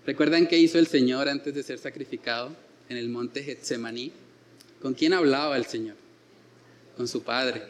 ¿Recuerdan 0.07 0.47
qué 0.47 0.59
hizo 0.59 0.79
el 0.79 0.87
Señor 0.87 1.29
antes 1.29 1.55
de 1.55 1.63
ser 1.63 1.79
sacrificado 1.79 2.55
en 2.89 2.97
el 2.97 3.09
monte 3.09 3.43
Getsemaní? 3.43 4.13
¿Con 4.81 4.95
quién 4.95 5.13
hablaba 5.13 5.57
el 5.57 5.67
Señor? 5.67 5.97
Con 6.97 7.09
su 7.09 7.23
Padre, 7.23 7.63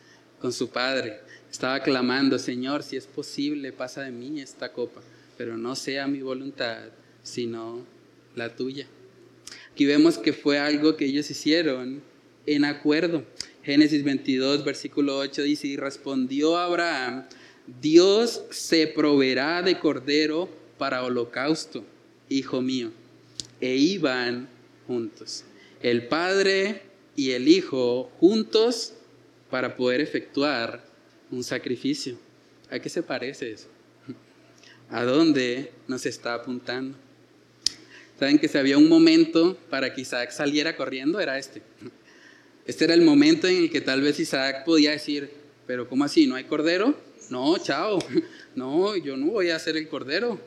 con 0.40 0.52
su 0.52 0.68
Padre. 0.70 1.20
Estaba 1.50 1.82
clamando, 1.82 2.38
Señor, 2.38 2.82
si 2.82 2.96
es 2.96 3.06
posible, 3.06 3.72
pasa 3.72 4.02
de 4.02 4.10
mí 4.10 4.40
esta 4.40 4.72
copa, 4.72 5.02
pero 5.36 5.58
no 5.58 5.76
sea 5.76 6.06
mi 6.06 6.22
voluntad, 6.22 6.84
sino 7.22 7.84
la 8.34 8.54
tuya. 8.54 8.86
Aquí 9.72 9.84
vemos 9.84 10.18
que 10.18 10.32
fue 10.32 10.58
algo 10.58 10.96
que 10.96 11.06
ellos 11.06 11.30
hicieron 11.30 12.02
en 12.46 12.64
acuerdo. 12.64 13.24
Génesis 13.62 14.02
22, 14.02 14.64
versículo 14.64 15.18
8 15.18 15.42
dice, 15.42 15.66
y 15.68 15.76
respondió 15.76 16.56
Abraham, 16.56 17.24
Dios 17.80 18.42
se 18.50 18.86
proveerá 18.86 19.62
de 19.62 19.78
cordero 19.78 20.48
para 20.78 21.04
holocausto, 21.04 21.84
hijo 22.28 22.60
mío. 22.60 22.90
E 23.60 23.76
iban 23.76 24.48
juntos. 24.86 25.44
el 25.82 26.06
Padre 26.08 26.82
y 27.16 27.32
el 27.32 27.48
Hijo 27.48 28.10
juntos 28.18 28.94
para 29.50 29.76
poder 29.76 30.00
efectuar 30.00 30.84
un 31.30 31.44
sacrificio. 31.44 32.16
¿A 32.70 32.78
qué 32.78 32.88
se 32.88 33.02
parece 33.02 33.52
eso? 33.52 33.68
¿A 34.88 35.04
dónde 35.04 35.72
nos 35.88 36.06
está 36.06 36.34
apuntando? 36.34 36.96
Saben 38.18 38.38
que 38.38 38.48
si 38.48 38.56
había 38.56 38.78
un 38.78 38.88
momento 38.88 39.56
para 39.68 39.92
que 39.92 40.02
Isaac 40.02 40.30
saliera 40.30 40.76
corriendo, 40.76 41.18
era 41.18 41.38
este. 41.38 41.62
Este 42.66 42.84
era 42.84 42.94
el 42.94 43.02
momento 43.02 43.48
en 43.48 43.56
el 43.56 43.70
que 43.70 43.80
tal 43.80 44.00
vez 44.00 44.20
Isaac 44.20 44.64
podía 44.64 44.92
decir, 44.92 45.30
pero 45.66 45.88
¿cómo 45.88 46.04
así? 46.04 46.26
¿No 46.26 46.36
hay 46.36 46.44
cordero? 46.44 46.94
No, 47.30 47.58
chao. 47.58 47.98
No, 48.54 48.94
yo 48.96 49.16
no 49.16 49.28
voy 49.28 49.48
a 49.48 49.56
hacer 49.56 49.78
el 49.78 49.88
cordero. 49.88 50.38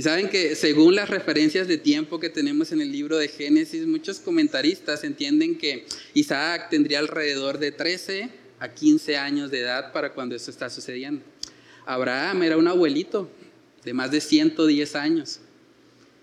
Y 0.00 0.02
saben 0.02 0.30
que 0.30 0.56
según 0.56 0.94
las 0.94 1.10
referencias 1.10 1.68
de 1.68 1.76
tiempo 1.76 2.18
que 2.18 2.30
tenemos 2.30 2.72
en 2.72 2.80
el 2.80 2.90
libro 2.90 3.18
de 3.18 3.28
Génesis, 3.28 3.86
muchos 3.86 4.18
comentaristas 4.18 5.04
entienden 5.04 5.58
que 5.58 5.84
Isaac 6.14 6.70
tendría 6.70 7.00
alrededor 7.00 7.58
de 7.58 7.70
13 7.70 8.30
a 8.60 8.70
15 8.70 9.18
años 9.18 9.50
de 9.50 9.60
edad 9.60 9.92
para 9.92 10.14
cuando 10.14 10.34
esto 10.34 10.50
está 10.50 10.70
sucediendo. 10.70 11.22
Abraham 11.84 12.44
era 12.44 12.56
un 12.56 12.66
abuelito 12.66 13.28
de 13.84 13.92
más 13.92 14.10
de 14.10 14.22
110 14.22 14.96
años. 14.96 15.40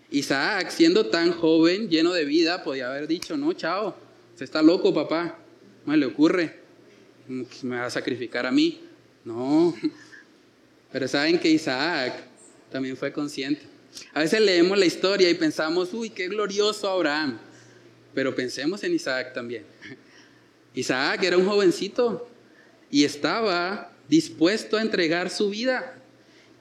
Isaac, 0.10 0.72
siendo 0.72 1.06
tan 1.12 1.32
joven, 1.32 1.88
lleno 1.88 2.14
de 2.14 2.26
vida, 2.26 2.64
podía 2.64 2.90
haber 2.90 3.08
dicho, 3.08 3.38
no, 3.38 3.54
chao, 3.54 3.96
usted 4.32 4.46
está 4.46 4.64
loco, 4.64 4.92
papá, 4.92 5.38
¿cómo 5.86 5.96
le 5.96 6.08
ocurre? 6.08 6.62
¿Me 7.28 7.76
va 7.76 7.86
a 7.86 7.92
sacrificar 7.92 8.48
a 8.48 8.52
mí? 8.52 8.82
No, 9.24 9.76
pero 10.92 11.08
saben 11.08 11.38
que 11.38 11.52
Isaac 11.52 12.37
también 12.72 12.98
fue 12.98 13.12
consciente. 13.12 13.62
A 14.14 14.22
veces 14.22 14.42
leemos 14.42 14.78
la 14.78 14.86
historia 14.86 15.30
y 15.30 15.34
pensamos, 15.34 15.94
uy, 15.94 16.10
qué 16.10 16.28
glorioso 16.28 16.90
Abraham. 16.90 17.40
Pero 18.14 18.36
pensemos 18.36 18.84
en 18.84 18.94
Isaac 18.94 19.34
también. 19.34 19.64
Isaac 20.74 21.24
era 21.24 21.38
un 21.38 21.48
jovencito 21.48 22.30
y 22.92 23.04
estaba 23.04 23.92
dispuesto 24.08 24.78
a 24.78 24.82
entregar 24.82 25.30
su 25.30 25.50
vida. 25.50 25.96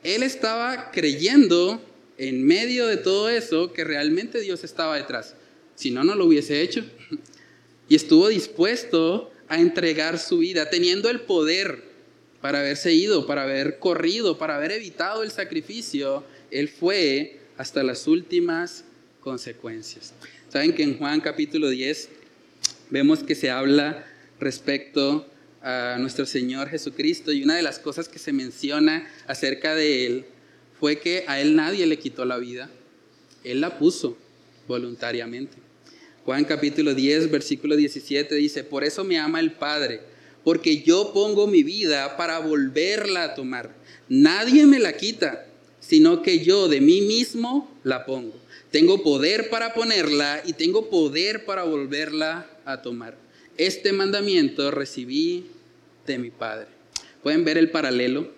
Él 0.03 0.23
estaba 0.23 0.91
creyendo 0.91 1.83
en 2.19 2.45
medio 2.45 2.87
de 2.87 2.97
todo 2.97 3.29
eso 3.29 3.73
que 3.73 3.85
realmente 3.85 4.41
Dios 4.41 4.65
estaba 4.65 4.97
detrás. 4.97 5.35
Si 5.75 5.91
no, 5.91 6.05
no 6.05 6.15
lo 6.15 6.27
hubiese 6.27 6.63
hecho. 6.63 6.85
Y 7.89 7.95
estuvo 7.95 8.27
dispuesto 8.27 9.31
a 9.47 9.61
entregar 9.61 10.19
su 10.19 10.39
vida, 10.39 10.69
teniendo 10.69 11.09
el 11.09 11.21
poder 11.21 11.85
para 12.47 12.61
haberse 12.61 12.95
ido, 12.95 13.27
para 13.27 13.43
haber 13.43 13.81
corrido, 13.81 14.39
para 14.39 14.55
haber 14.55 14.71
evitado 14.71 15.25
el 15.25 15.33
sacrificio, 15.33 16.23
Él 16.53 16.69
fue 16.69 17.41
hasta 17.57 17.83
las 17.83 18.07
últimas 18.07 18.85
consecuencias. 19.21 20.13
Saben 20.49 20.73
que 20.73 20.85
en 20.85 20.97
Juan 20.97 21.21
capítulo 21.21 21.69
10 21.69 22.09
vemos 22.91 23.25
que 23.25 23.35
se 23.35 23.51
habla 23.51 24.07
respecto 24.39 25.27
a 25.61 25.97
nuestro 25.99 26.25
Señor 26.25 26.69
Jesucristo 26.69 27.33
y 27.33 27.43
una 27.43 27.57
de 27.57 27.65
las 27.65 27.81
cosas 27.81 28.09
que 28.09 28.21
se 28.21 28.33
menciona 28.33 29.11
acerca 29.27 29.75
de 29.75 30.07
Él 30.07 30.27
fue 30.79 31.01
que 31.01 31.25
a 31.27 31.41
Él 31.41 31.57
nadie 31.57 31.85
le 31.85 31.99
quitó 31.99 32.25
la 32.25 32.39
vida, 32.39 32.71
Él 33.43 33.61
la 33.61 33.77
puso 33.77 34.17
voluntariamente. 34.69 35.57
Juan 36.25 36.45
capítulo 36.45 36.95
10, 36.95 37.29
versículo 37.29 37.75
17 37.75 38.37
dice, 38.37 38.63
por 38.63 38.85
eso 38.85 39.03
me 39.03 39.19
ama 39.19 39.41
el 39.41 39.51
Padre 39.51 40.15
porque 40.47 40.83
yo 40.83 41.13
pongo 41.13 41.49
mi 41.49 41.65
vida 41.65 42.17
para 42.17 42.39
volverla 42.39 43.25
a 43.25 43.35
tomar. 43.35 43.75
Nadie 44.09 44.65
me 44.65 44.79
la 44.79 44.97
quita, 44.97 45.45
sino 45.81 46.23
que 46.23 46.45
yo 46.45 46.69
de 46.69 46.81
mí 46.81 47.01
mismo 47.01 47.77
la 47.83 48.07
pongo. 48.07 48.33
Tengo 48.71 49.03
poder 49.03 49.51
para 49.51 49.75
ponerla 49.75 50.41
y 50.47 50.53
tengo 50.53 50.89
poder 50.89 51.45
para 51.47 51.65
volverla 51.65 52.49
a 52.65 52.81
tomar. 52.81 53.19
Este 53.57 53.93
mandamiento 53.93 54.71
recibí 54.71 55.47
de 56.07 56.17
mi 56.17 56.31
Padre. 56.31 56.69
¿Pueden 57.25 57.45
ver 57.45 57.59
el 57.59 57.73
paralelo? 57.73 58.31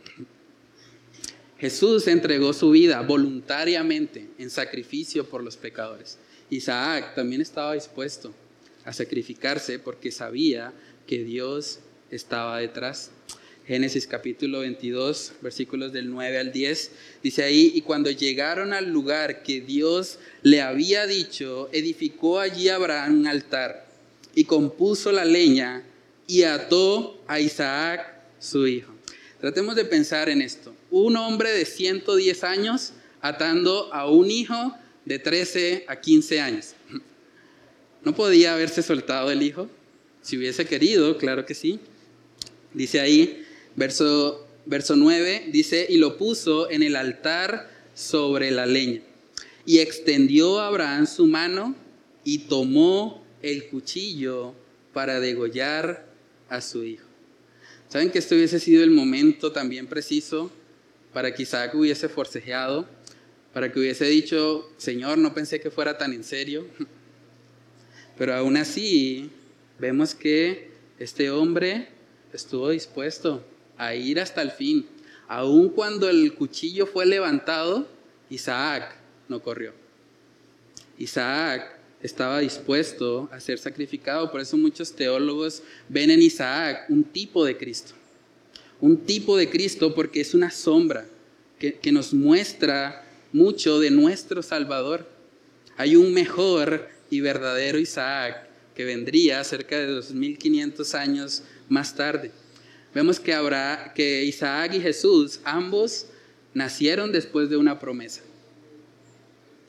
Jesús 1.59 2.07
entregó 2.07 2.55
su 2.55 2.71
vida 2.71 3.03
voluntariamente 3.03 4.31
en 4.39 4.49
sacrificio 4.49 5.29
por 5.29 5.45
los 5.45 5.59
pecadores. 5.59 6.17
Isaac 6.49 7.15
también 7.15 7.43
estaba 7.43 7.75
dispuesto 7.75 8.33
a 8.87 8.95
sacrificarse 8.95 9.79
porque 9.79 10.11
sabía 10.11 10.73
que 11.07 11.23
Dios 11.23 11.81
estaba 12.11 12.59
detrás. 12.59 13.11
Génesis 13.67 14.07
capítulo 14.07 14.61
22, 14.61 15.33
versículos 15.43 15.93
del 15.93 16.11
9 16.11 16.39
al 16.39 16.53
10, 16.53 16.91
dice 17.23 17.45
ahí, 17.45 17.71
y 17.75 17.83
cuando 17.83 18.11
llegaron 18.11 18.73
al 18.73 18.91
lugar 18.91 19.43
que 19.43 19.61
Dios 19.61 20.19
le 20.43 20.63
había 20.63 21.07
dicho, 21.07 21.69
edificó 21.73 22.41
allí 22.41 22.71
Abraham 22.71 23.21
un 23.21 23.27
altar 23.27 23.87
y 24.35 24.45
compuso 24.45 25.13
la 25.13 25.27
leña 25.27 25.83
y 26.27 26.45
ató 26.45 27.23
a 27.27 27.41
Isaac 27.41 28.15
su 28.39 28.67
hijo. 28.67 28.95
Tratemos 29.39 29.77
de 29.77 29.85
pensar 29.85 30.31
en 30.31 30.41
esto. 30.41 30.75
Un 30.91 31.17
hombre 31.17 31.51
de 31.51 31.67
110 31.67 32.45
años 32.45 32.93
atando 33.21 33.93
a 33.93 34.11
un 34.11 34.31
hijo 34.31 34.75
de 35.05 35.19
13 35.19 35.85
a 35.89 36.01
15 36.01 36.41
años. 36.41 36.75
¿No 38.03 38.15
podía 38.15 38.55
haberse 38.55 38.83
soltado 38.83 39.31
el 39.31 39.43
hijo? 39.43 39.69
Si 40.23 40.37
hubiese 40.37 40.65
querido, 40.67 41.19
claro 41.19 41.45
que 41.45 41.55
sí. 41.55 41.81
Dice 42.79 43.01
ahí, 43.01 43.45
verso, 43.75 44.47
verso 44.65 44.95
9, 44.95 45.49
dice, 45.51 45.85
y 45.89 45.97
lo 45.97 46.17
puso 46.17 46.71
en 46.71 46.85
el 46.85 46.95
altar 46.95 47.69
sobre 47.93 48.53
la 48.53 48.67
leña. 48.67 49.01
Y 49.67 49.81
extendió 49.81 50.61
Abraham 50.61 51.09
su 51.09 51.27
mano 51.27 51.75
y 52.23 52.39
tomó 52.47 53.27
el 53.43 53.67
cuchillo 53.67 54.55
para 54.93 55.19
degollar 55.19 56.07
a 56.49 56.61
su 56.61 56.85
hijo. 56.85 57.05
¿Saben 57.89 58.13
que 58.13 58.21
este 58.21 58.37
hubiese 58.37 58.61
sido 58.61 58.85
el 58.85 58.93
momento 58.93 59.51
también 59.51 59.89
preciso 59.89 60.49
para 61.13 61.35
que 61.35 61.43
Isaac 61.43 61.75
hubiese 61.75 62.09
forcejeado? 62.09 62.89
Para 63.53 63.73
que 63.73 63.81
hubiese 63.81 64.05
dicho, 64.05 64.71
Señor, 64.77 65.19
no 65.19 65.35
pensé 65.35 65.59
que 65.59 65.73
fuera 65.73 65.99
tan 65.99 66.13
en 66.13 66.23
serio. 66.23 66.65
Pero 68.17 68.37
aún 68.37 68.57
así, 68.57 69.31
vemos 69.81 70.15
que 70.15 70.71
este 71.01 71.33
hombre 71.33 71.98
estuvo 72.33 72.71
dispuesto 72.71 73.43
a 73.77 73.95
ir 73.95 74.21
hasta 74.21 74.43
el 74.43 74.51
fin. 74.51 74.87
Aun 75.29 75.69
cuando 75.71 76.09
el 76.09 76.35
cuchillo 76.35 76.87
fue 76.87 77.07
levantado, 77.07 77.87
Isaac 78.31 78.95
no 79.29 79.43
corrió. 79.43 79.73
Isaac 80.99 81.79
estaba 82.03 82.41
dispuesto 82.41 83.29
a 83.33 83.41
ser 83.41 83.59
sacrificado. 83.59 84.31
Por 84.31 84.41
eso 84.41 84.57
muchos 84.57 84.93
teólogos 84.95 85.63
ven 85.89 86.11
en 86.11 86.23
Isaac 86.23 86.87
un 86.89 87.05
tipo 87.05 87.45
de 87.45 87.57
Cristo. 87.57 87.93
Un 88.81 88.99
tipo 88.99 89.37
de 89.37 89.51
Cristo 89.51 89.95
porque 89.95 90.21
es 90.21 90.35
una 90.35 90.51
sombra 90.51 91.07
que, 91.59 91.75
que 91.75 91.93
nos 91.93 92.15
muestra 92.15 93.05
mucho 93.33 93.81
de 93.81 93.91
nuestro 93.91 94.43
Salvador. 94.43 95.09
Hay 95.77 95.97
un 95.97 96.13
mejor 96.13 96.89
y 97.11 97.21
verdadero 97.21 97.79
Isaac 97.79 98.49
que 98.75 98.85
vendría 98.85 99.43
cerca 99.43 99.79
de 99.79 99.87
2500 99.87 100.95
años 100.95 101.43
más 101.69 101.95
tarde. 101.95 102.31
Vemos 102.95 103.21
que, 103.21 103.37
que 103.95 104.25
Isaac 104.25 104.75
y 104.75 104.81
Jesús, 104.81 105.41
ambos 105.45 106.07
nacieron 106.55 107.13
después 107.13 107.51
de 107.51 107.57
una 107.57 107.79
promesa. 107.79 108.23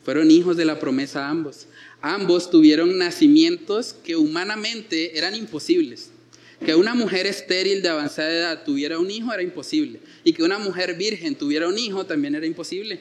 Fueron 0.04 0.32
hijos 0.32 0.58
de 0.58 0.66
la 0.66 0.80
promesa 0.80 1.30
ambos. 1.30 1.68
Ambos 2.02 2.50
tuvieron 2.50 2.98
nacimientos 2.98 3.94
que 4.04 4.16
humanamente 4.16 5.18
eran 5.18 5.36
imposibles. 5.36 6.10
Que 6.66 6.76
una 6.76 6.96
mujer 6.96 7.26
estéril 7.26 7.82
de 7.82 7.90
avanzada 7.90 8.32
edad 8.32 8.64
tuviera 8.64 9.00
un 9.00 9.12
hijo 9.12 9.32
era 9.32 9.44
imposible. 9.44 10.00
Y 10.24 10.34
que 10.34 10.44
una 10.44 10.58
mujer 10.58 10.96
virgen 10.96 11.36
tuviera 11.36 11.68
un 11.68 11.78
hijo 11.78 12.06
también 12.06 12.36
era 12.36 12.46
imposible. 12.46 13.00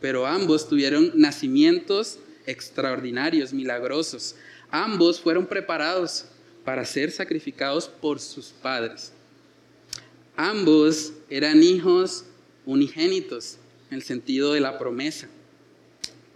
Pero 0.00 0.26
ambos 0.26 0.68
tuvieron 0.68 1.12
nacimientos 1.16 2.18
extraordinarios, 2.46 3.52
milagrosos. 3.52 4.36
Ambos 4.70 5.20
fueron 5.20 5.46
preparados 5.46 6.24
para 6.68 6.84
ser 6.84 7.10
sacrificados 7.10 7.88
por 7.88 8.20
sus 8.20 8.48
padres. 8.48 9.10
Ambos 10.36 11.14
eran 11.30 11.62
hijos 11.62 12.26
unigénitos 12.66 13.56
en 13.88 13.96
el 13.96 14.02
sentido 14.02 14.52
de 14.52 14.60
la 14.60 14.78
promesa, 14.78 15.30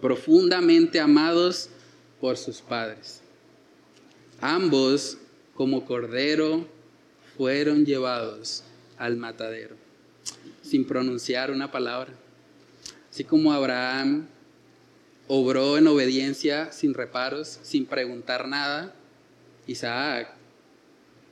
profundamente 0.01 0.99
amados 0.99 1.69
por 2.19 2.35
sus 2.37 2.61
padres. 2.61 3.21
Ambos, 4.41 5.19
como 5.53 5.85
cordero, 5.85 6.67
fueron 7.37 7.85
llevados 7.85 8.63
al 8.97 9.17
matadero, 9.17 9.75
sin 10.63 10.83
pronunciar 10.87 11.51
una 11.51 11.71
palabra. 11.71 12.11
Así 13.11 13.23
como 13.23 13.53
Abraham 13.53 14.25
obró 15.27 15.77
en 15.77 15.85
obediencia 15.85 16.71
sin 16.71 16.95
reparos, 16.95 17.59
sin 17.61 17.85
preguntar 17.85 18.47
nada, 18.47 18.95
Isaac 19.67 20.33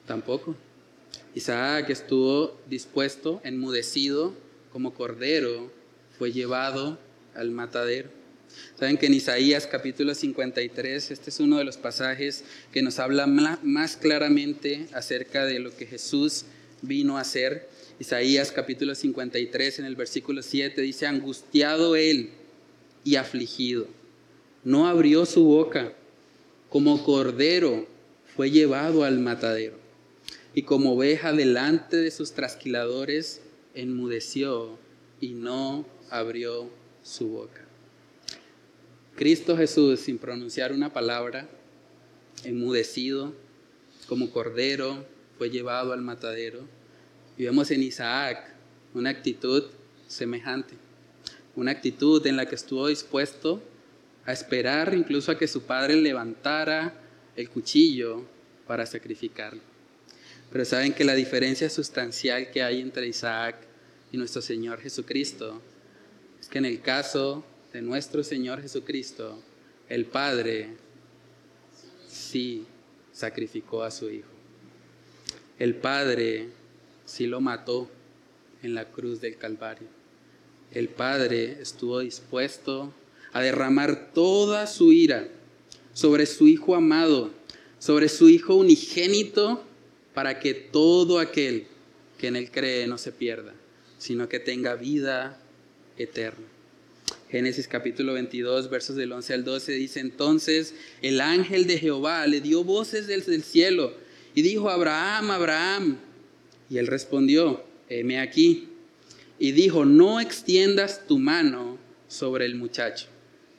tampoco. 0.06 0.56
Isaac 1.36 1.90
estuvo 1.90 2.60
dispuesto, 2.68 3.42
enmudecido 3.44 4.34
como 4.72 4.94
cordero, 4.94 5.72
fue 6.18 6.32
llevado 6.32 7.00
al 7.36 7.52
matadero. 7.52 8.10
Saben 8.78 8.98
que 8.98 9.06
en 9.06 9.14
Isaías 9.14 9.68
capítulo 9.68 10.14
53, 10.14 11.12
este 11.12 11.30
es 11.30 11.40
uno 11.40 11.58
de 11.58 11.64
los 11.64 11.78
pasajes 11.78 12.44
que 12.72 12.82
nos 12.82 13.00
habla 13.00 13.28
más 13.28 13.96
claramente 13.96 14.88
acerca 14.94 15.46
de 15.46 15.60
lo 15.60 15.76
que 15.76 15.86
Jesús 15.86 16.46
vino 16.82 17.18
a 17.18 17.22
hacer. 17.22 17.70
Isaías 18.00 18.52
capítulo 18.52 18.96
53 18.96 19.80
en 19.80 19.86
el 19.86 19.96
versículo 19.96 20.42
7 20.42 20.82
dice, 20.82 21.08
angustiado 21.08 21.96
él 21.96 22.32
y 23.04 23.16
afligido, 23.16 23.88
no 24.64 24.88
abrió 24.88 25.26
su 25.26 25.44
boca, 25.44 25.94
como 26.70 27.04
cordero 27.04 27.88
fue 28.36 28.52
llevado 28.52 29.04
al 29.04 29.20
matadero, 29.20 29.78
y 30.54 30.64
como 30.64 30.94
oveja 30.94 31.34
delante 31.34 31.98
de 31.98 32.12
sus 32.12 32.34
trasquiladores, 32.34 33.42
enmudeció 33.74 34.78
y 35.20 35.30
no 35.34 35.86
abrió 36.10 36.70
su 37.04 37.30
boca. 37.30 37.62
Cristo 39.16 39.56
Jesús, 39.56 40.00
sin 40.00 40.18
pronunciar 40.18 40.72
una 40.72 40.94
palabra, 40.94 41.48
enmudecido, 42.44 43.34
como 44.08 44.32
cordero, 44.32 45.06
fue 45.38 45.50
llevado 45.50 45.94
al 45.94 46.02
matadero. 46.02 46.62
Y 47.38 47.44
vemos 47.46 47.72
en 47.72 47.84
Isaac 47.84 48.54
una 48.94 49.10
actitud 49.10 49.66
semejante, 50.08 50.74
una 51.56 51.72
actitud 51.72 52.26
en 52.26 52.36
la 52.36 52.46
que 52.46 52.56
estuvo 52.56 52.88
dispuesto 52.88 53.62
a 54.26 54.34
esperar 54.34 54.94
incluso 54.94 55.32
a 55.32 55.38
que 55.38 55.48
su 55.48 55.64
padre 55.64 55.96
levantara 55.96 57.01
el 57.36 57.50
cuchillo 57.50 58.26
para 58.68 58.86
sacrificarlo. 58.86 59.62
Pero 60.52 60.66
saben 60.66 60.94
que 60.94 61.04
la 61.04 61.16
diferencia 61.16 61.70
sustancial 61.70 62.52
que 62.52 62.62
hay 62.62 62.82
entre 62.82 63.08
Isaac 63.08 63.56
y 64.12 64.18
nuestro 64.18 64.42
Señor 64.42 64.82
Jesucristo 64.82 65.62
es 66.40 66.48
que 66.48 66.58
en 66.58 66.66
el 66.66 66.82
caso 66.82 67.46
de 67.72 67.82
nuestro 67.82 68.24
Señor 68.24 68.62
Jesucristo, 68.62 69.42
el 69.88 70.06
Padre 70.06 70.76
sí 72.10 72.66
sacrificó 73.14 73.84
a 73.84 73.92
su 73.92 74.10
Hijo. 74.10 74.30
El 75.58 75.76
Padre 75.76 76.50
sí 77.06 77.28
lo 77.28 77.40
mató 77.40 77.90
en 78.64 78.74
la 78.74 78.86
cruz 78.86 79.22
del 79.22 79.38
Calvario. 79.38 79.88
El 80.72 80.90
Padre 80.90 81.62
estuvo 81.62 82.00
dispuesto 82.00 82.94
a 83.34 83.42
derramar 83.42 84.12
toda 84.14 84.68
su 84.68 84.92
ira 84.92 85.28
sobre 85.94 86.26
su 86.26 86.48
Hijo 86.48 86.76
amado, 86.76 87.32
sobre 87.80 88.10
su 88.10 88.30
Hijo 88.30 88.56
unigénito, 88.56 89.64
para 90.14 90.40
que 90.40 90.54
todo 90.54 91.20
aquel 91.20 91.68
que 92.18 92.28
en 92.28 92.36
Él 92.36 92.52
cree 92.52 92.88
no 92.88 92.98
se 92.98 93.12
pierda, 93.12 93.54
sino 93.98 94.30
que 94.30 94.40
tenga 94.40 94.76
vida 94.76 95.40
eterna. 95.98 96.46
Génesis 97.30 97.68
capítulo 97.68 98.14
22, 98.14 98.70
versos 98.70 98.98
del 98.98 99.12
11 99.14 99.34
al 99.34 99.44
12 99.46 99.72
dice, 99.74 100.00
entonces 100.02 100.76
el 101.02 101.22
ángel 101.22 101.66
de 101.66 101.78
Jehová 101.78 102.28
le 102.28 102.42
dio 102.42 102.66
voces 102.66 103.08
desde 103.08 103.36
el 103.36 103.44
cielo 103.44 103.94
y 104.36 104.42
dijo, 104.42 104.70
Abraham, 104.70 105.32
Abraham. 105.32 105.98
Y 106.70 106.78
él 106.78 106.88
respondió, 106.88 107.64
heme 107.90 108.20
aquí. 108.20 108.70
Y 109.40 109.54
dijo, 109.54 109.86
no 109.86 110.20
extiendas 110.20 111.08
tu 111.08 111.20
mano 111.20 111.78
sobre 112.08 112.46
el 112.46 112.56
muchacho, 112.56 113.08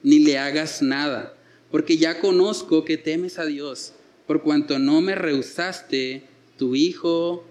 ni 0.03 0.19
le 0.19 0.39
hagas 0.39 0.83
nada, 0.83 1.35
porque 1.73 1.97
ya 1.97 2.21
conozco 2.21 2.85
que 2.85 2.99
temes 2.99 3.39
a 3.39 3.47
Dios, 3.47 3.95
por 4.27 4.43
cuanto 4.43 4.79
no 4.79 5.01
me 5.01 5.17
rehusaste 5.17 6.23
tu 6.59 6.77
hijo, 6.77 7.45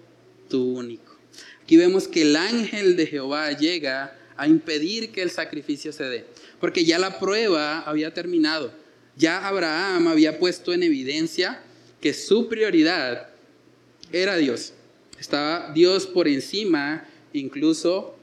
tu 0.48 0.76
único. 0.78 1.18
Aquí 1.62 1.76
vemos 1.76 2.06
que 2.06 2.22
el 2.22 2.36
ángel 2.36 2.96
de 2.96 3.06
Jehová 3.06 3.50
llega 3.52 4.16
a 4.36 4.46
impedir 4.46 5.10
que 5.10 5.22
el 5.22 5.30
sacrificio 5.30 5.92
se 5.92 6.04
dé, 6.04 6.24
porque 6.60 6.84
ya 6.84 7.00
la 7.00 7.18
prueba 7.18 7.80
había 7.80 8.14
terminado. 8.14 8.72
Ya 9.16 9.46
Abraham 9.46 10.06
había 10.08 10.38
puesto 10.38 10.72
en 10.72 10.84
evidencia 10.84 11.60
que 12.00 12.14
su 12.14 12.48
prioridad 12.48 13.28
era 14.12 14.36
Dios. 14.36 14.72
Estaba 15.18 15.72
Dios 15.74 16.06
por 16.06 16.28
encima 16.28 17.08
incluso 17.32 18.16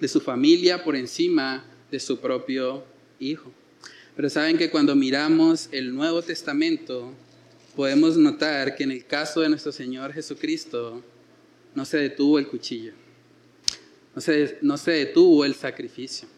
de 0.00 0.08
su 0.08 0.20
familia, 0.20 0.84
por 0.84 0.96
encima 0.96 1.64
de 1.90 1.98
su 1.98 2.18
propio 2.18 2.84
hijo. 3.18 3.52
Pero 4.20 4.28
saben 4.28 4.58
que 4.58 4.68
cuando 4.68 4.94
miramos 4.94 5.70
el 5.72 5.94
Nuevo 5.94 6.20
Testamento, 6.20 7.14
podemos 7.74 8.18
notar 8.18 8.76
que 8.76 8.84
en 8.84 8.90
el 8.90 9.06
caso 9.06 9.40
de 9.40 9.48
nuestro 9.48 9.72
Señor 9.72 10.12
Jesucristo, 10.12 11.02
no 11.74 11.86
se 11.86 11.96
detuvo 11.96 12.38
el 12.38 12.46
cuchillo. 12.46 12.92
No 14.14 14.20
se, 14.20 14.58
no 14.60 14.76
se 14.76 14.90
detuvo 14.90 15.46
el 15.46 15.54
sacrificio. 15.54 16.28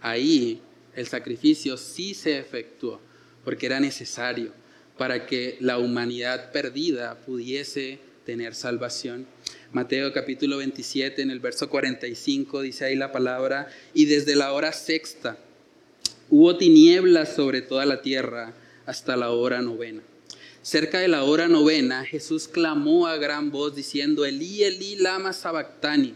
Ahí 0.00 0.60
el 0.96 1.06
sacrificio 1.06 1.76
sí 1.76 2.12
se 2.12 2.40
efectuó 2.40 3.00
porque 3.44 3.66
era 3.66 3.78
necesario 3.78 4.52
para 4.96 5.24
que 5.24 5.58
la 5.60 5.78
humanidad 5.78 6.50
perdida 6.50 7.20
pudiese 7.24 8.00
tener 8.26 8.56
salvación. 8.56 9.28
Mateo 9.70 10.12
capítulo 10.12 10.56
27 10.56 11.22
en 11.22 11.30
el 11.30 11.38
verso 11.38 11.70
45 11.70 12.62
dice 12.62 12.86
ahí 12.86 12.96
la 12.96 13.12
palabra, 13.12 13.68
y 13.94 14.06
desde 14.06 14.34
la 14.34 14.52
hora 14.52 14.72
sexta 14.72 15.38
hubo 16.30 16.56
tinieblas 16.56 17.34
sobre 17.34 17.62
toda 17.62 17.86
la 17.86 18.02
tierra 18.02 18.54
hasta 18.86 19.16
la 19.16 19.30
hora 19.30 19.62
novena. 19.62 20.02
Cerca 20.62 20.98
de 20.98 21.08
la 21.08 21.24
hora 21.24 21.48
novena 21.48 22.04
Jesús 22.04 22.48
clamó 22.48 23.06
a 23.06 23.16
gran 23.16 23.50
voz 23.50 23.74
diciendo, 23.74 24.24
Elí, 24.24 24.64
Elí, 24.64 24.96
lama 24.96 25.32
sabactani 25.32 26.14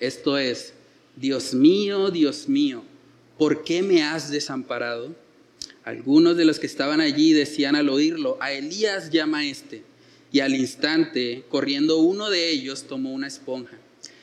esto 0.00 0.38
es, 0.38 0.74
Dios 1.16 1.54
mío, 1.54 2.10
Dios 2.10 2.48
mío, 2.48 2.84
¿por 3.36 3.64
qué 3.64 3.82
me 3.82 4.04
has 4.04 4.30
desamparado? 4.30 5.14
Algunos 5.82 6.36
de 6.36 6.44
los 6.44 6.60
que 6.60 6.66
estaban 6.66 7.00
allí 7.00 7.32
decían 7.32 7.74
al 7.74 7.88
oírlo, 7.88 8.36
a 8.40 8.52
Elías 8.52 9.10
llama 9.10 9.46
este. 9.46 9.82
Y 10.30 10.40
al 10.40 10.54
instante, 10.54 11.44
corriendo 11.48 11.98
uno 11.98 12.30
de 12.30 12.50
ellos, 12.50 12.84
tomó 12.84 13.12
una 13.12 13.26
esponja 13.26 13.76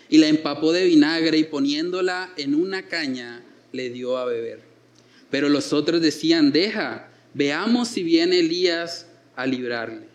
y 0.07 0.19
la 0.19 0.27
empapó 0.27 0.71
de 0.71 0.85
vinagre 0.85 1.39
y 1.39 1.43
poniéndola 1.45 2.31
en 2.37 2.53
una 2.53 2.87
caña, 2.87 3.43
le 3.71 3.89
dio 3.89 4.17
a 4.17 4.25
beber. 4.25 4.59
Pero 5.35 5.49
los 5.49 5.73
otros 5.73 5.99
decían, 5.99 6.53
deja, 6.53 7.09
veamos 7.33 7.89
si 7.89 8.03
viene 8.03 8.39
Elías 8.39 9.05
a 9.35 9.45
librarle. 9.45 10.07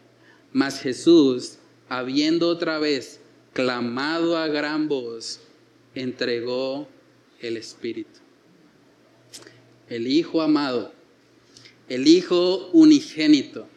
Mas 0.51 0.81
Jesús, 0.81 1.59
habiendo 1.91 2.49
otra 2.49 2.79
vez 2.79 3.21
clamado 3.53 4.39
a 4.39 4.49
gran 4.49 4.89
voz, 4.89 5.41
entregó 5.95 6.89
el 7.39 7.59
Espíritu. 7.59 8.19
El 9.91 10.07
Hijo 10.07 10.41
amado, 10.41 10.91
el 11.91 12.09
Hijo 12.09 12.71
unigénito, 12.73 13.69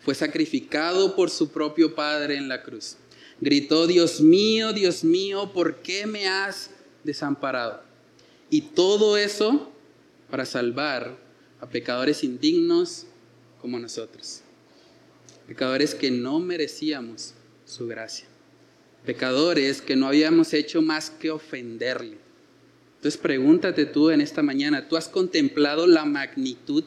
fue 0.00 0.14
sacrificado 0.14 1.16
por 1.16 1.30
su 1.30 1.50
propio 1.50 1.94
Padre 1.94 2.36
en 2.36 2.48
la 2.48 2.62
cruz. 2.62 2.98
Gritó, 3.40 3.86
Dios 3.86 4.20
mío, 4.20 4.74
Dios 4.74 5.04
mío, 5.04 5.52
¿por 5.54 5.76
qué 5.76 6.04
me 6.04 6.28
has 6.28 6.68
desamparado? 7.02 7.82
Y 8.50 8.60
todo 8.60 9.16
eso 9.16 9.72
para 10.32 10.46
salvar 10.46 11.16
a 11.60 11.68
pecadores 11.68 12.24
indignos 12.24 13.06
como 13.60 13.78
nosotros. 13.78 14.40
Pecadores 15.46 15.94
que 15.94 16.10
no 16.10 16.40
merecíamos 16.40 17.34
su 17.66 17.86
gracia 17.86 18.32
pecadores 19.04 19.82
que 19.82 19.96
no 19.96 20.06
habíamos 20.06 20.52
hecho 20.52 20.80
más 20.82 21.10
que 21.10 21.30
ofenderle. 21.30 22.18
Entonces 22.96 23.20
pregúntate 23.20 23.84
tú 23.84 24.10
en 24.10 24.20
esta 24.20 24.42
mañana, 24.42 24.88
¿tú 24.88 24.96
has 24.96 25.08
contemplado 25.08 25.86
la 25.86 26.04
magnitud 26.04 26.84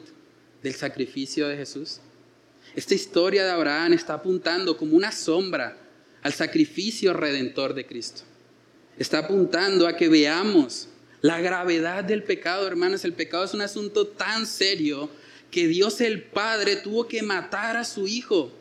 del 0.62 0.74
sacrificio 0.74 1.46
de 1.48 1.56
Jesús? 1.56 2.00
Esta 2.74 2.94
historia 2.94 3.44
de 3.44 3.50
Abraham 3.50 3.92
está 3.92 4.14
apuntando 4.14 4.76
como 4.76 4.96
una 4.96 5.12
sombra 5.12 5.76
al 6.22 6.32
sacrificio 6.32 7.12
redentor 7.12 7.74
de 7.74 7.86
Cristo. 7.86 8.22
Está 8.98 9.18
apuntando 9.18 9.86
a 9.86 9.94
que 9.96 10.08
veamos 10.08 10.88
la 11.22 11.40
gravedad 11.40 12.04
del 12.04 12.22
pecado, 12.22 12.66
hermanos. 12.66 13.04
El 13.04 13.12
pecado 13.12 13.44
es 13.44 13.54
un 13.54 13.62
asunto 13.62 14.06
tan 14.06 14.46
serio 14.46 15.10
que 15.50 15.66
Dios 15.66 16.00
el 16.00 16.22
Padre 16.22 16.76
tuvo 16.76 17.08
que 17.08 17.22
matar 17.22 17.76
a 17.76 17.84
su 17.84 18.06
Hijo 18.06 18.52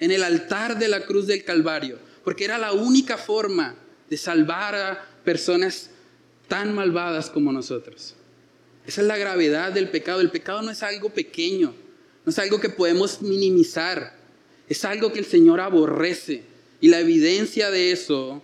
en 0.00 0.10
el 0.10 0.22
altar 0.22 0.78
de 0.78 0.88
la 0.88 1.04
cruz 1.06 1.26
del 1.26 1.44
Calvario 1.44 1.98
porque 2.24 2.44
era 2.44 2.58
la 2.58 2.72
única 2.72 3.18
forma 3.18 3.76
de 4.08 4.16
salvar 4.16 4.74
a 4.74 5.08
personas 5.24 5.90
tan 6.48 6.74
malvadas 6.74 7.30
como 7.30 7.52
nosotros. 7.52 8.14
Esa 8.86 9.02
es 9.02 9.06
la 9.06 9.18
gravedad 9.18 9.72
del 9.72 9.90
pecado. 9.90 10.20
El 10.20 10.30
pecado 10.30 10.62
no 10.62 10.70
es 10.70 10.82
algo 10.82 11.10
pequeño, 11.10 11.74
no 12.24 12.30
es 12.30 12.38
algo 12.38 12.60
que 12.60 12.70
podemos 12.70 13.22
minimizar, 13.22 14.16
es 14.68 14.84
algo 14.84 15.12
que 15.12 15.20
el 15.20 15.24
Señor 15.26 15.60
aborrece. 15.60 16.42
Y 16.80 16.88
la 16.88 17.00
evidencia 17.00 17.70
de 17.70 17.92
eso 17.92 18.42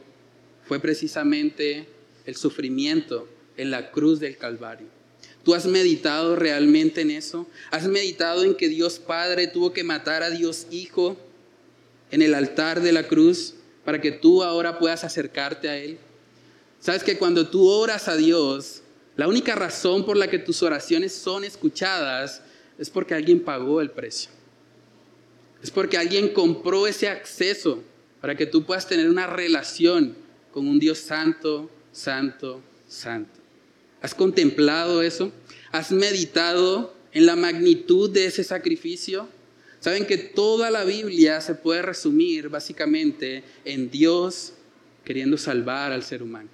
fue 0.67 0.79
precisamente 0.79 1.89
el 2.27 2.37
sufrimiento 2.37 3.29
en 3.61 3.71
la 3.71 3.91
cruz 3.91 4.21
del 4.21 4.37
Calvario. 4.37 4.87
¿Tú 5.45 5.55
has 5.55 5.67
meditado 5.67 6.37
realmente 6.37 7.01
en 7.01 7.11
eso? 7.11 7.47
¿Has 7.71 7.87
meditado 7.87 8.45
en 8.45 8.55
que 8.55 8.69
Dios 8.69 8.99
Padre 8.99 9.47
tuvo 9.47 9.73
que 9.73 9.85
matar 9.85 10.23
a 10.23 10.31
Dios 10.31 10.67
Hijo 10.71 11.17
en 12.11 12.23
el 12.23 12.35
altar 12.35 12.81
de 12.81 12.93
la 12.93 13.07
cruz? 13.07 13.55
para 13.85 14.01
que 14.01 14.13
tú 14.13 14.43
ahora 14.43 14.79
puedas 14.79 15.05
acercarte 15.05 15.69
a 15.69 15.77
Él. 15.77 15.99
Sabes 16.79 17.03
que 17.03 17.19
cuando 17.19 17.49
tú 17.49 17.67
oras 17.69 18.09
a 18.09 18.17
Dios, 18.17 18.83
La 19.17 19.29
única 19.29 19.55
razón 19.55 20.07
por 20.07 20.17
la 20.17 20.31
que 20.31 20.39
tus 20.39 20.63
oraciones 20.63 21.13
son 21.13 21.45
escuchadas 21.45 22.41
es 22.79 22.89
porque 22.89 23.13
alguien 23.13 23.41
pagó 23.41 23.83
el 23.83 23.91
precio. 23.91 24.31
Es 25.63 25.71
porque 25.71 25.99
alguien 25.99 26.33
compró 26.33 26.87
ese 26.87 27.07
acceso 27.07 27.83
para 28.23 28.35
que 28.35 28.47
tú 28.47 28.65
puedas 28.65 28.87
tener 28.87 29.11
una 29.11 29.27
relación 29.27 30.17
con 30.53 30.67
un 30.67 30.79
Dios 30.79 30.99
santo, 31.01 31.69
santo, 31.93 32.63
santo. 32.89 33.40
¿Has 34.03 34.15
contemplado 34.15 35.03
eso? 35.03 35.33
¿Has 35.73 35.93
meditado 35.93 36.95
en 37.13 37.27
la 37.27 37.37
magnitud 37.37 38.11
de 38.11 38.27
ese 38.27 38.45
sacrificio? 38.45 39.29
Saben 39.81 40.07
que 40.07 40.19
toda 40.19 40.71
la 40.71 40.85
Biblia 40.85 41.41
se 41.41 41.55
puede 41.55 41.83
resumir 41.83 42.49
básicamente 42.49 43.45
en 43.65 43.91
Dios 43.91 44.55
queriendo 45.05 45.39
salvar 45.39 45.93
al 45.93 46.03
ser 46.03 46.23
humano 46.23 46.51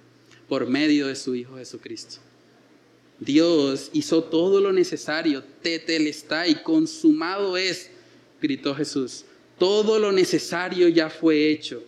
por 0.47 0.67
medio 0.67 1.07
de 1.07 1.15
su 1.15 1.35
Hijo 1.35 1.57
Jesucristo. 1.57 2.17
Dios 3.19 3.89
hizo 3.93 4.23
todo 4.23 4.61
lo 4.61 4.71
necesario, 4.71 5.43
y 5.63 6.55
consumado 6.63 7.57
es, 7.57 7.89
gritó 8.41 8.75
Jesús. 8.75 9.25
Todo 9.57 9.99
lo 9.99 10.11
necesario 10.11 10.87
ya 10.87 11.09
fue 11.09 11.49
hecho 11.49 11.83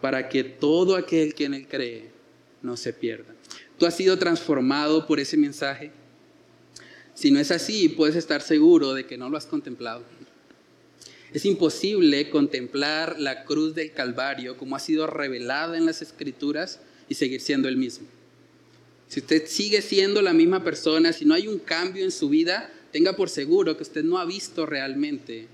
para 0.00 0.28
que 0.28 0.44
todo 0.44 0.94
aquel 0.94 1.34
que 1.34 1.44
en 1.46 1.54
él 1.54 1.66
cree 1.68 2.10
no 2.62 2.76
se 2.76 2.92
pierda. 2.92 3.34
¿Tú 3.78 3.86
has 3.86 3.96
sido 3.96 4.18
transformado 4.18 5.06
por 5.06 5.20
ese 5.20 5.36
mensaje? 5.36 5.92
Si 7.14 7.30
no 7.30 7.40
es 7.40 7.50
así, 7.50 7.88
puedes 7.88 8.16
estar 8.16 8.42
seguro 8.42 8.94
de 8.94 9.06
que 9.06 9.16
no 9.16 9.28
lo 9.28 9.36
has 9.36 9.46
contemplado. 9.46 10.02
Es 11.32 11.44
imposible 11.44 12.30
contemplar 12.30 13.18
la 13.18 13.44
cruz 13.44 13.74
del 13.74 13.92
Calvario 13.92 14.56
como 14.56 14.76
ha 14.76 14.80
sido 14.80 15.06
revelada 15.06 15.76
en 15.76 15.86
las 15.86 16.00
Escrituras 16.00 16.80
y 17.08 17.14
seguir 17.14 17.40
siendo 17.40 17.68
el 17.68 17.76
mismo. 17.76 18.06
Si 19.08 19.20
usted 19.20 19.46
sigue 19.46 19.82
siendo 19.82 20.22
la 20.22 20.32
misma 20.32 20.64
persona, 20.64 21.12
si 21.12 21.24
no 21.24 21.34
hay 21.34 21.48
un 21.48 21.58
cambio 21.58 22.04
en 22.04 22.10
su 22.10 22.28
vida, 22.28 22.70
tenga 22.92 23.14
por 23.14 23.30
seguro 23.30 23.76
que 23.76 23.82
usted 23.82 24.04
no 24.04 24.18
ha 24.18 24.24
visto 24.24 24.66
realmente 24.66 25.48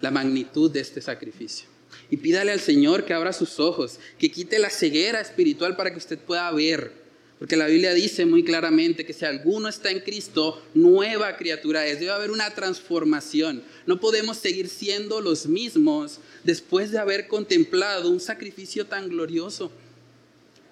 la 0.00 0.10
magnitud 0.10 0.70
de 0.70 0.80
este 0.80 1.00
sacrificio. 1.00 1.66
Y 2.10 2.18
pídale 2.18 2.52
al 2.52 2.60
Señor 2.60 3.04
que 3.04 3.14
abra 3.14 3.32
sus 3.32 3.58
ojos, 3.58 3.98
que 4.18 4.30
quite 4.30 4.58
la 4.58 4.70
ceguera 4.70 5.20
espiritual 5.20 5.76
para 5.76 5.90
que 5.90 5.98
usted 5.98 6.18
pueda 6.18 6.50
ver. 6.52 6.97
Porque 7.38 7.56
la 7.56 7.66
Biblia 7.66 7.94
dice 7.94 8.26
muy 8.26 8.42
claramente 8.42 9.06
que 9.06 9.12
si 9.12 9.24
alguno 9.24 9.68
está 9.68 9.90
en 9.90 10.00
Cristo, 10.00 10.60
nueva 10.74 11.36
criatura 11.36 11.86
es. 11.86 12.00
Debe 12.00 12.10
haber 12.10 12.32
una 12.32 12.50
transformación. 12.50 13.62
No 13.86 14.00
podemos 14.00 14.38
seguir 14.38 14.68
siendo 14.68 15.20
los 15.20 15.46
mismos 15.46 16.18
después 16.42 16.90
de 16.90 16.98
haber 16.98 17.28
contemplado 17.28 18.10
un 18.10 18.18
sacrificio 18.18 18.86
tan 18.86 19.08
glorioso. 19.08 19.70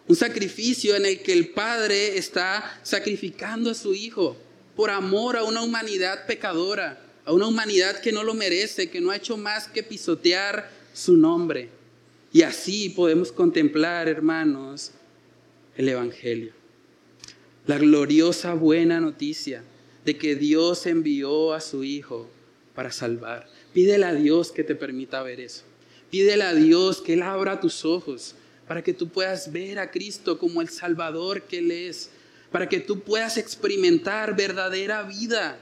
Un 0.09 0.17
sacrificio 0.17 0.97
en 0.97 1.07
el 1.07 1.21
que 1.21 1.33
el 1.33 1.51
Padre 1.51 2.19
está 2.19 2.81
sacrificando 2.83 3.71
a 3.71 3.75
su 3.75 3.95
Hijo 3.95 4.37
por 4.75 4.91
amor 4.91 5.37
a 5.37 5.45
una 5.45 5.63
humanidad 5.63 6.27
pecadora, 6.27 7.01
a 7.25 7.33
una 7.33 7.47
humanidad 7.47 8.01
que 8.01 8.13
no 8.13 8.25
lo 8.25 8.35
merece, 8.35 8.91
que 8.91 9.01
no 9.01 9.11
ha 9.11 9.17
hecho 9.17 9.37
más 9.37 9.69
que 9.69 9.85
pisotear 9.85 10.69
su 10.93 11.17
nombre. 11.17 11.71
Y 12.33 12.43
así 12.43 12.89
podemos 12.89 13.31
contemplar, 13.31 14.09
hermanos, 14.09 14.91
el 15.77 15.89
Evangelio. 15.89 16.56
La 17.67 17.79
gloriosa 17.79 18.55
buena 18.55 19.01
noticia 19.01 19.65
de 20.05 20.17
que 20.17 20.37
Dios 20.37 20.87
envió 20.87 21.53
a 21.53 21.61
su 21.61 21.83
Hijo 21.83 22.31
para 22.77 22.93
salvar. 22.93 23.49
Pídele 23.75 24.07
a 24.07 24.15
Dios 24.15 24.53
que 24.53 24.63
te 24.63 24.77
permita 24.77 25.21
ver 25.25 25.41
eso. 25.41 25.65
Pídele 26.09 26.45
a 26.45 26.55
Dios 26.55 27.03
que 27.03 27.15
Él 27.15 27.23
abra 27.23 27.61
tus 27.61 27.85
ojos 27.85 28.37
para 28.69 28.85
que 28.85 28.93
tú 28.93 29.09
puedas 29.09 29.51
ver 29.51 29.81
a 29.81 29.91
Cristo 29.91 30.39
como 30.39 30.63
el 30.63 30.69
Salvador 30.69 31.43
que 31.43 31.59
Él 31.59 31.73
es, 31.73 32.11
para 32.53 32.69
que 32.69 32.79
tú 32.79 33.01
puedas 33.01 33.37
experimentar 33.37 34.37
verdadera 34.37 35.03
vida, 35.03 35.59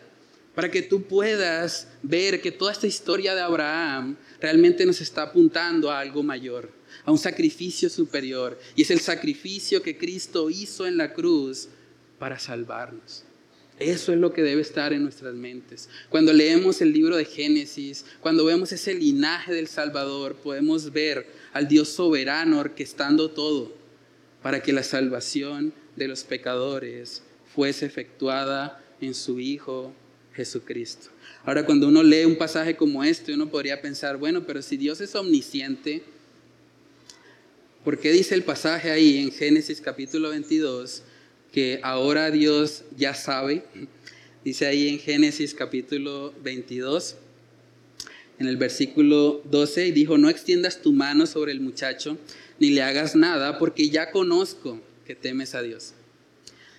para 0.54 0.70
que 0.70 0.82
tú 0.82 1.04
puedas 1.04 1.88
ver 2.02 2.42
que 2.42 2.52
toda 2.52 2.72
esta 2.72 2.86
historia 2.86 3.34
de 3.34 3.40
Abraham 3.40 4.18
realmente 4.42 4.84
nos 4.84 5.00
está 5.00 5.22
apuntando 5.22 5.90
a 5.90 6.00
algo 6.00 6.22
mayor 6.22 6.70
a 7.04 7.10
un 7.10 7.18
sacrificio 7.18 7.88
superior. 7.90 8.58
Y 8.76 8.82
es 8.82 8.90
el 8.90 9.00
sacrificio 9.00 9.82
que 9.82 9.96
Cristo 9.96 10.50
hizo 10.50 10.86
en 10.86 10.96
la 10.96 11.12
cruz 11.12 11.68
para 12.18 12.38
salvarnos. 12.38 13.24
Eso 13.78 14.12
es 14.12 14.18
lo 14.18 14.32
que 14.32 14.42
debe 14.42 14.62
estar 14.62 14.92
en 14.92 15.02
nuestras 15.02 15.34
mentes. 15.34 15.88
Cuando 16.08 16.32
leemos 16.32 16.80
el 16.80 16.92
libro 16.92 17.16
de 17.16 17.24
Génesis, 17.24 18.04
cuando 18.20 18.44
vemos 18.44 18.70
ese 18.70 18.94
linaje 18.94 19.52
del 19.52 19.66
Salvador, 19.66 20.36
podemos 20.36 20.92
ver 20.92 21.26
al 21.52 21.66
Dios 21.66 21.88
soberano 21.88 22.60
orquestando 22.60 23.30
todo 23.30 23.74
para 24.42 24.62
que 24.62 24.72
la 24.72 24.84
salvación 24.84 25.72
de 25.96 26.06
los 26.06 26.22
pecadores 26.22 27.22
fuese 27.52 27.86
efectuada 27.86 28.80
en 29.00 29.14
su 29.14 29.40
Hijo 29.40 29.92
Jesucristo. 30.34 31.08
Ahora, 31.44 31.66
cuando 31.66 31.88
uno 31.88 32.02
lee 32.02 32.24
un 32.24 32.36
pasaje 32.36 32.76
como 32.76 33.02
este, 33.02 33.34
uno 33.34 33.50
podría 33.50 33.82
pensar, 33.82 34.18
bueno, 34.18 34.44
pero 34.46 34.62
si 34.62 34.76
Dios 34.76 35.00
es 35.00 35.14
omnisciente, 35.16 36.04
¿Por 37.84 37.98
qué 37.98 38.12
dice 38.12 38.34
el 38.34 38.44
pasaje 38.44 38.90
ahí 38.90 39.18
en 39.18 39.30
Génesis 39.30 39.82
capítulo 39.82 40.30
22 40.30 41.02
que 41.54 41.78
ahora 41.84 42.32
Dios 42.32 42.82
ya 42.96 43.14
sabe? 43.14 43.62
Dice 44.44 44.66
ahí 44.66 44.88
en 44.88 44.98
Génesis 44.98 45.54
capítulo 45.54 46.34
22, 46.42 47.14
en 48.40 48.48
el 48.48 48.56
versículo 48.56 49.40
12, 49.44 49.86
y 49.86 49.92
dijo, 49.92 50.18
no 50.18 50.28
extiendas 50.28 50.82
tu 50.82 50.92
mano 50.92 51.26
sobre 51.26 51.52
el 51.52 51.60
muchacho, 51.60 52.18
ni 52.58 52.70
le 52.70 52.82
hagas 52.82 53.14
nada, 53.14 53.60
porque 53.60 53.88
ya 53.88 54.10
conozco 54.10 54.80
que 55.06 55.14
temes 55.14 55.54
a 55.54 55.62
Dios. 55.62 55.92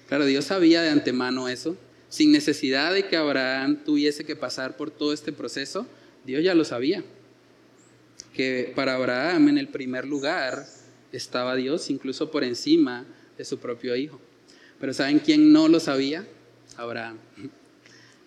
Claro, 0.10 0.26
Dios 0.26 0.44
sabía 0.44 0.82
de 0.82 0.90
antemano 0.90 1.48
eso, 1.48 1.78
sin 2.10 2.34
necesidad 2.34 2.94
de 2.94 3.08
que 3.08 3.16
Abraham 3.16 3.82
tuviese 3.86 4.26
que 4.26 4.36
pasar 4.36 4.76
por 4.76 4.92
todo 4.92 5.14
este 5.14 5.32
proceso, 5.32 5.88
Dios 6.26 6.44
ya 6.44 6.54
lo 6.54 6.66
sabía. 6.66 7.02
Que 8.34 8.74
para 8.76 8.96
Abraham 8.96 9.48
en 9.48 9.58
el 9.58 9.70
primer 9.70 10.06
lugar 10.06 10.68
estaba 11.14 11.56
Dios 11.56 11.90
incluso 11.90 12.30
por 12.30 12.44
encima 12.44 13.06
de 13.38 13.46
su 13.46 13.58
propio 13.58 13.96
hijo. 13.96 14.20
Pero 14.80 14.94
¿saben 14.94 15.20
quién 15.20 15.52
no 15.52 15.68
lo 15.68 15.80
sabía? 15.80 16.28
Abraham. 16.78 17.18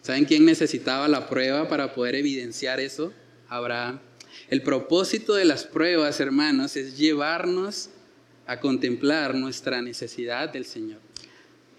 ¿Saben 0.02 0.24
quién 0.24 0.44
necesitaba 0.44 1.08
la 1.08 1.28
prueba 1.28 1.68
para 1.68 1.94
poder 1.94 2.14
evidenciar 2.14 2.80
eso? 2.80 3.12
Abraham. 3.48 4.00
El 4.48 4.62
propósito 4.62 5.34
de 5.34 5.44
las 5.44 5.64
pruebas, 5.64 6.20
hermanos, 6.20 6.76
es 6.76 6.96
llevarnos 6.96 7.90
a 8.46 8.60
contemplar 8.60 9.34
nuestra 9.34 9.82
necesidad 9.82 10.50
del 10.50 10.64
Señor. 10.64 11.00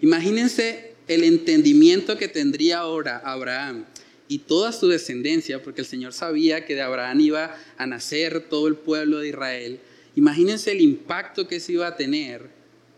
Imagínense 0.00 0.94
el 1.08 1.24
entendimiento 1.24 2.16
que 2.16 2.28
tendría 2.28 2.78
ahora 2.78 3.20
Abraham 3.24 3.86
y 4.28 4.38
toda 4.38 4.70
su 4.70 4.86
descendencia, 4.86 5.60
porque 5.62 5.80
el 5.80 5.86
Señor 5.86 6.12
sabía 6.12 6.64
que 6.64 6.76
de 6.76 6.82
Abraham 6.82 7.20
iba 7.20 7.56
a 7.76 7.86
nacer 7.86 8.48
todo 8.48 8.68
el 8.68 8.76
pueblo 8.76 9.18
de 9.18 9.28
Israel, 9.28 9.80
Imagínense 10.16 10.72
el 10.72 10.80
impacto 10.80 11.46
que 11.46 11.60
se 11.60 11.72
iba 11.72 11.86
a 11.86 11.96
tener 11.96 12.50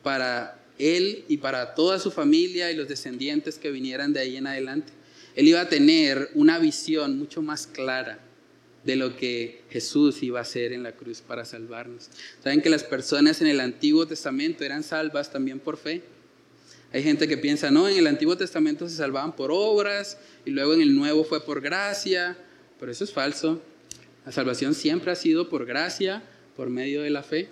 para 0.03 0.62
él 0.83 1.25
y 1.29 1.39
para 1.39 1.75
toda 1.75 1.99
su 1.99 2.11
familia 2.11 2.71
y 2.71 2.77
los 2.77 2.89
descendientes 2.89 3.59
que 3.59 3.71
vinieran 3.71 4.13
de 4.13 4.21
ahí 4.21 4.37
en 4.37 4.47
adelante. 4.47 4.93
Él 5.35 5.49
iba 5.49 5.61
a 5.61 5.69
tener 5.69 6.31
una 6.35 6.59
visión 6.59 7.19
mucho 7.19 7.41
más 7.43 7.67
clara 7.67 8.19
de 8.85 8.97
lo 8.97 9.17
que 9.17 9.63
Jesús 9.71 10.23
iba 10.23 10.41
a 10.41 10.43
hacer 10.43 10.73
en 10.73 10.83
la 10.83 10.93
cruz 10.93 11.21
para 11.21 11.45
salvarnos. 11.45 12.11
Saben 12.43 12.61
que 12.61 12.71
las 12.71 12.85
personas 12.85 13.41
en 13.41 13.47
el 13.47 13.61
Antiguo 13.61 14.07
Testamento 14.07 14.65
eran 14.65 14.83
salvas 14.83 15.31
también 15.31 15.61
por 15.61 15.77
fe. 15.77 16.03
Hay 16.93 17.03
gente 17.03 17.27
que 17.27 17.39
piensa, 17.39 17.71
no, 17.71 17.89
en 17.89 17.97
el 17.97 18.07
Antiguo 18.07 18.37
Testamento 18.37 18.89
se 18.89 18.97
salvaban 18.97 19.35
por 19.35 19.51
obras 19.53 20.19
y 20.45 20.51
luego 20.51 20.75
en 20.75 20.83
el 20.83 20.95
Nuevo 20.95 21.25
fue 21.25 21.43
por 21.43 21.61
gracia, 21.61 22.37
pero 22.79 22.93
eso 22.93 23.05
es 23.05 23.13
falso. 23.13 23.63
La 24.27 24.33
salvación 24.33 24.75
siempre 24.75 25.11
ha 25.11 25.17
sido 25.17 25.49
por 25.49 25.65
gracia 25.65 26.23
por 26.57 26.69
medio 26.69 27.03
de 27.03 27.11
la 27.11 27.23
fe, 27.23 27.49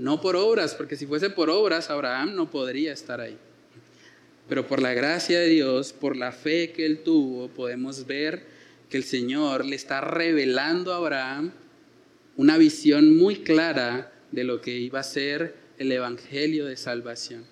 no 0.00 0.18
por 0.22 0.34
obras, 0.34 0.74
porque 0.74 0.96
si 0.96 1.04
fuese 1.04 1.28
por 1.28 1.50
obras, 1.50 1.90
Abraham 1.90 2.34
no 2.34 2.50
podría 2.50 2.90
estar 2.90 3.20
ahí. 3.20 3.36
Pero 4.48 4.66
por 4.66 4.80
la 4.80 4.94
gracia 4.94 5.38
de 5.38 5.48
Dios, 5.48 5.92
por 5.92 6.16
la 6.16 6.32
fe 6.32 6.72
que 6.72 6.86
él 6.86 7.02
tuvo, 7.02 7.48
podemos 7.48 8.06
ver 8.06 8.46
que 8.88 8.96
el 8.96 9.04
Señor 9.04 9.66
le 9.66 9.76
está 9.76 10.00
revelando 10.00 10.94
a 10.94 10.96
Abraham 10.96 11.52
una 12.36 12.56
visión 12.56 13.14
muy 13.18 13.42
clara 13.42 14.10
de 14.32 14.44
lo 14.44 14.62
que 14.62 14.78
iba 14.78 15.00
a 15.00 15.02
ser 15.04 15.54
el 15.76 15.92
Evangelio 15.92 16.64
de 16.64 16.78
salvación. 16.78 17.44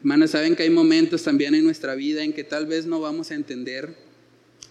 Hermanos, 0.00 0.30
saben 0.30 0.56
que 0.56 0.64
hay 0.64 0.70
momentos 0.70 1.22
también 1.22 1.54
en 1.54 1.62
nuestra 1.62 1.94
vida 1.94 2.24
en 2.24 2.32
que 2.32 2.42
tal 2.42 2.66
vez 2.66 2.84
no 2.84 3.00
vamos 3.00 3.30
a 3.30 3.34
entender 3.34 3.94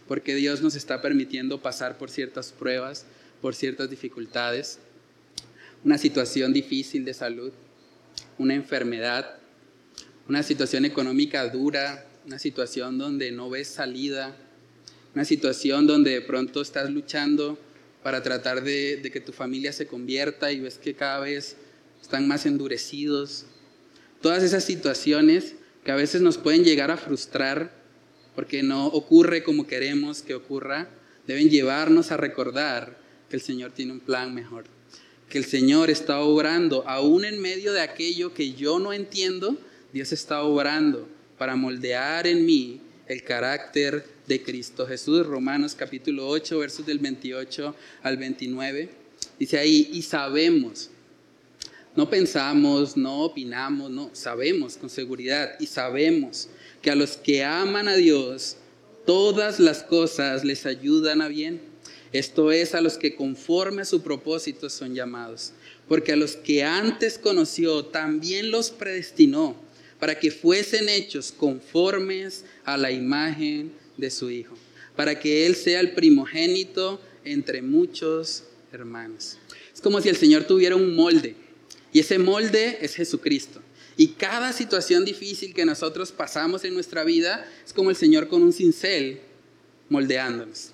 por 0.05 0.21
qué 0.21 0.35
Dios 0.35 0.61
nos 0.61 0.75
está 0.75 1.01
permitiendo 1.01 1.61
pasar 1.61 1.97
por 1.97 2.09
ciertas 2.09 2.51
pruebas, 2.51 3.05
por 3.39 3.55
ciertas 3.55 3.89
dificultades 3.89 4.79
una 5.83 5.97
situación 5.97 6.53
difícil 6.53 7.05
de 7.05 7.13
salud, 7.13 7.51
una 8.37 8.53
enfermedad, 8.55 9.37
una 10.27 10.43
situación 10.43 10.85
económica 10.85 11.47
dura, 11.49 12.05
una 12.25 12.39
situación 12.39 12.97
donde 12.97 13.31
no 13.31 13.49
ves 13.49 13.67
salida, 13.67 14.35
una 15.13 15.25
situación 15.25 15.87
donde 15.87 16.11
de 16.11 16.21
pronto 16.21 16.61
estás 16.61 16.89
luchando 16.89 17.57
para 18.03 18.23
tratar 18.23 18.63
de, 18.63 19.09
que 19.11 19.21
tu 19.21 19.31
familia 19.31 19.73
se 19.73 19.87
convierta 19.87 20.51
y 20.51 20.59
ves 20.59 20.77
que 20.77 20.95
cada 20.95 21.19
vez 21.19 21.57
están 22.01 22.27
más 22.27 22.45
endurecidos. 22.45 23.45
Todas 24.21 24.43
esas 24.43 24.63
situaciones 24.63 25.55
que 25.83 25.91
a 25.91 25.95
veces 25.95 26.21
nos 26.21 26.37
pueden 26.37 26.63
llegar 26.63 26.91
a 26.91 26.97
frustrar 26.97 27.71
porque 28.35 28.63
no 28.63 28.87
ocurre 28.87 29.43
como 29.43 29.67
queremos 29.67 30.21
que 30.21 30.35
ocurra, 30.35 30.89
deben 31.27 31.49
llevarnos 31.49 32.11
a 32.11 32.17
recordar 32.17 32.97
que 33.29 33.35
el 33.35 33.41
Señor 33.41 33.71
tiene 33.71 33.91
un 33.91 33.99
plan 33.99 34.33
mejor, 34.33 34.65
que 35.31 35.37
el 35.37 35.45
Señor 35.45 35.89
está 35.89 36.19
obrando, 36.19 36.83
aún 36.85 37.23
en 37.23 37.41
medio 37.41 37.71
de 37.71 37.79
aquello 37.79 38.33
que 38.33 38.51
yo 38.51 38.79
no 38.79 38.91
entiendo, 38.91 39.57
Dios 39.93 40.11
está 40.11 40.43
obrando 40.43 41.07
para 41.37 41.55
moldear 41.55 42.27
en 42.27 42.45
mí 42.45 42.81
el 43.07 43.23
carácter 43.23 44.05
de 44.27 44.43
Cristo 44.43 44.85
Jesús. 44.85 45.25
Romanos 45.25 45.73
capítulo 45.73 46.27
8, 46.27 46.59
versos 46.59 46.85
del 46.85 46.99
28 46.99 47.73
al 48.03 48.17
29. 48.17 48.89
Dice 49.39 49.57
ahí, 49.57 49.89
y 49.93 50.01
sabemos, 50.01 50.89
no 51.95 52.09
pensamos, 52.09 52.97
no 52.97 53.21
opinamos, 53.21 53.89
no, 53.89 54.09
sabemos 54.11 54.75
con 54.75 54.89
seguridad 54.89 55.55
y 55.61 55.65
sabemos 55.65 56.49
que 56.81 56.91
a 56.91 56.95
los 56.95 57.15
que 57.15 57.43
aman 57.43 57.87
a 57.87 57.95
Dios, 57.95 58.57
todas 59.05 59.61
las 59.61 59.81
cosas 59.81 60.43
les 60.43 60.65
ayudan 60.65 61.21
a 61.21 61.29
bien. 61.29 61.70
Esto 62.13 62.51
es 62.51 62.75
a 62.75 62.81
los 62.81 62.97
que 62.97 63.15
conforme 63.15 63.83
a 63.83 63.85
su 63.85 64.01
propósito 64.01 64.69
son 64.69 64.93
llamados. 64.93 65.53
Porque 65.87 66.11
a 66.11 66.17
los 66.17 66.35
que 66.35 66.63
antes 66.63 67.17
conoció, 67.17 67.85
también 67.85 68.51
los 68.51 68.69
predestinó 68.69 69.55
para 69.99 70.19
que 70.19 70.31
fuesen 70.31 70.89
hechos 70.89 71.31
conformes 71.31 72.43
a 72.65 72.75
la 72.75 72.91
imagen 72.91 73.71
de 73.97 74.09
su 74.09 74.31
Hijo, 74.31 74.57
para 74.95 75.19
que 75.19 75.45
Él 75.45 75.55
sea 75.55 75.79
el 75.79 75.91
primogénito 75.91 76.99
entre 77.23 77.61
muchos 77.61 78.45
hermanos. 78.73 79.37
Es 79.71 79.79
como 79.79 80.01
si 80.01 80.09
el 80.09 80.17
Señor 80.17 80.45
tuviera 80.45 80.75
un 80.75 80.95
molde, 80.95 81.35
y 81.93 81.99
ese 81.99 82.17
molde 82.17 82.79
es 82.81 82.95
Jesucristo. 82.95 83.61
Y 83.95 84.07
cada 84.13 84.53
situación 84.53 85.05
difícil 85.05 85.53
que 85.53 85.65
nosotros 85.65 86.11
pasamos 86.11 86.63
en 86.63 86.73
nuestra 86.73 87.03
vida 87.03 87.47
es 87.63 87.71
como 87.71 87.91
el 87.91 87.95
Señor 87.95 88.27
con 88.27 88.41
un 88.41 88.53
cincel 88.53 89.19
moldeándonos 89.89 90.71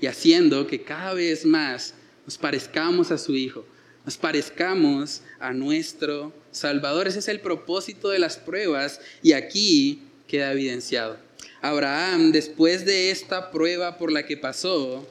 y 0.00 0.06
haciendo 0.06 0.66
que 0.66 0.82
cada 0.82 1.14
vez 1.14 1.44
más 1.44 1.94
nos 2.24 2.38
parezcamos 2.38 3.10
a 3.10 3.18
su 3.18 3.34
Hijo, 3.34 3.64
nos 4.04 4.16
parezcamos 4.16 5.22
a 5.38 5.52
nuestro 5.52 6.32
Salvador. 6.50 7.06
Ese 7.06 7.18
es 7.18 7.28
el 7.28 7.40
propósito 7.40 8.08
de 8.08 8.18
las 8.18 8.36
pruebas 8.38 9.00
y 9.22 9.32
aquí 9.32 10.02
queda 10.26 10.52
evidenciado. 10.52 11.18
Abraham, 11.60 12.32
después 12.32 12.86
de 12.86 13.10
esta 13.10 13.50
prueba 13.50 13.98
por 13.98 14.10
la 14.10 14.24
que 14.24 14.36
pasó, 14.36 15.06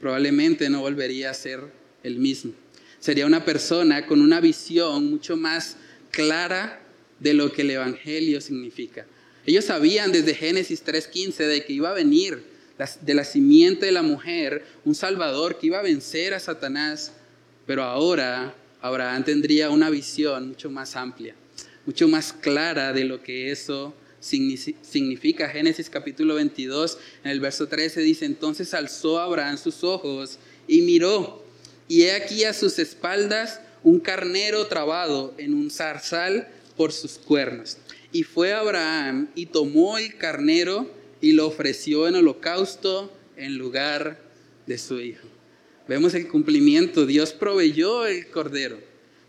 probablemente 0.00 0.70
no 0.70 0.80
volvería 0.80 1.30
a 1.30 1.34
ser 1.34 1.60
el 2.02 2.18
mismo. 2.18 2.52
Sería 3.00 3.26
una 3.26 3.44
persona 3.44 4.06
con 4.06 4.20
una 4.20 4.40
visión 4.40 5.10
mucho 5.10 5.36
más 5.36 5.76
clara 6.12 6.80
de 7.18 7.34
lo 7.34 7.52
que 7.52 7.62
el 7.62 7.72
Evangelio 7.72 8.40
significa. 8.40 9.06
Ellos 9.44 9.64
sabían 9.64 10.12
desde 10.12 10.34
Génesis 10.34 10.84
3.15 10.84 11.46
de 11.48 11.64
que 11.64 11.72
iba 11.72 11.90
a 11.90 11.94
venir 11.94 12.51
de 13.00 13.14
la 13.14 13.24
simiente 13.24 13.86
de 13.86 13.92
la 13.92 14.02
mujer 14.02 14.64
un 14.84 14.94
Salvador 14.94 15.58
que 15.58 15.68
iba 15.68 15.78
a 15.78 15.82
vencer 15.82 16.34
a 16.34 16.40
Satanás, 16.40 17.12
pero 17.66 17.84
ahora 17.84 18.54
Abraham 18.80 19.24
tendría 19.24 19.70
una 19.70 19.90
visión 19.90 20.48
mucho 20.48 20.70
más 20.70 20.96
amplia, 20.96 21.34
mucho 21.86 22.08
más 22.08 22.32
clara 22.32 22.92
de 22.92 23.04
lo 23.04 23.22
que 23.22 23.52
eso 23.52 23.94
significa. 24.20 25.48
Génesis 25.48 25.90
capítulo 25.90 26.34
22, 26.34 26.98
en 27.24 27.30
el 27.30 27.40
verso 27.40 27.68
13 27.68 28.00
dice, 28.00 28.24
entonces 28.24 28.74
alzó 28.74 29.20
Abraham 29.20 29.58
sus 29.58 29.84
ojos 29.84 30.38
y 30.66 30.82
miró, 30.82 31.44
y 31.88 32.02
he 32.02 32.12
aquí 32.12 32.44
a 32.44 32.54
sus 32.54 32.78
espaldas 32.78 33.60
un 33.82 34.00
carnero 34.00 34.66
trabado 34.66 35.34
en 35.38 35.54
un 35.54 35.70
zarzal 35.70 36.48
por 36.76 36.92
sus 36.92 37.12
cuernos. 37.12 37.78
Y 38.12 38.22
fue 38.22 38.52
Abraham 38.52 39.28
y 39.34 39.46
tomó 39.46 39.98
el 39.98 40.16
carnero 40.16 40.90
y 41.22 41.32
lo 41.32 41.46
ofreció 41.46 42.06
en 42.06 42.16
holocausto 42.16 43.10
en 43.38 43.56
lugar 43.56 44.20
de 44.66 44.76
su 44.76 45.00
hijo. 45.00 45.26
Vemos 45.88 46.12
el 46.12 46.28
cumplimiento, 46.28 47.06
Dios 47.06 47.32
proveyó 47.32 48.06
el 48.06 48.26
cordero, 48.28 48.78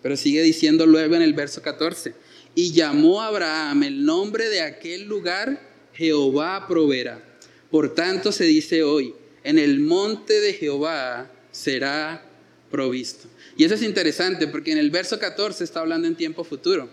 pero 0.02 0.18
sigue 0.18 0.42
diciendo 0.42 0.86
luego 0.86 1.16
en 1.16 1.22
el 1.22 1.34
verso 1.34 1.62
14, 1.62 2.14
y 2.56 2.74
llamó 2.74 3.22
a 3.22 3.28
Abraham 3.28 3.84
el 3.84 4.06
nombre 4.06 4.50
de 4.50 4.62
aquel 4.62 5.04
lugar, 5.04 5.62
Jehová 5.94 6.68
proveerá. 6.68 7.24
Por 7.72 7.94
tanto 7.96 8.32
se 8.32 8.44
dice 8.44 8.84
hoy, 8.84 9.14
en 9.44 9.58
el 9.58 9.80
monte 9.80 10.40
de 10.42 10.54
Jehová 10.54 11.32
será 11.52 12.26
provisto. 12.70 13.28
Y 13.56 13.64
eso 13.64 13.76
es 13.76 13.84
interesante 13.84 14.48
porque 14.48 14.72
en 14.72 14.80
el 14.80 14.90
verso 14.90 15.20
14 15.20 15.64
está 15.64 15.82
hablando 15.82 16.08
en 16.08 16.16
tiempo 16.16 16.44
futuro. 16.44 16.90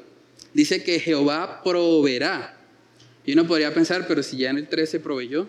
Dice 0.52 0.82
que 0.82 1.00
Jehová 1.00 1.62
proveerá. 1.62 2.59
Y 3.30 3.34
uno 3.34 3.46
podría 3.46 3.72
pensar, 3.72 4.08
pero 4.08 4.24
si 4.24 4.38
ya 4.38 4.50
en 4.50 4.58
el 4.58 4.66
13 4.66 4.98
proveyó. 4.98 5.42
O 5.42 5.46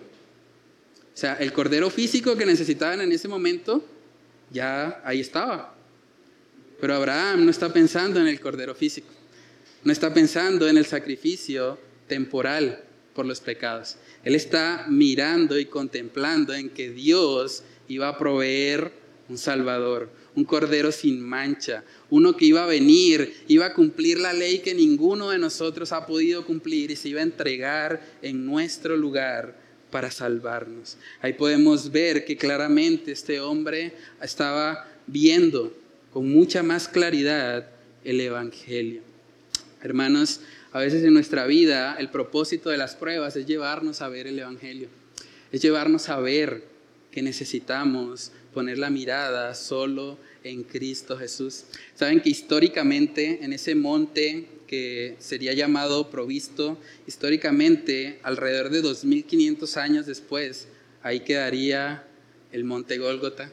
sea, 1.14 1.34
el 1.34 1.52
cordero 1.52 1.90
físico 1.90 2.36
que 2.36 2.46
necesitaban 2.46 3.00
en 3.00 3.10
ese 3.10 3.26
momento, 3.26 3.84
ya 4.52 5.02
ahí 5.04 5.18
estaba. 5.18 5.74
Pero 6.80 6.94
Abraham 6.94 7.44
no 7.44 7.50
está 7.50 7.72
pensando 7.72 8.20
en 8.20 8.28
el 8.28 8.38
cordero 8.38 8.76
físico. 8.76 9.08
No 9.82 9.90
está 9.90 10.14
pensando 10.14 10.68
en 10.68 10.76
el 10.76 10.86
sacrificio 10.86 11.76
temporal 12.06 12.84
por 13.16 13.26
los 13.26 13.40
pecados. 13.40 13.96
Él 14.22 14.36
está 14.36 14.86
mirando 14.88 15.58
y 15.58 15.64
contemplando 15.64 16.54
en 16.54 16.70
que 16.70 16.88
Dios 16.88 17.64
iba 17.88 18.06
a 18.06 18.16
proveer 18.16 18.92
un 19.32 19.38
Salvador, 19.38 20.10
un 20.36 20.44
Cordero 20.44 20.92
sin 20.92 21.20
mancha, 21.22 21.82
uno 22.10 22.36
que 22.36 22.44
iba 22.44 22.62
a 22.62 22.66
venir, 22.66 23.34
iba 23.48 23.64
a 23.64 23.72
cumplir 23.72 24.18
la 24.18 24.34
ley 24.34 24.58
que 24.58 24.74
ninguno 24.74 25.30
de 25.30 25.38
nosotros 25.38 25.90
ha 25.92 26.06
podido 26.06 26.44
cumplir 26.44 26.90
y 26.90 26.96
se 26.96 27.08
iba 27.08 27.20
a 27.20 27.24
entregar 27.24 28.02
en 28.20 28.44
nuestro 28.44 28.94
lugar 28.94 29.56
para 29.90 30.10
salvarnos. 30.10 30.98
Ahí 31.22 31.32
podemos 31.32 31.90
ver 31.90 32.26
que 32.26 32.36
claramente 32.36 33.12
este 33.12 33.40
hombre 33.40 33.94
estaba 34.20 34.86
viendo 35.06 35.72
con 36.12 36.30
mucha 36.30 36.62
más 36.62 36.88
claridad 36.88 37.70
el 38.04 38.20
Evangelio. 38.20 39.00
Hermanos, 39.80 40.40
a 40.72 40.78
veces 40.78 41.04
en 41.04 41.14
nuestra 41.14 41.46
vida 41.46 41.96
el 41.98 42.10
propósito 42.10 42.68
de 42.68 42.76
las 42.76 42.96
pruebas 42.96 43.34
es 43.36 43.46
llevarnos 43.46 44.02
a 44.02 44.08
ver 44.10 44.26
el 44.26 44.38
Evangelio, 44.38 44.88
es 45.50 45.62
llevarnos 45.62 46.10
a 46.10 46.20
ver 46.20 46.64
que 47.10 47.22
necesitamos 47.22 48.32
poner 48.52 48.78
la 48.78 48.90
mirada 48.90 49.54
solo 49.54 50.18
en 50.44 50.62
Cristo 50.64 51.16
Jesús. 51.16 51.64
Saben 51.94 52.20
que 52.20 52.30
históricamente 52.30 53.40
en 53.42 53.52
ese 53.52 53.74
monte 53.74 54.46
que 54.66 55.16
sería 55.18 55.52
llamado 55.52 56.10
provisto, 56.10 56.78
históricamente 57.06 58.18
alrededor 58.22 58.70
de 58.70 58.80
2500 58.80 59.76
años 59.76 60.06
después, 60.06 60.68
ahí 61.02 61.20
quedaría 61.20 62.06
el 62.52 62.64
monte 62.64 62.98
Gólgota, 62.98 63.52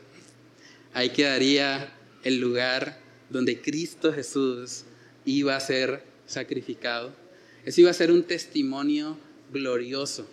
ahí 0.94 1.10
quedaría 1.10 1.94
el 2.24 2.40
lugar 2.40 3.00
donde 3.30 3.62
Cristo 3.62 4.14
Jesús 4.14 4.86
iba 5.26 5.56
a 5.56 5.60
ser 5.60 6.04
sacrificado. 6.26 7.14
Eso 7.66 7.82
iba 7.82 7.92
a 7.92 7.94
ser 7.94 8.12
un 8.12 8.24
testimonio 8.24 9.18
glorioso 9.52 10.28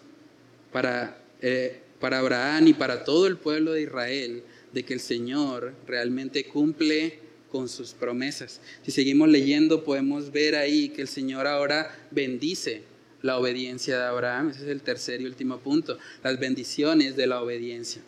para, 0.72 1.18
eh, 1.42 1.80
para 2.00 2.18
Abraham 2.20 2.68
y 2.68 2.74
para 2.74 3.04
todo 3.04 3.26
el 3.26 3.36
pueblo 3.36 3.72
de 3.72 3.82
Israel 3.82 4.42
de 4.76 4.82
que 4.82 4.92
el 4.92 5.00
Señor 5.00 5.72
realmente 5.86 6.44
cumple 6.44 7.18
con 7.50 7.66
sus 7.66 7.92
promesas. 7.94 8.60
Si 8.84 8.90
seguimos 8.90 9.30
leyendo, 9.30 9.84
podemos 9.84 10.30
ver 10.32 10.54
ahí 10.54 10.90
que 10.90 11.00
el 11.00 11.08
Señor 11.08 11.46
ahora 11.46 12.06
bendice 12.10 12.82
la 13.22 13.38
obediencia 13.38 13.96
de 13.96 14.04
Abraham. 14.04 14.50
Ese 14.50 14.64
es 14.64 14.68
el 14.68 14.82
tercer 14.82 15.22
y 15.22 15.24
último 15.24 15.60
punto, 15.60 15.96
las 16.22 16.38
bendiciones 16.38 17.16
de 17.16 17.26
la 17.26 17.40
obediencia. 17.40 18.02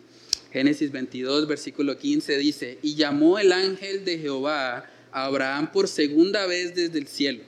Génesis 0.53 0.91
22, 0.91 1.47
versículo 1.47 1.97
15 1.97 2.37
dice, 2.37 2.77
y 2.83 2.93
llamó 2.93 3.39
el 3.39 3.51
ángel 3.51 4.05
de 4.05 4.19
Jehová 4.19 4.85
a 5.11 5.25
Abraham 5.25 5.71
por 5.71 5.87
segunda 5.87 6.45
vez 6.45 6.75
desde 6.75 6.99
el 6.99 7.07
cielo, 7.07 7.41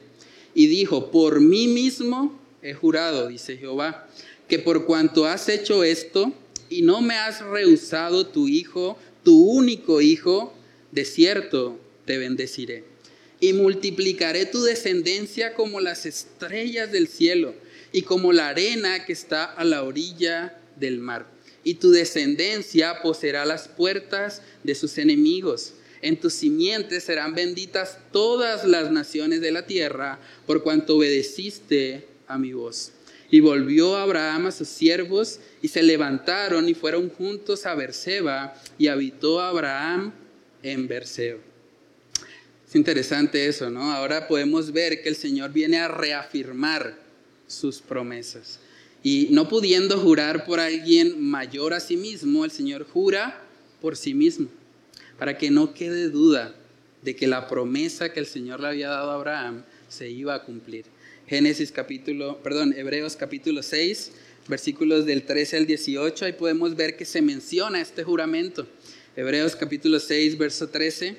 y 0.56 0.66
dijo, 0.66 1.12
por 1.12 1.42
mí 1.42 1.68
mismo 1.68 2.42
he 2.64 2.74
jurado, 2.74 3.28
dice 3.28 3.56
Jehová, 3.56 4.08
que 4.48 4.58
por 4.58 4.88
cuanto 4.88 5.28
has 5.28 5.48
hecho 5.48 5.84
esto, 5.84 6.34
y 6.72 6.82
no 6.84 7.02
me 7.02 7.16
has 7.16 7.42
rehusado 7.42 8.26
tu 8.26 8.48
hijo, 8.48 8.98
tu 9.24 9.44
único 9.46 10.02
hijo, 10.02 10.54
de 10.92 11.06
cierto 11.06 11.80
te 12.06 12.18
bendeciré. 12.18 12.84
Y 13.40 13.54
multiplicaré 13.54 14.46
tu 14.46 14.62
descendencia 14.64 15.56
como 15.56 15.80
las 15.80 16.06
estrellas 16.06 16.92
del 16.92 17.08
cielo 17.08 17.56
y 17.92 18.04
como 18.04 18.34
la 18.34 18.50
arena 18.50 19.06
que 19.06 19.14
está 19.14 19.46
a 19.46 19.64
la 19.64 19.84
orilla 19.84 20.60
del 20.78 21.00
mar. 21.00 21.28
Y 21.64 21.76
tu 21.76 21.92
descendencia 21.92 23.02
poseerá 23.02 23.46
las 23.46 23.68
puertas 23.68 24.42
de 24.64 24.76
sus 24.76 24.98
enemigos. 24.98 25.74
En 26.02 26.20
tus 26.20 26.34
simientes 26.34 27.04
serán 27.04 27.36
benditas 27.36 28.00
todas 28.12 28.66
las 28.66 28.92
naciones 28.92 29.42
de 29.42 29.52
la 29.52 29.68
tierra, 29.68 30.20
por 30.48 30.64
cuanto 30.64 30.98
obedeciste 30.98 32.08
a 32.28 32.38
mi 32.40 32.54
voz. 32.54 32.92
Y 33.32 33.40
volvió 33.40 33.98
Abraham 33.98 34.48
a 34.48 34.52
sus 34.52 34.68
siervos 34.68 35.40
y 35.62 35.70
se 35.70 35.82
levantaron 35.82 36.70
y 36.70 36.74
fueron 36.76 37.10
juntos 37.10 37.66
a 37.66 37.74
Berseba 37.74 38.54
y 38.78 38.88
habitó 38.88 39.42
Abraham 39.42 40.12
en 40.62 40.88
Berseba. 40.88 41.40
Es 42.68 42.76
interesante 42.76 43.48
eso, 43.48 43.70
¿no? 43.70 43.92
Ahora 43.92 44.28
podemos 44.28 44.72
ver 44.72 45.02
que 45.02 45.10
el 45.10 45.16
Señor 45.16 45.52
viene 45.52 45.80
a 45.80 45.88
reafirmar 45.88 46.98
sus 47.48 47.82
promesas. 47.82 48.60
Y 49.04 49.30
no 49.32 49.50
pudiendo 49.50 50.00
jurar 50.00 50.46
por 50.46 50.60
alguien 50.60 51.22
mayor 51.22 51.74
a 51.74 51.80
sí 51.80 51.98
mismo, 51.98 52.46
el 52.46 52.52
Señor 52.52 52.86
jura 52.86 53.42
por 53.82 53.98
sí 53.98 54.14
mismo, 54.14 54.48
para 55.18 55.38
que 55.38 55.50
no 55.50 55.74
quede 55.74 56.10
duda 56.10 56.56
de 57.02 57.16
que 57.16 57.28
la 57.28 57.48
promesa 57.48 58.14
que 58.14 58.20
el 58.20 58.28
Señor 58.28 58.60
le 58.60 58.68
había 58.68 58.90
dado 58.90 59.12
a 59.12 59.16
Abraham 59.16 59.64
se 59.90 60.10
iba 60.10 60.36
a 60.36 60.44
cumplir. 60.44 60.86
Génesis 61.32 61.72
capítulo, 61.72 62.44
perdón, 62.44 62.76
Hebreos 62.78 63.16
capítulo 63.16 63.64
6, 63.64 64.12
versículos 64.50 65.06
del 65.06 65.24
13 65.24 65.56
al 65.56 65.66
18, 65.66 66.26
ahí 66.26 66.34
podemos 66.34 66.76
ver 66.76 66.98
que 66.98 67.06
se 67.06 67.22
menciona 67.22 67.80
este 67.80 68.04
juramento. 68.04 68.68
Hebreos 69.16 69.56
capítulo 69.56 70.02
6, 70.02 70.38
verso 70.38 70.68
13. 70.68 71.16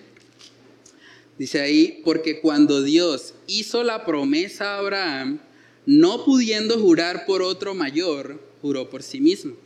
Dice 1.38 1.62
ahí, 1.62 2.02
porque 2.04 2.40
cuando 2.40 2.82
Dios 2.82 3.32
hizo 3.46 3.82
la 3.84 4.04
promesa 4.04 4.74
a 4.74 4.78
Abraham, 4.80 5.40
no 5.86 6.26
pudiendo 6.26 6.78
jurar 6.78 7.24
por 7.24 7.40
otro 7.40 7.74
mayor, 7.74 8.38
juró 8.60 8.90
por 8.90 9.02
sí 9.02 9.18
mismo, 9.18 9.56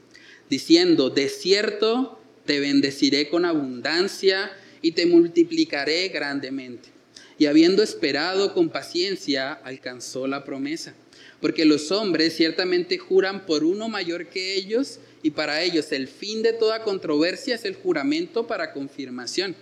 diciendo, 0.49 1.11
de 1.11 1.28
cierto 1.28 2.20
te 2.44 2.61
bendeciré 2.61 3.28
con 3.30 3.44
abundancia 3.44 4.53
y 4.80 4.92
te 4.92 5.07
multiplicaré 5.07 6.07
grandemente. 6.11 6.95
Y 7.39 7.47
habiendo 7.47 7.82
esperado 7.82 8.55
con 8.55 8.70
paciencia, 8.70 9.53
alcanzó 9.53 10.26
la 10.26 10.45
promesa. 10.45 10.95
Porque 11.41 11.64
los 11.64 11.93
hombres 11.93 12.34
ciertamente 12.34 12.99
juran 12.99 13.45
por 13.45 13.62
uno 13.62 13.89
mayor 13.89 14.28
que 14.28 14.55
ellos, 14.55 15.01
y 15.22 15.30
para 15.30 15.62
ellos 15.62 15.93
el 15.93 16.09
fin 16.09 16.43
de 16.43 16.53
toda 16.53 16.82
controversia 16.82 17.55
es 17.55 17.64
el 17.64 17.74
juramento 17.74 18.47
para 18.47 18.72
confirmación. 18.72 19.55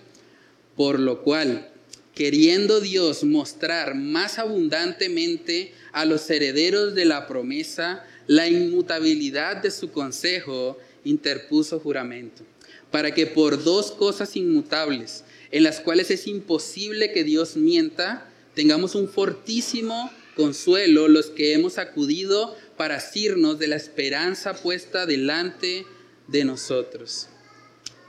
Por 0.76 1.00
lo 1.00 1.22
cual, 1.22 1.68
queriendo 2.14 2.80
Dios 2.80 3.24
mostrar 3.24 3.94
más 3.94 4.38
abundantemente 4.38 5.72
a 5.92 6.04
los 6.04 6.30
herederos 6.30 6.94
de 6.94 7.04
la 7.04 7.26
promesa 7.26 8.04
la 8.26 8.48
inmutabilidad 8.48 9.56
de 9.56 9.70
su 9.70 9.90
consejo, 9.90 10.78
interpuso 11.04 11.78
juramento, 11.80 12.42
para 12.90 13.12
que 13.12 13.26
por 13.26 13.62
dos 13.62 13.92
cosas 13.92 14.36
inmutables, 14.36 15.24
en 15.54 15.62
las 15.62 15.78
cuales 15.78 16.10
es 16.10 16.26
imposible 16.26 17.12
que 17.12 17.22
Dios 17.22 17.56
mienta, 17.56 18.28
tengamos 18.56 18.96
un 18.96 19.08
fortísimo 19.08 20.10
consuelo 20.34 21.06
los 21.06 21.26
que 21.26 21.52
hemos 21.52 21.78
acudido 21.78 22.56
para 22.76 22.96
asirnos 22.96 23.60
de 23.60 23.68
la 23.68 23.76
esperanza 23.76 24.54
puesta 24.54 25.06
delante 25.06 25.86
de 26.26 26.44
nosotros. 26.44 27.28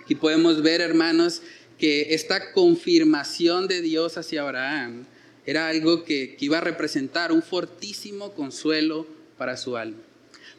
Aquí 0.01 0.15
podemos 0.15 0.63
ver, 0.63 0.81
hermanos, 0.81 1.43
que 1.77 2.15
esta 2.15 2.51
confirmación 2.51 3.67
de 3.67 3.83
Dios 3.83 4.17
hacia 4.17 4.41
Abraham 4.41 5.05
era 5.45 5.67
algo 5.67 6.03
que, 6.03 6.35
iba 6.39 6.57
a 6.57 6.61
representar 6.61 7.31
un 7.31 7.43
fortísimo 7.43 8.33
consuelo 8.33 9.05
para 9.37 9.55
su 9.55 9.77
alma. 9.77 10.01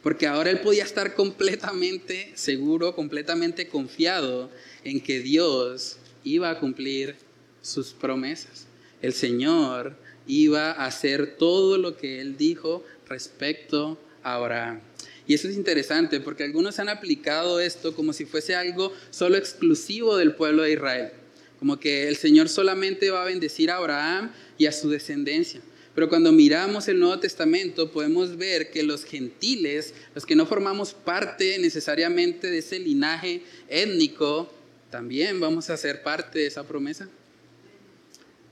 Porque 0.01 0.25
ahora 0.25 0.51
él 0.51 0.61
podía 0.61 0.85
estar 0.85 1.15
completamente 1.15 2.31
seguro, 2.35 2.95
completamente 2.95 3.67
confiado 3.67 4.49
en 4.85 5.01
que 5.01 5.19
Dios 5.19 5.97
iba 6.33 6.49
a 6.49 6.59
cumplir 6.59 7.15
sus 7.61 7.93
promesas. 7.93 8.67
El 9.01 9.13
Señor 9.13 9.95
iba 10.27 10.71
a 10.71 10.85
hacer 10.85 11.37
todo 11.37 11.77
lo 11.77 11.97
que 11.97 12.21
él 12.21 12.37
dijo 12.37 12.83
respecto 13.07 13.97
a 14.23 14.35
Abraham. 14.35 14.81
Y 15.27 15.33
eso 15.33 15.47
es 15.49 15.55
interesante 15.55 16.19
porque 16.21 16.43
algunos 16.43 16.79
han 16.79 16.89
aplicado 16.89 17.59
esto 17.59 17.93
como 17.93 18.13
si 18.13 18.25
fuese 18.25 18.55
algo 18.55 18.93
solo 19.09 19.37
exclusivo 19.37 20.15
del 20.15 20.35
pueblo 20.35 20.63
de 20.63 20.73
Israel. 20.73 21.11
Como 21.59 21.79
que 21.79 22.07
el 22.07 22.15
Señor 22.15 22.49
solamente 22.49 23.09
va 23.09 23.23
a 23.23 23.25
bendecir 23.25 23.71
a 23.71 23.77
Abraham 23.77 24.31
y 24.57 24.67
a 24.67 24.71
su 24.71 24.89
descendencia. 24.89 25.59
Pero 25.95 26.09
cuando 26.09 26.31
miramos 26.31 26.87
el 26.87 26.99
Nuevo 26.99 27.19
Testamento 27.19 27.91
podemos 27.91 28.37
ver 28.37 28.69
que 28.69 28.83
los 28.83 29.03
gentiles, 29.03 29.95
los 30.13 30.25
que 30.25 30.35
no 30.35 30.45
formamos 30.45 30.93
parte 30.93 31.57
necesariamente 31.57 32.51
de 32.51 32.59
ese 32.59 32.79
linaje 32.79 33.41
étnico, 33.67 34.53
también 34.89 35.39
vamos 35.39 35.69
a 35.69 35.77
ser 35.77 36.03
parte 36.03 36.39
de 36.39 36.47
esa 36.47 36.63
promesa. 36.63 37.09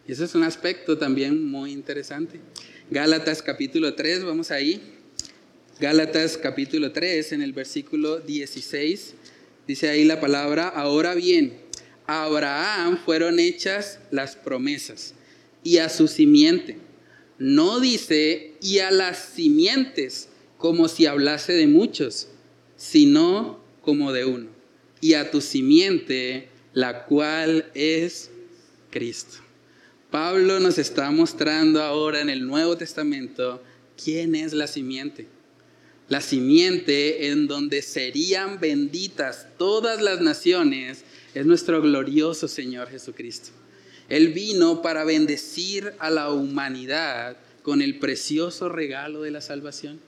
Y 0.08 0.12
eso 0.12 0.24
es 0.24 0.36
un 0.36 0.44
aspecto 0.44 0.98
también 0.98 1.46
muy 1.46 1.72
interesante. 1.72 2.40
Gálatas 2.92 3.42
capítulo 3.42 3.96
3, 3.96 4.24
vamos 4.24 4.52
ahí. 4.52 4.82
Gálatas 5.80 6.38
capítulo 6.38 6.92
3, 6.92 7.34
en 7.34 7.42
el 7.42 7.52
versículo 7.52 8.20
16, 8.20 9.14
dice 9.68 9.90
ahí 9.90 10.06
la 10.06 10.22
palabra, 10.22 10.70
ahora 10.70 11.16
bien, 11.16 11.60
a 12.08 12.24
Abraham 12.24 12.98
fueron 13.04 13.40
hechas 13.40 14.00
las 14.10 14.38
promesas 14.38 15.16
y 15.64 15.80
a 15.80 15.90
su 15.90 16.08
simiente. 16.08 16.78
No 17.40 17.82
dice 17.82 18.54
y 18.62 18.80
a 18.80 18.92
las 18.92 19.18
simientes 19.18 20.30
como 20.58 20.88
si 20.88 21.08
hablase 21.08 21.52
de 21.54 21.68
muchos, 21.68 22.30
sino 22.78 23.60
como 23.82 24.14
de 24.14 24.24
uno. 24.24 24.55
Y 25.02 25.14
a 25.14 25.32
tu 25.32 25.42
simiente, 25.42 26.50
la 26.74 27.06
cual 27.06 27.70
es 27.74 28.30
Cristo. 28.90 29.38
Pablo 30.12 30.60
nos 30.60 30.78
está 30.78 31.12
mostrando 31.12 31.82
ahora 31.82 32.22
en 32.22 32.30
el 32.30 32.46
Nuevo 32.46 32.78
Testamento 32.78 33.62
quién 33.98 34.36
es 34.36 34.54
la 34.54 34.68
simiente 34.68 35.28
la 36.08 36.22
simiente 36.22 37.30
en 37.30 37.48
donde 37.48 37.82
serían 37.82 38.60
benditas 38.60 39.48
todas 39.58 40.02
las 40.02 40.22
naciones, 40.22 41.04
es 41.34 41.46
nuestro 41.46 41.82
glorioso 41.82 42.48
Señor 42.48 42.90
Jesucristo. 42.90 43.50
Él 44.08 44.30
vino 44.30 44.84
para 44.84 45.04
bendecir 45.04 45.94
a 45.98 46.12
la 46.12 46.32
humanidad 46.32 47.38
con 47.64 47.82
el 47.82 47.98
precioso 47.98 48.70
regalo 48.70 49.24
de 49.24 49.32
la 49.32 49.42
salvación. 49.42 50.00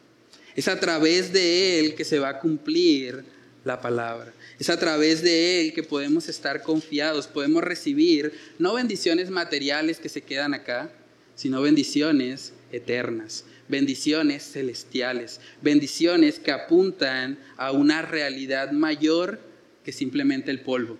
Es 0.55 0.67
a 0.67 0.79
través 0.79 1.33
de 1.33 1.79
Él 1.79 1.95
que 1.95 2.05
se 2.05 2.19
va 2.19 2.29
a 2.29 2.39
cumplir 2.39 3.23
la 3.65 3.81
palabra. 3.81 4.31
Es 4.59 4.69
a 4.69 4.79
través 4.79 5.21
de 5.21 5.61
Él 5.61 5.73
que 5.73 5.83
podemos 5.83 6.29
estar 6.29 6.63
confiados, 6.63 7.27
podemos 7.27 7.63
recibir 7.63 8.33
no 8.57 8.73
bendiciones 8.73 9.29
materiales 9.29 9.99
que 9.99 10.09
se 10.09 10.21
quedan 10.21 10.53
acá, 10.53 10.91
sino 11.35 11.61
bendiciones 11.61 12.53
eternas 12.71 13.45
bendiciones 13.67 14.43
celestiales, 14.51 15.39
bendiciones 15.61 16.39
que 16.39 16.51
apuntan 16.51 17.39
a 17.57 17.71
una 17.71 18.01
realidad 18.01 18.71
mayor 18.71 19.39
que 19.83 19.91
simplemente 19.91 20.51
el 20.51 20.61
polvo, 20.61 20.97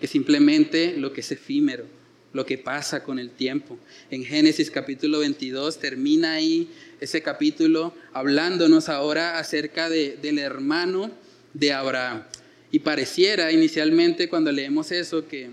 que 0.00 0.06
simplemente 0.06 0.96
lo 0.96 1.12
que 1.12 1.20
es 1.20 1.32
efímero, 1.32 1.84
lo 2.32 2.46
que 2.46 2.58
pasa 2.58 3.02
con 3.02 3.18
el 3.18 3.30
tiempo. 3.30 3.78
En 4.10 4.24
Génesis 4.24 4.70
capítulo 4.70 5.20
22 5.20 5.78
termina 5.78 6.34
ahí 6.34 6.70
ese 7.00 7.22
capítulo 7.22 7.94
hablándonos 8.12 8.88
ahora 8.88 9.38
acerca 9.38 9.88
del 9.90 10.38
hermano 10.38 11.10
de 11.54 11.72
Abraham. 11.72 12.24
Y 12.70 12.80
pareciera 12.80 13.50
inicialmente 13.50 14.28
cuando 14.28 14.52
leemos 14.52 14.92
eso 14.92 15.26
que 15.26 15.50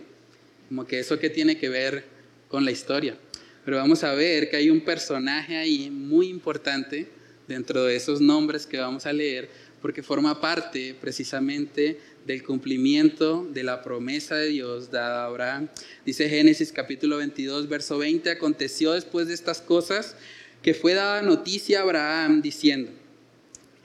como 0.67 0.85
que 0.85 0.99
eso 0.99 1.17
que 1.17 1.29
tiene 1.29 1.57
que 1.57 1.69
ver 1.69 2.03
con 2.47 2.65
la 2.65 2.71
historia. 2.71 3.17
Pero 3.65 3.77
vamos 3.77 4.03
a 4.03 4.13
ver 4.13 4.49
que 4.49 4.57
hay 4.57 4.69
un 4.69 4.81
personaje 4.81 5.57
ahí 5.57 5.89
muy 5.89 6.27
importante 6.27 7.07
dentro 7.47 7.83
de 7.83 7.95
esos 7.95 8.21
nombres 8.21 8.65
que 8.65 8.77
vamos 8.77 9.05
a 9.05 9.13
leer, 9.13 9.49
porque 9.81 10.03
forma 10.03 10.41
parte 10.41 10.95
precisamente 10.99 11.99
del 12.25 12.43
cumplimiento 12.43 13.47
de 13.53 13.63
la 13.63 13.81
promesa 13.81 14.35
de 14.35 14.49
Dios 14.49 14.91
dada 14.91 15.23
a 15.23 15.25
Abraham. 15.27 15.69
Dice 16.05 16.27
Génesis 16.27 16.71
capítulo 16.71 17.17
22, 17.17 17.69
verso 17.69 17.97
20, 17.97 18.29
aconteció 18.29 18.93
después 18.93 19.27
de 19.27 19.33
estas 19.33 19.61
cosas 19.61 20.15
que 20.61 20.73
fue 20.73 20.93
dada 20.93 21.21
noticia 21.21 21.79
a 21.79 21.83
Abraham 21.83 22.41
diciendo, 22.41 22.91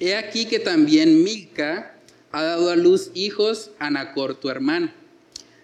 he 0.01 0.17
aquí 0.17 0.47
que 0.47 0.59
también 0.59 1.23
Milca 1.23 1.97
ha 2.33 2.43
dado 2.43 2.71
a 2.71 2.77
luz 2.77 3.11
hijos 3.15 3.71
a 3.79 3.91
Nacor 3.91 4.35
tu 4.35 4.49
hermano. 4.49 4.93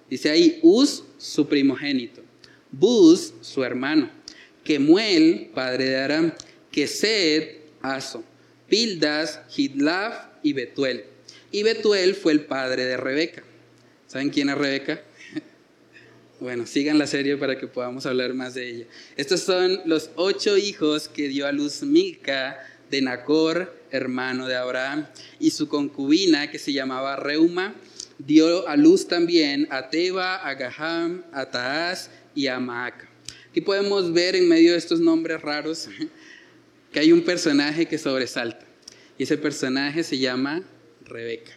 Dice 0.09 0.31
ahí, 0.31 0.59
Uz 0.62 1.05
su 1.19 1.49
primogénito. 1.49 2.23
Buz, 2.71 3.33
su 3.41 3.64
hermano, 3.64 4.11
Kemuel, 4.62 5.51
padre 5.55 5.87
de 5.87 5.97
Aram, 5.97 6.33
Kesed, 6.71 7.57
Aso, 7.81 8.23
Pildas, 8.69 9.41
Hidlaf 9.57 10.27
y 10.43 10.53
Betuel. 10.53 11.05
Y 11.51 11.62
Betuel 11.62 12.14
fue 12.14 12.33
el 12.33 12.45
padre 12.45 12.85
de 12.85 12.97
Rebeca. 12.99 13.43
¿Saben 14.07 14.31
quién 14.31 14.51
es 14.51 14.59
Rebeca? 14.59 15.03
Bueno, 16.41 16.69
sigan 16.69 16.99
la 16.99 17.09
serie 17.09 17.37
para 17.37 17.59
que 17.59 17.66
podamos 17.66 18.07
hablar 18.07 18.33
más 18.33 18.55
de 18.55 18.71
ella. 18.71 18.87
Estos 19.16 19.41
son 19.41 19.81
los 19.87 20.11
ocho 20.14 20.57
hijos 20.57 21.09
que 21.09 21.27
dio 21.27 21.49
a 21.49 21.51
luz 21.51 21.83
Milca 21.83 22.61
de 22.91 23.03
Nacor, 23.03 23.74
hermano 23.91 24.47
de 24.47 24.57
Abraham, 24.57 25.07
y 25.39 25.51
su 25.51 25.68
concubina 25.68 26.51
que 26.51 26.59
se 26.59 26.72
llamaba 26.72 27.16
Reuma, 27.16 27.74
dio 28.18 28.66
a 28.68 28.76
luz 28.76 29.07
también 29.07 29.68
a 29.70 29.91
Teba, 29.91 30.36
a 30.36 30.55
Gaham, 30.55 31.24
a 31.32 31.47
Taaz 31.47 32.11
y 32.34 32.47
a 32.47 32.59
Maaca. 32.59 33.09
Aquí 33.51 33.61
podemos 33.61 34.12
ver 34.12 34.36
en 34.36 34.49
medio 34.49 34.72
de 34.72 34.78
estos 34.78 35.01
nombres 35.01 35.41
raros 35.41 35.89
que 36.93 37.01
hay 37.01 37.12
un 37.12 37.22
personaje 37.22 37.86
que 37.86 37.99
sobresalta. 37.99 38.66
Y 39.16 39.24
ese 39.24 39.36
personaje 39.36 40.05
se 40.05 40.18
llama 40.18 40.62
Rebeca. 41.05 41.53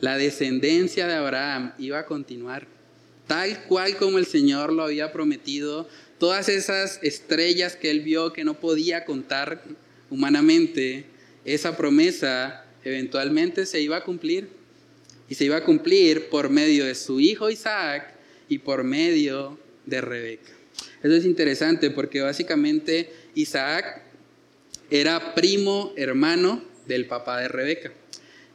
La 0.00 0.16
descendencia 0.16 1.06
de 1.06 1.14
Abraham 1.14 1.72
iba 1.78 1.98
a 1.98 2.06
continuar, 2.06 2.66
tal 3.26 3.64
cual 3.64 3.96
como 3.96 4.18
el 4.18 4.26
Señor 4.26 4.72
lo 4.72 4.84
había 4.84 5.12
prometido. 5.12 5.88
Todas 6.18 6.48
esas 6.48 7.00
estrellas 7.02 7.74
que 7.74 7.90
él 7.90 8.00
vio 8.00 8.32
que 8.32 8.44
no 8.44 8.60
podía 8.60 9.04
contar 9.04 9.62
humanamente, 10.10 11.04
esa 11.44 11.76
promesa 11.76 12.64
eventualmente 12.84 13.66
se 13.66 13.80
iba 13.80 13.96
a 13.96 14.04
cumplir. 14.04 14.48
Y 15.28 15.34
se 15.34 15.44
iba 15.44 15.56
a 15.56 15.64
cumplir 15.64 16.30
por 16.30 16.48
medio 16.48 16.86
de 16.86 16.94
su 16.94 17.20
hijo 17.20 17.50
Isaac 17.50 18.14
y 18.48 18.58
por 18.58 18.82
medio 18.82 19.58
de 19.84 20.00
Rebeca. 20.00 20.52
Eso 21.02 21.14
es 21.14 21.24
interesante 21.24 21.90
porque 21.90 22.22
básicamente 22.22 23.12
Isaac 23.34 24.02
era 24.90 25.34
primo 25.34 25.92
hermano 25.96 26.62
del 26.86 27.06
papá 27.06 27.40
de 27.40 27.48
Rebeca. 27.48 27.92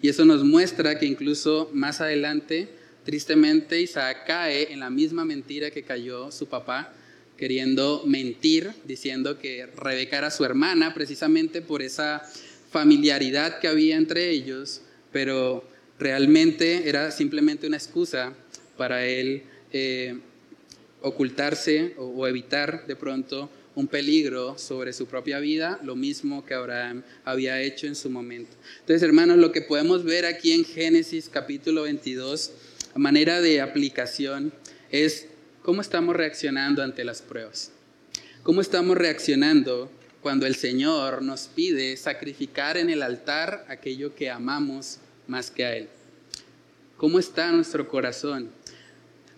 Y 0.02 0.10
eso 0.10 0.26
nos 0.26 0.44
muestra 0.44 1.00
que 1.00 1.06
incluso 1.06 1.70
más 1.74 2.02
adelante, 2.02 2.68
tristemente, 3.06 3.80
Isaac 3.80 4.26
cae 4.26 4.74
en 4.74 4.80
la 4.80 4.90
misma 4.90 5.24
mentira 5.26 5.72
que 5.72 5.84
cayó 5.84 6.32
su 6.32 6.48
papá, 6.48 6.94
queriendo 7.38 8.04
mentir, 8.06 8.72
diciendo 8.86 9.40
que 9.40 9.66
Rebeca 9.66 10.18
era 10.18 10.32
su 10.32 10.46
hermana, 10.46 10.94
precisamente 10.94 11.62
por 11.62 11.82
esa 11.82 12.22
familiaridad 12.72 13.60
que 13.60 13.68
había 13.68 13.98
entre 13.98 14.30
ellos, 14.30 14.82
pero 15.12 15.64
realmente 16.00 16.90
era 16.90 17.12
simplemente 17.12 17.68
una 17.68 17.78
excusa 17.78 18.34
para 18.78 19.06
él 19.06 19.44
eh, 19.72 20.20
ocultarse 21.02 21.94
o 21.98 22.28
evitar 22.28 22.88
de 22.88 22.96
pronto 22.96 23.50
un 23.76 23.88
peligro 23.88 24.58
sobre 24.58 24.94
su 24.94 25.08
propia 25.08 25.40
vida, 25.40 25.80
lo 25.84 25.96
mismo 25.96 26.46
que 26.46 26.54
Abraham 26.54 27.04
había 27.26 27.62
hecho 27.62 27.88
en 27.88 27.96
su 27.96 28.10
momento. 28.10 28.56
Entonces, 28.82 29.02
hermanos, 29.04 29.38
lo 29.38 29.52
que 29.52 29.62
podemos 29.62 30.04
ver 30.04 30.26
aquí 30.26 30.52
en 30.52 30.64
Génesis 30.64 31.30
capítulo 31.30 31.84
22, 31.84 32.52
a 32.94 33.00
manera 33.00 33.42
de 33.42 33.62
aplicación, 33.62 34.54
es 34.92 35.28
cómo 35.64 35.82
estamos 35.82 36.16
reaccionando 36.16 36.84
ante 36.84 37.06
las 37.06 37.22
pruebas. 37.22 37.72
¿Cómo 38.44 38.60
estamos 38.60 38.98
reaccionando 38.98 39.90
cuando 40.22 40.46
el 40.46 40.56
Señor 40.56 41.22
nos 41.22 41.48
pide 41.48 41.96
sacrificar 41.96 42.76
en 42.78 42.90
el 42.90 43.02
altar 43.02 43.66
aquello 43.70 44.14
que 44.14 44.30
amamos 44.30 45.00
más 45.26 45.50
que 45.50 45.66
a 45.66 45.76
Él? 45.78 45.88
¿Cómo 46.98 47.18
está 47.18 47.52
nuestro 47.52 47.88
corazón? 47.88 48.50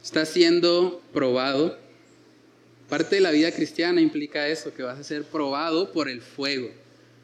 ¿Está 0.04 0.26
siendo 0.26 1.02
probado? 1.14 1.78
Parte 2.90 3.16
de 3.16 3.22
la 3.22 3.32
vida 3.32 3.52
cristiana 3.52 4.02
implica 4.02 4.48
eso, 4.48 4.74
que 4.74 4.84
vas 4.84 5.00
a 5.00 5.04
ser 5.04 5.24
probado 5.24 5.92
por 5.92 6.10
el 6.10 6.22
fuego. 6.22 6.72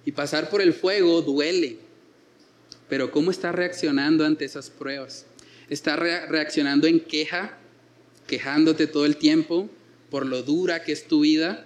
Y 0.05 0.11
pasar 0.11 0.49
por 0.49 0.61
el 0.61 0.73
fuego 0.73 1.21
duele. 1.21 1.77
Pero 2.87 3.11
¿cómo 3.11 3.31
estás 3.31 3.55
reaccionando 3.55 4.25
ante 4.25 4.45
esas 4.45 4.69
pruebas? 4.69 5.25
¿Estás 5.69 5.97
reaccionando 5.99 6.87
en 6.87 6.99
queja, 6.99 7.57
quejándote 8.27 8.87
todo 8.87 9.05
el 9.05 9.17
tiempo 9.17 9.69
por 10.09 10.25
lo 10.25 10.43
dura 10.43 10.83
que 10.83 10.91
es 10.91 11.07
tu 11.07 11.21
vida? 11.21 11.65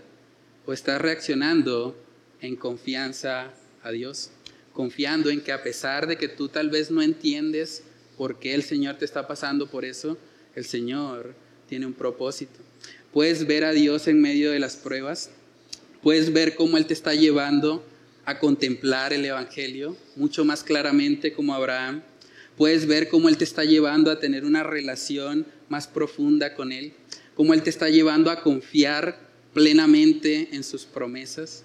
¿O 0.66 0.74
estás 0.74 1.02
reaccionando 1.02 1.96
en 2.42 2.56
confianza 2.56 3.54
a 3.84 3.92
Dios? 3.92 4.32
Confiando 4.74 5.30
en 5.30 5.42
que 5.42 5.52
a 5.52 5.64
pesar 5.64 6.08
de 6.08 6.18
que 6.18 6.28
tú 6.28 6.48
tal 6.48 6.70
vez 6.70 6.92
no 6.92 7.02
entiendes 7.02 7.84
por 8.18 8.40
qué 8.40 8.54
el 8.54 8.64
Señor 8.64 8.96
te 8.96 9.06
está 9.06 9.28
pasando 9.28 9.68
por 9.68 9.86
eso, 9.86 10.18
el 10.56 10.66
Señor 10.66 11.36
tiene 11.68 11.86
un 11.86 11.94
propósito. 11.94 12.60
Puedes 13.12 13.48
ver 13.48 13.64
a 13.64 13.72
Dios 13.72 14.08
en 14.08 14.22
medio 14.22 14.52
de 14.52 14.60
las 14.60 14.76
pruebas. 14.76 15.32
Puedes 16.02 16.34
ver 16.34 16.56
cómo 16.56 16.78
Él 16.78 16.86
te 16.86 16.94
está 16.94 17.14
llevando 17.14 17.86
a 18.26 18.40
contemplar 18.40 19.14
el 19.14 19.24
Evangelio 19.24 19.96
mucho 20.16 20.46
más 20.46 20.64
claramente 20.64 21.34
como 21.34 21.54
Abraham. 21.54 22.04
Puedes 22.58 22.88
ver 22.88 23.10
cómo 23.10 23.30
Él 23.30 23.38
te 23.38 23.44
está 23.44 23.64
llevando 23.64 24.12
a 24.12 24.20
tener 24.20 24.46
una 24.46 24.64
relación 24.64 25.46
más 25.70 25.88
profunda 25.88 26.54
con 26.54 26.72
Él. 26.72 26.94
Cómo 27.36 27.54
Él 27.54 27.64
te 27.64 27.70
está 27.70 27.90
llevando 27.90 28.32
a 28.32 28.42
confiar 28.42 29.20
plenamente 29.54 30.50
en 30.52 30.64
sus 30.64 30.86
promesas. 30.86 31.64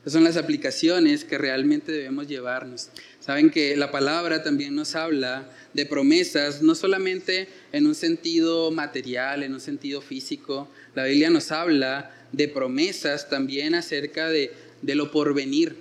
Esas 0.00 0.14
son 0.14 0.24
las 0.24 0.38
aplicaciones 0.38 1.24
que 1.24 1.36
realmente 1.36 1.92
debemos 1.92 2.26
llevarnos. 2.26 2.88
Saben 3.20 3.50
que 3.50 3.76
la 3.76 3.90
palabra 3.90 4.42
también 4.42 4.74
nos 4.74 4.94
habla 4.94 5.50
de 5.74 5.84
promesas, 5.84 6.62
no 6.62 6.74
solamente 6.74 7.48
en 7.72 7.86
un 7.86 7.94
sentido 7.94 8.70
material, 8.70 9.42
en 9.42 9.52
un 9.52 9.60
sentido 9.60 10.00
físico. 10.00 10.70
La 10.94 11.04
Biblia 11.04 11.28
nos 11.28 11.52
habla 11.52 12.14
de 12.32 12.48
promesas 12.48 13.28
también 13.28 13.74
acerca 13.74 14.30
de, 14.30 14.52
lo 14.82 15.10
porvenir, 15.10 15.76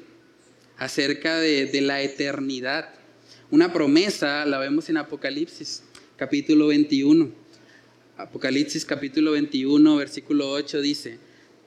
acerca 0.77 1.37
de, 1.39 1.67
de 1.67 1.79
la 1.79 2.01
eternidad. 2.01 2.89
Una 3.51 3.71
promesa 3.71 4.45
la 4.45 4.59
vemos 4.59 4.89
en 4.89 4.97
Apocalipsis, 4.97 5.83
capítulo 6.19 6.67
21. 6.67 7.31
Apocalipsis 8.17 8.83
capítulo 8.83 9.31
21, 9.31 9.95
versículo 9.95 10.51
8 10.51 10.81
dice, 10.81 11.17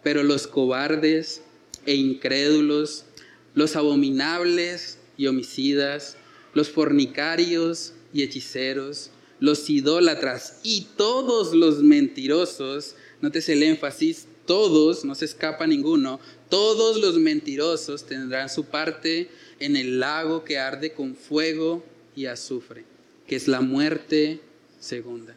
pero 0.02 0.22
los 0.22 0.46
cobardes, 0.46 1.40
e 1.86 1.94
incrédulos, 1.94 3.06
los 3.54 3.76
abominables 3.76 4.98
y 5.16 5.26
homicidas, 5.26 6.18
los 6.52 6.68
fornicarios 6.68 7.94
y 8.12 8.24
hechiceros, 8.24 9.10
los 9.40 9.70
idólatras 9.70 10.60
y 10.62 10.86
todos 10.98 11.54
los 11.54 11.82
mentirosos, 11.82 12.94
notes 13.22 13.48
el 13.48 13.62
énfasis, 13.62 14.26
todos, 14.44 15.06
no 15.06 15.14
se 15.14 15.24
escapa 15.24 15.66
ninguno, 15.66 16.20
todos 16.50 17.00
los 17.00 17.16
mentirosos 17.16 18.04
tendrán 18.04 18.50
su 18.50 18.66
parte 18.66 19.30
en 19.60 19.76
el 19.76 19.98
lago 19.98 20.44
que 20.44 20.58
arde 20.58 20.92
con 20.92 21.16
fuego 21.16 21.82
y 22.14 22.26
azufre, 22.26 22.84
que 23.32 23.36
es 23.36 23.48
la 23.48 23.62
muerte 23.62 24.40
segunda. 24.78 25.34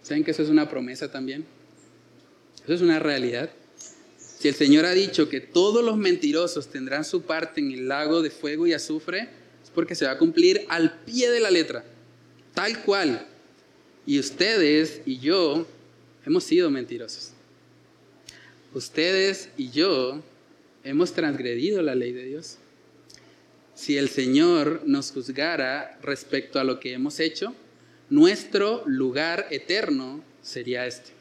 ¿Saben 0.00 0.22
que 0.22 0.30
eso 0.30 0.44
es 0.44 0.48
una 0.48 0.70
promesa 0.70 1.10
también? 1.10 1.44
Eso 2.62 2.74
es 2.74 2.82
una 2.82 3.00
realidad. 3.00 3.50
Si 4.16 4.46
el 4.46 4.54
Señor 4.54 4.84
ha 4.84 4.92
dicho 4.92 5.28
que 5.28 5.40
todos 5.40 5.84
los 5.84 5.96
mentirosos 5.96 6.68
tendrán 6.68 7.04
su 7.04 7.22
parte 7.22 7.60
en 7.60 7.72
el 7.72 7.88
lago 7.88 8.22
de 8.22 8.30
fuego 8.30 8.64
y 8.68 8.74
azufre, 8.74 9.22
es 9.60 9.70
porque 9.74 9.96
se 9.96 10.04
va 10.04 10.12
a 10.12 10.18
cumplir 10.18 10.64
al 10.68 11.00
pie 11.00 11.32
de 11.32 11.40
la 11.40 11.50
letra, 11.50 11.84
tal 12.54 12.80
cual. 12.84 13.26
Y 14.06 14.20
ustedes 14.20 15.00
y 15.04 15.18
yo 15.18 15.66
hemos 16.24 16.44
sido 16.44 16.70
mentirosos. 16.70 17.32
Ustedes 18.72 19.48
y 19.56 19.70
yo 19.70 20.22
hemos 20.84 21.12
transgredido 21.12 21.82
la 21.82 21.96
ley 21.96 22.12
de 22.12 22.22
Dios. 22.22 22.58
Si 23.74 23.96
el 23.96 24.08
Señor 24.08 24.82
nos 24.84 25.10
juzgara 25.12 25.98
respecto 26.02 26.60
a 26.60 26.64
lo 26.64 26.78
que 26.78 26.92
hemos 26.92 27.20
hecho, 27.20 27.54
nuestro 28.10 28.82
lugar 28.86 29.46
eterno 29.50 30.22
sería 30.42 30.86
este, 30.86 31.12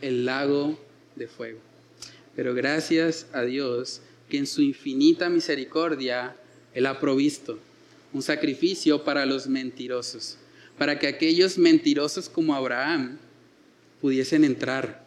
el 0.00 0.26
lago 0.26 0.78
de 1.16 1.26
fuego. 1.26 1.60
Pero 2.36 2.54
gracias 2.54 3.26
a 3.32 3.42
Dios 3.42 4.02
que 4.28 4.38
en 4.38 4.46
su 4.46 4.62
infinita 4.62 5.30
misericordia 5.30 6.36
Él 6.74 6.86
ha 6.86 7.00
provisto 7.00 7.58
un 8.12 8.22
sacrificio 8.22 9.04
para 9.04 9.26
los 9.26 9.48
mentirosos, 9.48 10.36
para 10.76 10.98
que 10.98 11.08
aquellos 11.08 11.58
mentirosos 11.58 12.28
como 12.28 12.54
Abraham 12.54 13.18
pudiesen 14.00 14.44
entrar 14.44 15.04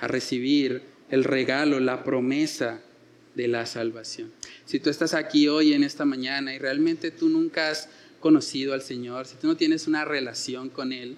a 0.00 0.08
recibir 0.08 0.82
el 1.10 1.24
regalo, 1.24 1.80
la 1.80 2.04
promesa 2.04 2.80
de 3.36 3.46
la 3.46 3.66
salvación. 3.66 4.32
Si 4.64 4.80
tú 4.80 4.90
estás 4.90 5.14
aquí 5.14 5.46
hoy 5.46 5.74
en 5.74 5.84
esta 5.84 6.04
mañana 6.04 6.52
y 6.52 6.58
realmente 6.58 7.12
tú 7.12 7.28
nunca 7.28 7.70
has 7.70 7.88
conocido 8.18 8.74
al 8.74 8.82
Señor, 8.82 9.26
si 9.26 9.36
tú 9.36 9.46
no 9.46 9.56
tienes 9.56 9.86
una 9.86 10.04
relación 10.04 10.70
con 10.70 10.92
Él, 10.92 11.16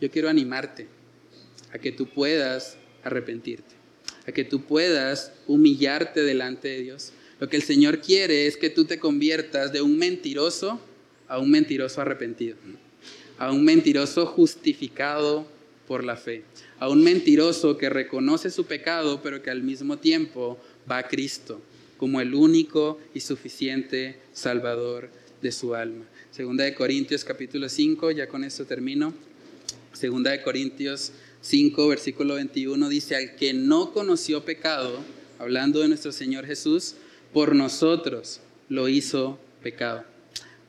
yo 0.00 0.10
quiero 0.10 0.28
animarte 0.28 0.88
a 1.72 1.78
que 1.78 1.92
tú 1.92 2.08
puedas 2.08 2.76
arrepentirte 3.04 3.78
a 4.28 4.32
que 4.32 4.44
tú 4.44 4.60
puedas 4.60 5.32
humillarte 5.46 6.22
delante 6.22 6.68
de 6.68 6.82
Dios. 6.82 7.12
Lo 7.40 7.48
que 7.48 7.56
el 7.56 7.62
Señor 7.62 8.00
quiere 8.00 8.46
es 8.46 8.58
que 8.58 8.68
tú 8.68 8.84
te 8.84 8.98
conviertas 8.98 9.72
de 9.72 9.80
un 9.80 9.96
mentiroso 9.96 10.80
a 11.28 11.38
un 11.38 11.50
mentiroso 11.50 12.00
arrepentido, 12.00 12.56
a 13.38 13.52
un 13.52 13.64
mentiroso 13.64 14.26
justificado 14.26 15.46
por 15.86 16.04
la 16.04 16.16
fe, 16.16 16.42
a 16.78 16.90
un 16.90 17.02
mentiroso 17.02 17.78
que 17.78 17.88
reconoce 17.88 18.50
su 18.50 18.66
pecado, 18.66 19.20
pero 19.22 19.42
que 19.42 19.50
al 19.50 19.62
mismo 19.62 19.98
tiempo 19.98 20.58
va 20.90 20.98
a 20.98 21.08
Cristo 21.08 21.60
como 21.96 22.20
el 22.20 22.34
único 22.34 22.98
y 23.12 23.20
suficiente 23.20 24.18
Salvador 24.32 25.10
de 25.42 25.52
su 25.52 25.74
alma. 25.74 26.04
Segunda 26.30 26.64
de 26.64 26.74
Corintios 26.74 27.24
capítulo 27.24 27.68
5, 27.68 28.12
ya 28.12 28.28
con 28.28 28.44
esto 28.44 28.64
termino. 28.64 29.12
Segunda 29.92 30.30
de 30.30 30.42
Corintios 30.42 31.12
5, 31.40 31.88
versículo 31.88 32.34
21 32.34 32.88
dice, 32.88 33.16
al 33.16 33.34
que 33.34 33.52
no 33.52 33.92
conoció 33.92 34.44
pecado, 34.44 35.00
hablando 35.38 35.80
de 35.80 35.88
nuestro 35.88 36.12
Señor 36.12 36.46
Jesús, 36.46 36.94
por 37.32 37.54
nosotros 37.54 38.40
lo 38.68 38.88
hizo 38.88 39.38
pecado. 39.62 40.04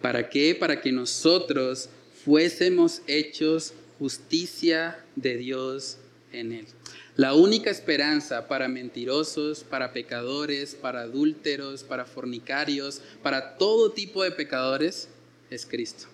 ¿Para 0.01 0.30
qué? 0.30 0.55
Para 0.55 0.82
que 0.82 0.91
nosotros 0.91 1.89
fuésemos 2.26 3.01
hechos 3.07 3.74
justicia 3.99 4.97
de 5.15 5.38
Dios 5.38 5.97
en 6.32 6.53
él. 6.53 6.65
La 7.20 7.34
única 7.34 7.70
esperanza 7.70 8.47
para 8.47 8.70
mentirosos, 8.70 9.65
para 9.65 9.91
pecadores, 9.91 10.74
para 10.74 11.01
adúlteros, 11.01 11.84
para 11.84 12.05
fornicarios, 12.05 13.01
para 13.22 13.57
todo 13.57 13.91
tipo 13.91 14.24
de 14.24 14.32
pecadores 14.32 15.09
es 15.49 15.65
Cristo. 15.65 16.05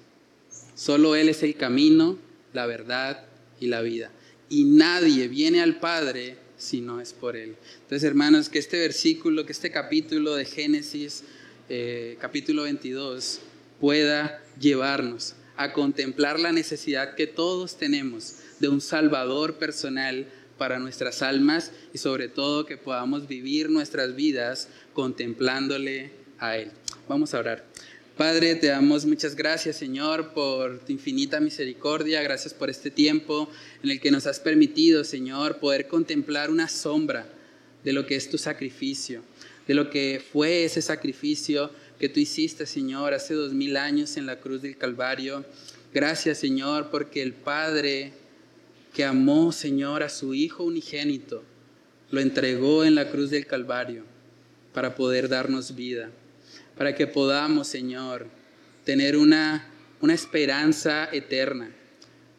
Solo 0.73 1.15
Él 1.15 1.29
es 1.29 1.43
el 1.43 1.55
camino, 1.55 2.17
la 2.53 2.65
verdad 2.65 3.23
y 3.59 3.67
la 3.67 3.81
vida 3.81 4.09
y 4.49 4.63
nadie 4.63 5.27
viene 5.27 5.61
al 5.61 5.79
Padre 5.79 6.37
si 6.57 6.81
no 6.81 7.01
es 7.01 7.13
por 7.13 7.35
Él. 7.35 7.55
Entonces, 7.81 8.03
hermanos, 8.03 8.49
que 8.49 8.59
este 8.59 8.79
versículo, 8.79 9.45
que 9.45 9.51
este 9.51 9.71
capítulo 9.71 10.35
de 10.35 10.45
Génesis, 10.45 11.23
eh, 11.69 12.17
capítulo 12.19 12.63
22, 12.63 13.41
pueda 13.79 14.41
llevarnos 14.59 15.35
a 15.57 15.71
contemplar 15.73 16.39
la 16.39 16.51
necesidad 16.51 17.15
que 17.15 17.27
todos 17.27 17.77
tenemos 17.77 18.37
de 18.59 18.69
un 18.69 18.81
Salvador 18.81 19.55
personal 19.55 20.27
para 20.57 20.79
nuestras 20.79 21.21
almas 21.21 21.71
y 21.93 21.97
sobre 21.97 22.27
todo 22.27 22.65
que 22.65 22.77
podamos 22.77 23.27
vivir 23.27 23.69
nuestras 23.69 24.15
vidas 24.15 24.69
contemplándole 24.93 26.11
a 26.39 26.57
Él. 26.57 26.71
Vamos 27.07 27.33
a 27.33 27.39
orar. 27.39 27.65
Padre, 28.17 28.55
te 28.55 28.67
damos 28.67 29.05
muchas 29.05 29.35
gracias, 29.35 29.75
Señor, 29.75 30.33
por 30.33 30.79
tu 30.79 30.93
infinita 30.93 31.41
misericordia. 31.41 32.21
Gracias 32.21 32.53
por 32.53 32.69
este 32.69 32.89
tiempo 32.89 33.49
en 33.83 33.91
el 33.91 33.99
que 33.99 34.09
nos 34.09 34.25
has 34.25 34.39
permitido, 34.39 35.03
Señor, 35.03 35.57
poder 35.57 35.89
contemplar 35.89 36.49
una 36.49 36.69
sombra 36.69 37.27
de 37.83 37.91
lo 37.91 38.05
que 38.05 38.15
es 38.15 38.29
tu 38.29 38.37
sacrificio, 38.37 39.21
de 39.67 39.73
lo 39.73 39.89
que 39.89 40.23
fue 40.31 40.63
ese 40.63 40.81
sacrificio 40.81 41.71
que 41.99 42.07
tú 42.07 42.21
hiciste, 42.21 42.65
Señor, 42.65 43.13
hace 43.13 43.33
dos 43.33 43.53
mil 43.53 43.75
años 43.75 44.15
en 44.15 44.25
la 44.25 44.39
cruz 44.39 44.61
del 44.61 44.77
Calvario. 44.77 45.45
Gracias, 45.93 46.37
Señor, 46.37 46.89
porque 46.91 47.21
el 47.21 47.33
Padre 47.33 48.13
que 48.95 49.03
amó, 49.03 49.51
Señor, 49.51 50.03
a 50.03 50.09
su 50.09 50.33
Hijo 50.33 50.63
unigénito, 50.63 51.43
lo 52.11 52.21
entregó 52.21 52.85
en 52.85 52.95
la 52.95 53.09
cruz 53.11 53.29
del 53.29 53.45
Calvario 53.45 54.05
para 54.73 54.95
poder 54.95 55.27
darnos 55.27 55.75
vida, 55.75 56.11
para 56.77 56.95
que 56.95 57.05
podamos, 57.05 57.67
Señor, 57.67 58.27
tener 58.85 59.17
una, 59.17 59.67
una 59.99 60.13
esperanza 60.13 61.09
eterna, 61.11 61.71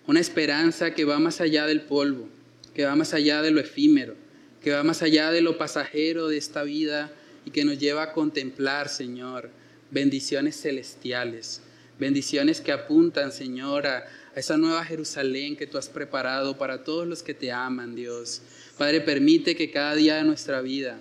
una 0.06 0.18
esperanza 0.18 0.94
que 0.94 1.04
va 1.04 1.18
más 1.18 1.42
allá 1.42 1.66
del 1.66 1.82
polvo, 1.82 2.26
que 2.72 2.86
va 2.86 2.96
más 2.96 3.12
allá 3.12 3.42
de 3.42 3.50
lo 3.50 3.60
efímero, 3.60 4.14
que 4.62 4.70
va 4.72 4.82
más 4.82 5.02
allá 5.02 5.30
de 5.30 5.42
lo 5.42 5.58
pasajero 5.58 6.28
de 6.28 6.38
esta 6.38 6.62
vida 6.62 7.12
y 7.44 7.50
que 7.50 7.66
nos 7.66 7.78
lleva 7.78 8.02
a 8.02 8.12
contemplar, 8.14 8.88
Señor, 8.88 9.50
bendiciones 9.90 10.58
celestiales, 10.58 11.60
bendiciones 11.98 12.62
que 12.62 12.72
apuntan, 12.72 13.30
Señor, 13.30 13.86
a, 13.86 14.06
esa 14.40 14.58
nueva 14.58 14.84
Jerusalén 14.84 15.56
que 15.56 15.66
tú 15.66 15.78
has 15.78 15.88
preparado 15.88 16.58
para 16.58 16.84
todos 16.84 17.06
los 17.06 17.22
que 17.22 17.32
te 17.32 17.50
aman, 17.50 17.94
Dios. 17.94 18.42
Padre, 18.76 19.00
permite 19.00 19.56
que 19.56 19.70
cada 19.70 19.94
día 19.94 20.16
de 20.16 20.24
nuestra 20.24 20.60
vida 20.60 21.00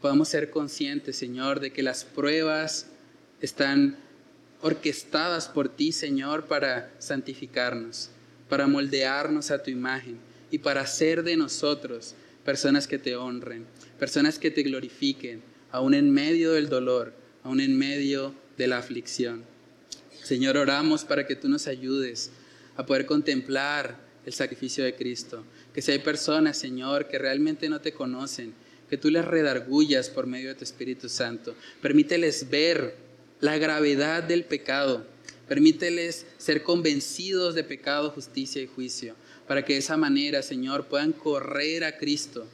podamos 0.00 0.28
ser 0.28 0.50
conscientes, 0.50 1.16
Señor, 1.16 1.58
de 1.58 1.72
que 1.72 1.82
las 1.82 2.04
pruebas 2.04 2.86
están 3.40 3.96
orquestadas 4.62 5.48
por 5.48 5.68
ti, 5.68 5.90
Señor, 5.90 6.46
para 6.46 6.94
santificarnos, 6.98 8.10
para 8.48 8.68
moldearnos 8.68 9.50
a 9.50 9.60
tu 9.60 9.72
imagen 9.72 10.18
y 10.52 10.58
para 10.58 10.82
hacer 10.82 11.24
de 11.24 11.36
nosotros 11.36 12.14
personas 12.44 12.86
que 12.86 12.98
te 12.98 13.16
honren, 13.16 13.66
personas 13.98 14.38
que 14.38 14.52
te 14.52 14.62
glorifiquen, 14.62 15.42
aún 15.72 15.92
en 15.92 16.08
medio 16.12 16.52
del 16.52 16.68
dolor, 16.68 17.12
aún 17.42 17.58
en 17.58 17.76
medio 17.76 18.32
de 18.56 18.68
la 18.68 18.78
aflicción. 18.78 19.42
Señor, 20.22 20.56
oramos 20.56 21.04
para 21.04 21.26
que 21.26 21.34
tú 21.34 21.48
nos 21.48 21.66
ayudes 21.66 22.30
a 22.76 22.86
poder 22.86 23.06
contemplar 23.06 23.96
el 24.24 24.32
sacrificio 24.32 24.84
de 24.84 24.94
Cristo. 24.94 25.44
Que 25.72 25.82
si 25.82 25.92
hay 25.92 25.98
personas, 26.00 26.56
Señor, 26.56 27.08
que 27.08 27.18
realmente 27.18 27.68
no 27.68 27.80
te 27.80 27.92
conocen, 27.92 28.54
que 28.88 28.96
tú 28.96 29.10
les 29.10 29.24
redargullas 29.24 30.10
por 30.10 30.26
medio 30.26 30.48
de 30.48 30.54
tu 30.54 30.64
Espíritu 30.64 31.08
Santo. 31.08 31.54
Permíteles 31.80 32.48
ver 32.50 32.96
la 33.40 33.58
gravedad 33.58 34.22
del 34.22 34.44
pecado. 34.44 35.06
Permíteles 35.48 36.26
ser 36.38 36.62
convencidos 36.62 37.54
de 37.54 37.64
pecado, 37.64 38.10
justicia 38.10 38.60
y 38.60 38.66
juicio, 38.66 39.14
para 39.46 39.64
que 39.64 39.74
de 39.74 39.78
esa 39.78 39.96
manera, 39.96 40.42
Señor, 40.42 40.86
puedan 40.86 41.12
correr 41.12 41.84
a 41.84 41.98
Cristo 41.98 42.46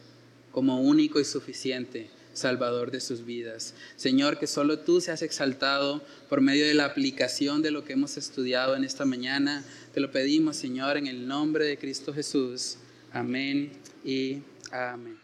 como 0.50 0.82
único 0.82 1.18
y 1.18 1.24
suficiente 1.24 2.10
Salvador 2.32 2.90
de 2.90 3.00
sus 3.00 3.24
vidas. 3.24 3.74
Señor, 3.96 4.38
que 4.38 4.46
solo 4.46 4.78
tú 4.80 5.00
seas 5.00 5.22
exaltado 5.22 6.02
por 6.28 6.40
medio 6.40 6.66
de 6.66 6.74
la 6.74 6.84
aplicación 6.84 7.62
de 7.62 7.70
lo 7.70 7.84
que 7.84 7.94
hemos 7.94 8.16
estudiado 8.16 8.76
en 8.76 8.84
esta 8.84 9.04
mañana. 9.04 9.64
Te 9.92 10.00
lo 10.00 10.10
pedimos, 10.10 10.56
Señor, 10.56 10.96
en 10.96 11.06
el 11.06 11.26
nombre 11.26 11.66
de 11.66 11.78
Cristo 11.78 12.12
Jesús. 12.12 12.76
Amén 13.12 13.72
y 14.04 14.42
amén. 14.70 15.18